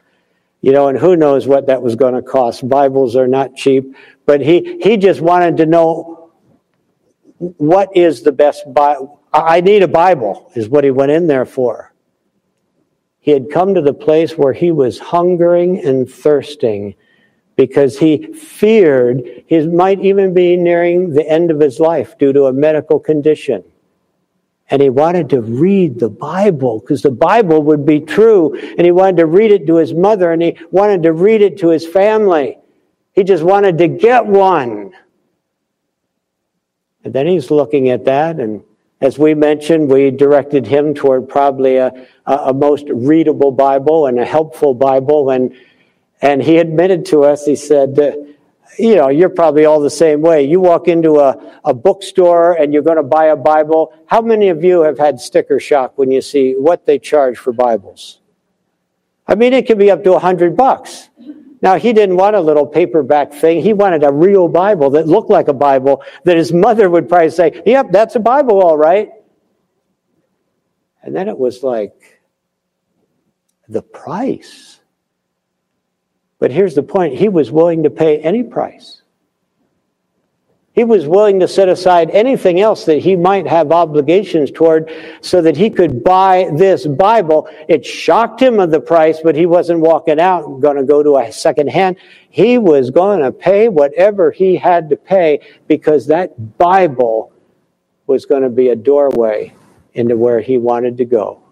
You 0.61 0.73
know, 0.73 0.89
and 0.89 0.99
who 0.99 1.17
knows 1.17 1.47
what 1.47 1.67
that 1.69 1.83
was 1.83 1.95
going 1.95 2.15
to 2.15 2.23
cost. 2.23 2.69
Bibles 2.69 3.15
are 3.15 3.29
not 3.29 3.55
cheap, 3.55 3.95
but 4.27 4.41
he, 4.41 4.79
he 4.83 4.97
just 4.97 5.21
wanted 5.21 5.57
to 5.59 5.67
know 5.67 6.33
what 7.39 7.97
is 7.97 8.23
the 8.23 8.33
best 8.33 8.73
Bible. 8.73 9.21
I 9.33 9.61
need 9.61 9.83
a 9.83 9.89
Bible, 9.89 10.51
is 10.55 10.69
what 10.69 10.85
he 10.85 10.91
went 10.91 11.13
in 11.13 11.27
there 11.27 11.45
for. 11.45 11.93
He 13.21 13.31
had 13.31 13.51
come 13.51 13.75
to 13.75 13.83
the 13.83 13.95
place 13.95 14.39
where 14.39 14.53
he 14.53 14.73
was 14.73 14.99
hungering 14.99 15.85
and 15.85 16.11
thirsting 16.11 16.95
because 17.57 17.99
he 17.99 18.33
feared 18.33 19.45
he 19.47 19.67
might 19.67 20.01
even 20.01 20.33
be 20.33 20.57
nearing 20.57 21.11
the 21.11 21.29
end 21.29 21.51
of 21.51 21.61
his 21.61 21.79
life 21.79 22.17
due 22.17 22.33
to 22.33 22.45
a 22.45 22.53
medical 22.53 22.99
condition. 22.99 23.65
And 24.71 24.83
he 24.83 24.91
wanted 24.91 25.31
to 25.31 25.41
read 25.41 25.99
the 25.99 26.11
Bible 26.11 26.81
because 26.81 27.03
the 27.03 27.11
Bible 27.11 27.63
would 27.63 27.87
be 27.87 28.01
true. 28.01 28.55
And 28.59 28.83
he 28.83 28.91
wanted 28.91 29.17
to 29.19 29.27
read 29.27 29.51
it 29.51 29.67
to 29.67 29.77
his 29.77 29.95
mother 29.95 30.31
and 30.31 30.43
he 30.43 30.59
wanted 30.71 31.03
to 31.05 31.13
read 31.13 31.41
it 31.41 31.59
to 31.59 31.69
his 31.69 31.87
family. 31.87 32.59
He 33.13 33.25
just 33.25 33.43
wanted 33.43 33.79
to 33.79 33.89
get 33.89 34.27
one. 34.27 34.93
And 37.03 37.15
then 37.15 37.27
he's 37.27 37.51
looking 37.51 37.89
at 37.89 38.05
that. 38.05 38.39
And 38.39 38.63
as 39.01 39.19
we 39.19 39.35
mentioned, 39.35 39.91
we 39.91 40.11
directed 40.11 40.67
him 40.67 40.93
toward 40.93 41.29
probably 41.29 41.77
a, 41.77 42.07
a, 42.27 42.53
most 42.53 42.87
readable 42.91 43.53
Bible 43.53 44.07
and 44.07 44.19
a 44.19 44.25
helpful 44.25 44.75
Bible. 44.75 45.31
And 45.31 45.55
and 46.21 46.43
he 46.43 46.59
admitted 46.59 47.07
to 47.07 47.25
us, 47.25 47.45
he 47.45 47.57
said, 47.57 47.97
you 48.79 48.97
know, 48.97 49.09
you're 49.09 49.29
probably 49.29 49.65
all 49.65 49.81
the 49.81 49.91
same 49.91 50.21
way. 50.21 50.45
You 50.45 50.61
walk 50.61 50.89
into 50.89 51.19
a, 51.21 51.61
a 51.65 51.73
bookstore 51.73 52.53
and 52.53 52.73
you're 52.73 52.83
going 52.83 52.97
to 52.97 53.03
buy 53.03 53.27
a 53.27 53.37
Bible. 53.37 53.93
How 54.07 54.21
many 54.21 54.49
of 54.49 54.63
you 54.63 54.83
have 54.83 54.99
had 54.99 55.21
sticker 55.21 55.59
shock 55.59 55.97
when 55.97 56.11
you 56.11 56.21
see 56.21 56.53
what 56.53 56.87
they 56.87 56.99
charge 56.99 57.39
for 57.39 57.53
Bibles? 57.53 58.21
I 59.27 59.35
mean, 59.35 59.53
it 59.53 59.67
can 59.67 59.79
be 59.79 59.91
up 59.91 60.05
to 60.05 60.15
a 60.15 60.19
hundred 60.19 60.57
bucks. 60.57 61.09
Now, 61.61 61.77
he 61.77 61.93
didn't 61.93 62.17
want 62.17 62.37
a 62.37 62.41
little 62.41 62.67
paperback 62.67 63.33
thing. 63.33 63.63
He 63.63 63.73
wanted 63.73 64.05
a 64.05 64.13
real 64.13 64.49
Bible 64.49 64.91
that 64.91 65.09
looked 65.09 65.31
like 65.31 65.49
a 65.49 65.53
Bible 65.53 66.03
that 66.25 66.37
his 66.37 66.53
mother 66.53 66.89
would 66.89 67.09
probably 67.09 67.31
say, 67.31 67.63
yep, 67.67 67.89
that's 67.91 68.15
a 68.15 68.21
Bible, 68.21 68.63
all 68.63 68.77
right. 68.77 69.11
And 71.03 71.15
then 71.15 71.29
it 71.29 71.37
was 71.37 71.63
like 71.63 72.21
the 73.69 73.83
price. 73.83 74.81
But 76.39 76.51
here's 76.51 76.75
the 76.75 76.83
point 76.83 77.15
he 77.15 77.29
was 77.29 77.51
willing 77.51 77.83
to 77.83 77.91
pay 77.91 78.19
any 78.19 78.43
price. 78.43 79.03
He 80.79 80.85
was 80.85 81.09
willing 81.09 81.41
to 81.41 81.49
set 81.49 81.69
aside 81.69 82.09
anything 82.11 82.61
else 82.61 82.85
that 82.85 82.99
he 82.99 83.17
might 83.17 83.49
have 83.49 83.73
obligations 83.73 84.53
toward 84.53 84.93
so 85.21 85.43
that 85.43 85.57
he 85.57 85.71
could 85.71 86.05
buy 86.05 86.51
this 86.55 86.87
Bible. 86.87 87.49
It 87.67 87.85
shocked 87.85 88.41
him 88.41 88.61
of 88.61 88.71
the 88.71 88.79
price, 88.79 89.19
but 89.21 89.35
he 89.35 89.45
wasn't 89.45 89.81
walking 89.81 90.21
out 90.21 90.61
going 90.61 90.77
to 90.77 90.85
go 90.85 91.03
to 91.03 91.17
a 91.17 91.33
second 91.33 91.71
hand. 91.71 91.97
He 92.31 92.59
was 92.59 92.91
going 92.91 93.23
to 93.23 93.33
pay 93.33 93.69
whatever 93.69 94.31
he 94.31 94.55
had 94.55 94.89
to 94.91 94.97
pay 94.97 95.41
because 95.67 96.07
that 96.07 96.59
Bible 96.59 97.33
was 98.07 98.25
going 98.25 98.43
to 98.43 98.49
be 98.49 98.69
a 98.69 98.77
doorway 98.77 99.53
into 99.95 100.17
where 100.17 100.39
he 100.39 100.59
wanted 100.59 100.97
to 100.99 101.05
go. 101.05 101.43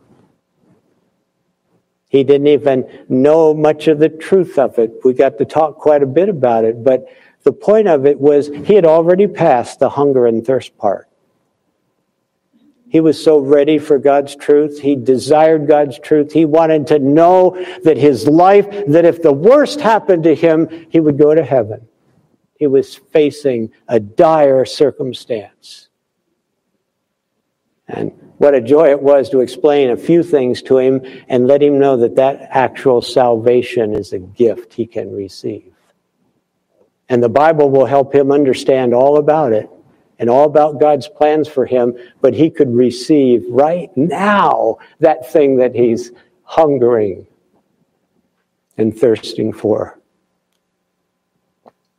He 2.17 2.25
didn't 2.25 2.47
even 2.47 2.89
know 3.11 3.53
much 3.53 3.89
of 3.89 3.99
the 3.99 4.09
truth 4.09 4.59
of 4.59 4.79
it. 4.79 4.91
We 5.05 5.13
got 5.13 5.37
to 5.37 5.45
talk 5.45 5.77
quite 5.77 6.03
a 6.03 6.07
bit 6.07 6.31
about 6.31 6.65
it, 6.65 6.83
but 6.83 7.05
the 7.43 7.53
point 7.53 7.89
of 7.89 8.07
it 8.07 8.19
was 8.19 8.49
he 8.65 8.73
had 8.73 8.87
already 8.87 9.27
passed 9.27 9.81
the 9.81 9.91
hunger 9.91 10.27
and 10.27 10.43
thirst 10.43 10.79
part. 10.79 11.11
He 12.89 13.01
was 13.01 13.23
so 13.23 13.39
ready 13.39 13.79
for 13.79 13.99
God's 13.99 14.35
truth. 14.35 14.81
He 14.81 14.97
desired 14.97 15.69
God's 15.69 15.99
truth. 15.99 16.33
He 16.33 16.47
wanted 16.47 16.87
to 16.87 17.01
know 17.01 17.63
that 17.85 17.99
his 17.99 18.27
life, 18.27 18.67
that 18.89 19.05
if 19.05 19.21
the 19.21 19.35
worst 19.35 19.83
happened 19.83 20.25
to 20.25 20.35
him, 20.35 20.87
he 20.89 21.01
would 21.01 21.19
go 21.19 21.35
to 21.35 21.45
heaven. 21.45 21.87
He 22.59 22.67
was 22.67 22.95
facing 22.95 23.73
a 23.89 24.01
dire 24.01 24.65
circumstance. 24.65 25.91
And 27.87 28.26
what 28.39 28.55
a 28.55 28.61
joy 28.61 28.91
it 28.91 29.01
was 29.01 29.31
to 29.31 29.41
explain 29.41 29.91
a 29.91 29.97
few 29.97 30.23
things 30.23 30.63
to 30.63 30.79
him 30.79 31.01
and 31.29 31.47
let 31.47 31.63
him 31.63 31.79
know 31.79 31.97
that 31.97 32.17
that 32.17 32.49
actual 32.51 33.01
salvation 33.01 33.95
is 33.95 34.13
a 34.13 34.19
gift 34.19 34.75
he 34.75 34.87
can 34.87 35.15
receive. 35.15 35.73
And 37.09 37.23
the 37.23 37.29
Bible 37.29 37.71
will 37.71 37.87
help 37.87 38.15
him 38.15 38.33
understand 38.33 38.93
all 38.93 39.17
about 39.17 39.53
it 39.53 39.71
and 40.19 40.29
all 40.29 40.45
about 40.45 40.81
God's 40.81 41.09
plans 41.09 41.47
for 41.47 41.67
him, 41.67 41.95
but 42.21 42.35
he 42.35 42.51
could 42.51 42.75
receive 42.75 43.45
right 43.49 43.95
now 43.97 44.79
that 45.01 45.31
thing 45.31 45.59
that 45.59 45.75
he's 45.75 46.11
hungering 46.43 47.27
and 48.79 48.97
thirsting 48.97 49.53
for. 49.53 49.99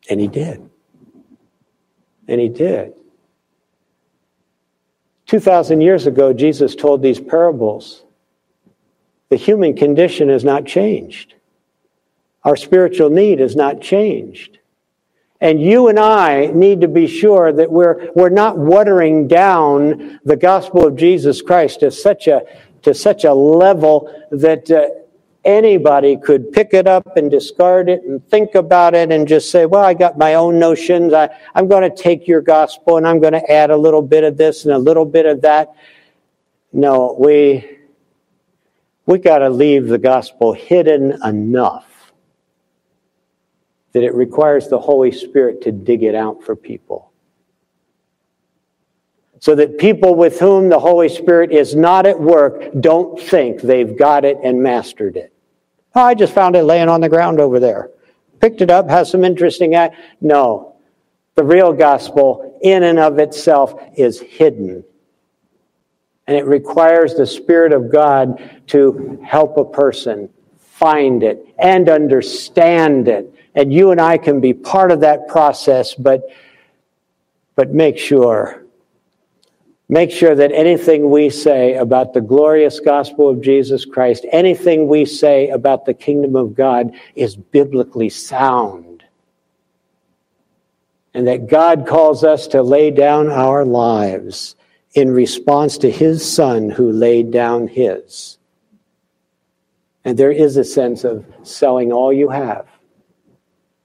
And 0.10 0.20
he 0.20 0.28
did. 0.28 0.70
And 2.28 2.42
he 2.42 2.50
did. 2.50 2.94
2,000 5.28 5.82
years 5.82 6.08
ago, 6.08 6.34
Jesus 6.34 6.76
told 6.76 7.02
these 7.02 7.20
parables. 7.20 8.04
The 9.30 9.36
human 9.36 9.76
condition 9.76 10.30
has 10.30 10.44
not 10.44 10.66
changed. 10.66 11.36
Our 12.44 12.56
spiritual 12.56 13.10
need 13.10 13.40
has 13.40 13.56
not 13.56 13.82
changed. 13.82 14.60
And 15.40 15.62
you 15.62 15.90
and 15.90 16.00
I 16.00 16.48
need 16.48 16.82
to 16.82 16.88
be 16.88 17.08
sure 17.08 17.52
that 17.52 17.72
we're, 17.72 18.10
we're 18.16 18.30
not 18.30 18.58
watering 18.58 19.28
down 19.28 20.20
the 20.24 20.38
gospel 20.38 20.88
of 20.88 20.96
Jesus 20.96 21.42
Christ 21.42 21.82
to 21.82 21.92
such 21.92 22.28
a, 22.28 22.42
to 22.82 22.94
such 22.94 23.24
a 23.24 23.34
level 23.34 24.12
that 24.32 24.72
uh, 24.72 24.88
anybody 25.46 26.18
could 26.18 26.52
pick 26.52 26.74
it 26.74 26.88
up 26.88 27.18
and 27.18 27.32
discard 27.32 27.90
it 27.90 28.04
and 28.04 28.26
think 28.30 28.56
about 28.56 28.94
it 28.94 29.12
and 29.12 29.28
just 29.28 29.50
say, 29.50 29.66
well, 29.66 29.84
I 29.84 29.94
got 29.94 30.18
my 30.18 30.36
own 30.36 30.60
notions. 30.60 31.14
I, 31.14 31.30
I'm 31.56 31.68
going 31.68 31.90
to 31.90 31.96
take 31.96 32.28
your 32.28 32.42
gospel 32.42 32.98
and 32.98 33.08
I'm 33.08 33.20
going 33.20 33.34
to 33.34 33.52
add 33.52 33.70
a 33.70 33.78
little 33.78 34.02
bit 34.02 34.24
of 34.24 34.38
this 34.38 34.66
and 34.66 34.74
a 34.74 34.78
little 34.78 35.06
bit 35.06 35.26
of 35.26 35.42
that. 35.42 35.74
No, 36.74 37.16
we, 37.20 37.80
we 39.06 39.20
got 39.20 39.40
to 39.40 39.50
leave 39.50 39.88
the 39.88 39.98
gospel 39.98 40.54
hidden 40.54 41.18
enough 41.24 42.12
that 43.94 44.04
it 44.04 44.14
requires 44.14 44.68
the 44.68 44.80
Holy 44.80 45.12
Spirit 45.12 45.62
to 45.62 45.72
dig 45.72 46.04
it 46.04 46.14
out 46.14 46.44
for 46.44 46.56
people. 46.56 47.07
So 49.40 49.56
that 49.56 49.78
people 49.78 50.16
with 50.16 50.40
whom 50.40 50.70
the 50.70 50.80
Holy 50.80 51.10
Spirit 51.10 51.52
is 51.52 51.76
not 51.76 52.06
at 52.06 52.20
work 52.20 52.70
don't 52.80 53.20
think 53.20 53.62
they've 53.62 53.98
got 53.98 54.26
it 54.26 54.38
and 54.44 54.62
mastered 54.62 55.16
it. 55.16 55.34
Oh, 55.96 56.02
I 56.02 56.14
just 56.14 56.34
found 56.34 56.56
it 56.56 56.64
laying 56.64 56.90
on 56.90 57.02
the 57.02 57.10
ground 57.10 57.40
over 57.40 57.60
there. 57.60 57.92
Picked 58.40 58.62
it 58.62 58.70
up, 58.70 58.90
has 58.90 59.10
some 59.10 59.24
interesting 59.24 59.76
act. 59.76 59.96
No. 60.22 60.76
The 61.36 61.44
real 61.44 61.74
gospel, 61.74 62.60
in 62.62 62.84
and 62.84 63.00
of 63.00 63.20
itself, 63.20 63.80
is 63.96 64.20
hidden. 64.20 64.84
And 66.26 66.36
it 66.36 66.46
requires 66.46 67.16
the 67.16 67.26
Spirit 67.26 67.74
of 67.74 67.92
God 67.92 68.62
to 68.68 69.20
help 69.24 69.58
a 69.58 69.66
person 69.66 70.30
find 70.58 71.24
it 71.24 71.48
and 71.58 71.90
understand 71.90 73.08
it. 73.08 73.34
And 73.56 73.74
you 73.74 73.92
and 73.92 74.02
I 74.02 74.18
can 74.18 74.40
be 74.40 74.54
part 74.54 74.92
of 74.92 75.00
that 75.02 75.28
process, 75.28 75.96
but, 75.96 76.24
but 77.56 77.74
make 77.74 77.98
sure 77.98 78.67
Make 79.90 80.12
sure 80.12 80.36
that 80.36 80.52
anything 80.52 81.10
we 81.10 81.30
say 81.30 81.76
about 81.76 82.14
the 82.14 82.22
glorious 82.22 82.80
gospel 82.80 83.30
of 83.30 83.42
Jesus 83.42 83.86
Christ, 83.86 84.26
anything 84.32 84.88
we 84.88 85.06
say 85.06 85.50
about 85.50 85.86
the 85.86 85.94
kingdom 85.94 86.36
of 86.36 86.56
God 86.56 86.92
is 87.16 87.38
biblically 87.38 88.10
sound. 88.10 89.04
And 91.14 91.26
that 91.28 91.48
God 91.48 91.88
calls 91.88 92.24
us 92.24 92.48
to 92.48 92.62
lay 92.62 92.92
down 92.92 93.30
our 93.32 93.64
lives 93.64 94.56
in 94.94 95.10
response 95.10 95.78
to 95.80 95.90
his 95.90 96.30
son 96.30 96.70
who 96.70 96.92
laid 96.92 97.32
down 97.32 97.68
his. 97.68 98.38
And 100.04 100.18
there 100.18 100.32
is 100.32 100.58
a 100.58 100.64
sense 100.64 101.06
of 101.06 101.26
selling 101.44 101.94
all 101.94 102.12
you 102.12 102.30
have 102.30 102.68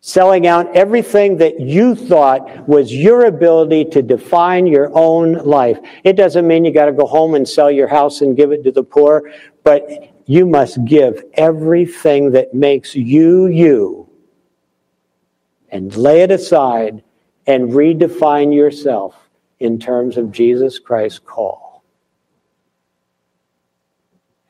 selling 0.04 0.48
out 0.48 0.74
everything 0.74 1.36
that 1.36 1.60
you 1.60 1.94
thought 1.94 2.68
was 2.68 2.92
your 2.92 3.26
ability 3.26 3.84
to 3.84 4.02
define 4.02 4.66
your 4.66 4.90
own 4.98 5.34
life. 5.34 5.78
It 6.02 6.14
doesn't 6.14 6.46
mean 6.46 6.64
you 6.64 6.72
got 6.72 6.86
to 6.86 6.92
go 6.92 7.06
home 7.06 7.36
and 7.36 7.48
sell 7.48 7.70
your 7.70 7.86
house 7.86 8.20
and 8.20 8.36
give 8.36 8.50
it 8.50 8.64
to 8.64 8.72
the 8.72 8.82
poor, 8.82 9.30
but 9.62 10.12
you 10.26 10.44
must 10.44 10.84
give 10.84 11.22
everything 11.34 12.32
that 12.32 12.52
makes 12.52 12.96
you 12.96 13.46
you 13.46 14.10
and 15.70 15.96
lay 15.96 16.22
it 16.22 16.32
aside 16.32 17.04
and 17.46 17.70
redefine 17.70 18.52
yourself 18.52 19.14
in 19.60 19.78
terms 19.78 20.16
of 20.16 20.32
Jesus 20.32 20.80
Christ's 20.80 21.20
call. 21.20 21.84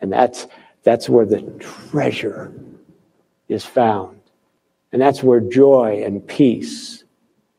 And 0.01 0.11
that's, 0.11 0.47
that's 0.83 1.11
where 1.11 1.27
the 1.27 1.43
treasure 1.61 2.55
is 3.49 3.67
found. 3.67 4.22
And 4.93 5.01
that's 5.01 5.23
where 5.23 5.41
joy 5.41 6.03
and 6.05 6.27
peace 6.27 7.05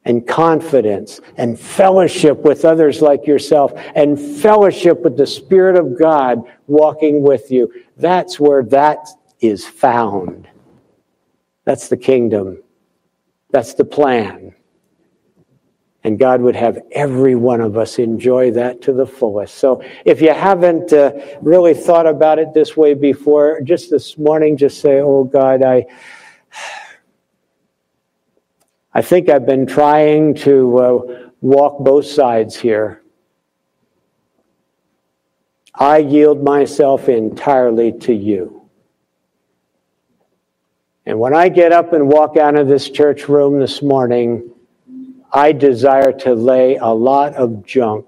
and 0.05 0.27
confidence 0.27 1.21
and 1.37 1.59
fellowship 1.59 2.39
with 2.39 2.65
others 2.65 3.01
like 3.01 3.25
yourself 3.25 3.71
and 3.95 4.19
fellowship 4.19 5.01
with 5.01 5.17
the 5.17 5.27
Spirit 5.27 5.77
of 5.77 5.97
God 5.97 6.43
walking 6.67 7.21
with 7.21 7.51
you, 7.51 7.71
that's 7.97 8.39
where 8.39 8.63
that 8.63 9.07
is 9.39 9.65
found. 9.65 10.47
That's 11.65 11.87
the 11.87 11.97
kingdom. 11.97 12.61
That's 13.51 13.73
the 13.75 13.85
plan. 13.85 14.55
And 16.03 16.19
God 16.19 16.41
would 16.41 16.55
have 16.55 16.79
every 16.91 17.35
one 17.35 17.61
of 17.61 17.77
us 17.77 17.97
enjoy 17.97 18.51
that 18.51 18.81
to 18.81 18.93
the 18.93 19.07
fullest. 19.07 19.55
So 19.55 19.81
if 20.03 20.21
you 20.21 20.33
haven't 20.33 20.91
uh, 20.91 21.13
really 21.41 21.73
thought 21.73 22.07
about 22.07 22.39
it 22.39 22.53
this 22.53 22.75
way 22.75 22.93
before, 22.93 23.61
just 23.61 23.89
this 23.89 24.17
morning, 24.17 24.57
just 24.57 24.81
say, 24.81 24.99
Oh 24.99 25.23
God, 25.23 25.63
I. 25.63 25.85
I 28.95 29.01
think 29.01 29.27
I've 29.27 29.45
been 29.45 29.65
trying 29.65 30.35
to 30.35 30.77
uh, 30.77 31.29
walk 31.41 31.79
both 31.79 32.05
sides 32.05 32.55
here. 32.55 33.01
I 35.73 35.97
yield 35.97 36.43
myself 36.43 37.09
entirely 37.09 37.93
to 38.01 38.13
you. 38.13 38.69
And 41.07 41.19
when 41.19 41.35
I 41.35 41.49
get 41.49 41.71
up 41.71 41.93
and 41.93 42.07
walk 42.07 42.37
out 42.37 42.55
of 42.55 42.67
this 42.67 42.87
church 42.87 43.27
room 43.27 43.59
this 43.59 43.81
morning, 43.81 44.51
I 45.31 45.51
desire 45.53 46.13
to 46.19 46.35
lay 46.35 46.75
a 46.75 46.89
lot 46.89 47.33
of 47.33 47.65
junk, 47.65 48.05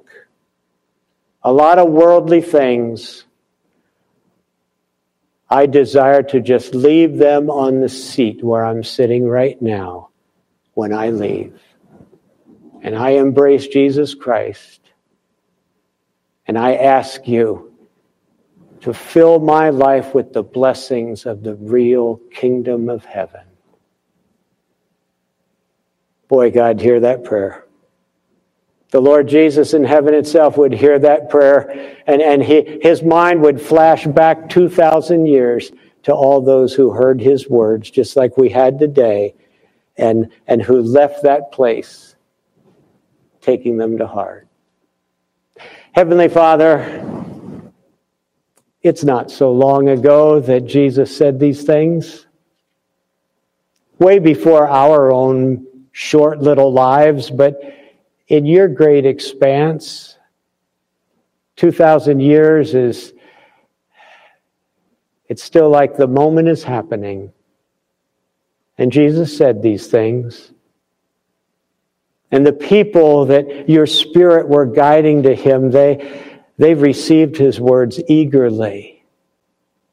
a 1.41 1.51
lot 1.51 1.79
of 1.79 1.89
worldly 1.89 2.41
things. 2.41 3.25
I 5.49 5.65
desire 5.65 6.21
to 6.21 6.39
just 6.39 6.75
leave 6.75 7.17
them 7.17 7.49
on 7.49 7.81
the 7.81 7.89
seat 7.89 8.43
where 8.43 8.63
I'm 8.63 8.83
sitting 8.83 9.27
right 9.27 9.59
now 9.59 10.09
when 10.75 10.93
I 10.93 11.09
leave. 11.09 11.59
And 12.83 12.95
I 12.95 13.11
embrace 13.11 13.67
Jesus 13.67 14.13
Christ. 14.13 14.79
And 16.45 16.59
I 16.59 16.75
ask 16.75 17.27
you 17.27 17.73
to 18.81 18.93
fill 18.93 19.39
my 19.39 19.71
life 19.71 20.13
with 20.13 20.31
the 20.31 20.43
blessings 20.43 21.25
of 21.25 21.41
the 21.41 21.55
real 21.55 22.17
kingdom 22.31 22.87
of 22.87 23.03
heaven. 23.03 23.41
Boy, 26.27 26.51
God, 26.51 26.79
hear 26.79 26.99
that 26.99 27.23
prayer. 27.23 27.65
The 28.91 29.01
Lord 29.01 29.27
Jesus 29.27 29.73
in 29.73 29.83
heaven 29.83 30.13
itself 30.13 30.57
would 30.57 30.73
hear 30.73 30.99
that 30.99 31.29
prayer, 31.29 31.97
and, 32.05 32.21
and 32.21 32.43
he, 32.43 32.79
his 32.81 33.01
mind 33.01 33.41
would 33.41 33.59
flash 33.59 34.05
back 34.05 34.49
2,000 34.49 35.25
years 35.25 35.71
to 36.03 36.13
all 36.13 36.39
those 36.39 36.73
who 36.73 36.91
heard 36.91 37.19
his 37.19 37.49
words, 37.49 37.89
just 37.89 38.15
like 38.15 38.37
we 38.37 38.49
had 38.49 38.77
today 38.77 39.33
and, 39.97 40.29
and 40.47 40.61
who 40.61 40.81
left 40.81 41.23
that 41.23 41.51
place 41.51 42.15
taking 43.41 43.77
them 43.77 43.97
to 43.97 44.07
heart. 44.07 44.47
Heavenly 45.93 46.27
Father, 46.27 47.71
it's 48.81 49.03
not 49.03 49.31
so 49.31 49.51
long 49.51 49.89
ago 49.89 50.39
that 50.41 50.65
Jesus 50.65 51.15
said 51.15 51.39
these 51.39 51.63
things. 51.63 52.25
Way 53.99 54.19
before 54.19 54.67
our 54.67 55.11
own 55.11 55.65
short 55.91 56.41
little 56.41 56.73
lives, 56.73 57.31
but 57.31 57.59
in 58.27 58.45
your 58.45 58.67
great 58.67 59.05
expanse, 59.05 60.17
2,000 61.55 62.19
years 62.19 62.75
is, 62.75 63.13
it's 65.29 65.41
still 65.41 65.69
like 65.69 65.95
the 65.95 66.07
moment 66.07 66.49
is 66.49 66.63
happening. 66.63 67.31
And 68.77 68.91
Jesus 68.91 69.35
said 69.35 69.61
these 69.61 69.87
things. 69.87 70.51
And 72.31 72.45
the 72.45 72.53
people 72.53 73.25
that 73.27 73.69
your 73.69 73.85
spirit 73.85 74.47
were 74.49 74.65
guiding 74.65 75.23
to 75.23 75.33
him, 75.33 75.71
they, 75.71 76.33
they 76.57 76.73
received 76.73 77.37
his 77.37 77.59
words 77.59 78.01
eagerly. 78.09 79.03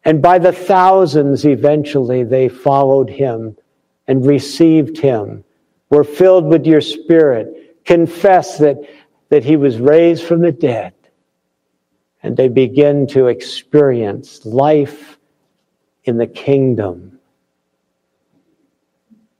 And 0.04 0.20
by 0.20 0.38
the 0.38 0.52
thousands, 0.52 1.44
eventually, 1.44 2.24
they 2.24 2.48
followed 2.48 3.08
him 3.08 3.56
and 4.08 4.26
received 4.26 4.98
him, 4.98 5.44
were 5.90 6.02
filled 6.02 6.46
with 6.46 6.66
your 6.66 6.80
spirit, 6.80 7.84
confessed 7.84 8.58
that, 8.58 8.78
that 9.28 9.44
he 9.44 9.56
was 9.56 9.78
raised 9.78 10.24
from 10.24 10.40
the 10.40 10.50
dead. 10.50 10.94
And 12.24 12.36
they 12.36 12.48
begin 12.48 13.06
to 13.08 13.26
experience 13.26 14.44
life 14.44 15.18
in 16.04 16.16
the 16.16 16.26
kingdom 16.26 17.20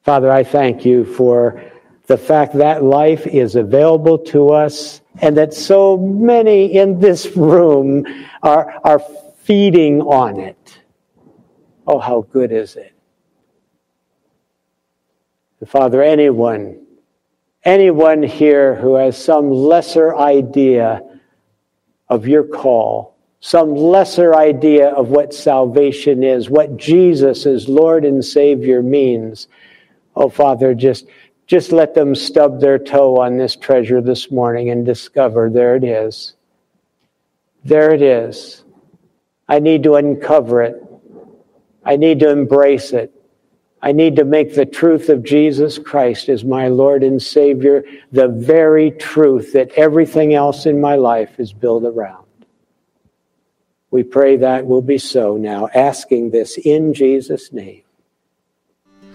Father, 0.02 0.30
I 0.32 0.42
thank 0.42 0.84
you 0.84 1.04
for 1.04 1.62
the 2.06 2.18
fact 2.18 2.54
that 2.54 2.82
life 2.82 3.26
is 3.26 3.54
available 3.54 4.18
to 4.18 4.50
us 4.50 5.00
and 5.20 5.36
that 5.36 5.54
so 5.54 5.96
many 5.96 6.74
in 6.76 6.98
this 6.98 7.36
room 7.36 8.04
are, 8.42 8.74
are 8.84 9.00
feeding 9.42 10.02
on 10.02 10.40
it. 10.40 10.80
Oh, 11.86 11.98
how 11.98 12.22
good 12.32 12.50
is 12.52 12.76
it? 12.76 12.92
Father, 15.66 16.02
anyone, 16.02 16.84
anyone 17.64 18.22
here 18.22 18.74
who 18.74 18.96
has 18.96 19.16
some 19.16 19.50
lesser 19.50 20.16
idea 20.16 21.02
of 22.08 22.26
your 22.26 22.42
call, 22.42 23.16
some 23.38 23.74
lesser 23.74 24.34
idea 24.34 24.88
of 24.88 25.10
what 25.10 25.32
salvation 25.32 26.24
is, 26.24 26.50
what 26.50 26.76
Jesus 26.76 27.46
as 27.46 27.68
Lord 27.68 28.04
and 28.04 28.24
Savior 28.24 28.82
means, 28.82 29.46
Oh, 30.14 30.28
Father, 30.28 30.74
just, 30.74 31.06
just 31.46 31.72
let 31.72 31.94
them 31.94 32.14
stub 32.14 32.60
their 32.60 32.78
toe 32.78 33.20
on 33.20 33.36
this 33.36 33.56
treasure 33.56 34.00
this 34.00 34.30
morning 34.30 34.70
and 34.70 34.84
discover 34.84 35.50
there 35.50 35.76
it 35.76 35.84
is. 35.84 36.34
There 37.64 37.92
it 37.92 38.02
is. 38.02 38.64
I 39.48 39.58
need 39.58 39.82
to 39.84 39.94
uncover 39.94 40.62
it. 40.62 40.82
I 41.84 41.96
need 41.96 42.20
to 42.20 42.30
embrace 42.30 42.92
it. 42.92 43.12
I 43.84 43.90
need 43.90 44.14
to 44.16 44.24
make 44.24 44.54
the 44.54 44.64
truth 44.64 45.08
of 45.08 45.24
Jesus 45.24 45.76
Christ 45.76 46.28
as 46.28 46.44
my 46.44 46.68
Lord 46.68 47.02
and 47.02 47.20
Savior 47.20 47.84
the 48.12 48.28
very 48.28 48.92
truth 48.92 49.52
that 49.54 49.72
everything 49.72 50.34
else 50.34 50.66
in 50.66 50.80
my 50.80 50.94
life 50.94 51.40
is 51.40 51.52
built 51.52 51.84
around. 51.84 52.24
We 53.90 54.04
pray 54.04 54.36
that 54.36 54.66
will 54.66 54.82
be 54.82 54.98
so 54.98 55.36
now, 55.36 55.68
asking 55.74 56.30
this 56.30 56.56
in 56.58 56.94
Jesus' 56.94 57.52
name. 57.52 57.82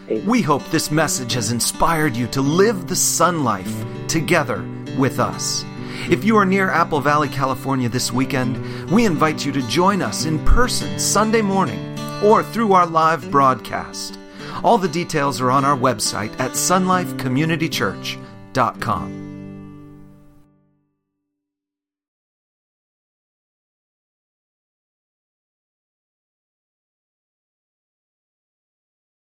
We 0.10 0.42
hope 0.42 0.64
this 0.70 0.90
message 0.90 1.34
has 1.34 1.52
inspired 1.52 2.16
you 2.16 2.28
to 2.28 2.42
live 2.42 2.88
the 2.88 2.96
sun 2.96 3.44
life 3.44 3.84
together 4.08 4.66
with 4.98 5.20
us. 5.20 5.66
If 6.10 6.24
you 6.24 6.38
are 6.38 6.46
near 6.46 6.70
Apple 6.70 7.02
Valley, 7.02 7.28
California 7.28 7.90
this 7.90 8.14
weekend, 8.14 8.90
we 8.90 9.06
invite 9.06 9.46
you 9.46 9.52
to 9.52 9.68
join 9.68 10.02
us 10.02 10.24
in 10.24 10.40
person 10.46 10.98
Sunday 10.98 11.42
morning 11.42 12.00
or 12.24 12.42
through 12.42 12.72
our 12.72 12.88
live 12.88 13.30
broadcast. 13.30 14.18
All 14.64 14.78
the 14.78 14.88
details 14.88 15.42
are 15.42 15.52
on 15.52 15.66
our 15.66 15.78
website 15.78 16.40
at 16.40 16.52
sunlifecommunitychurch.com. 16.52 19.27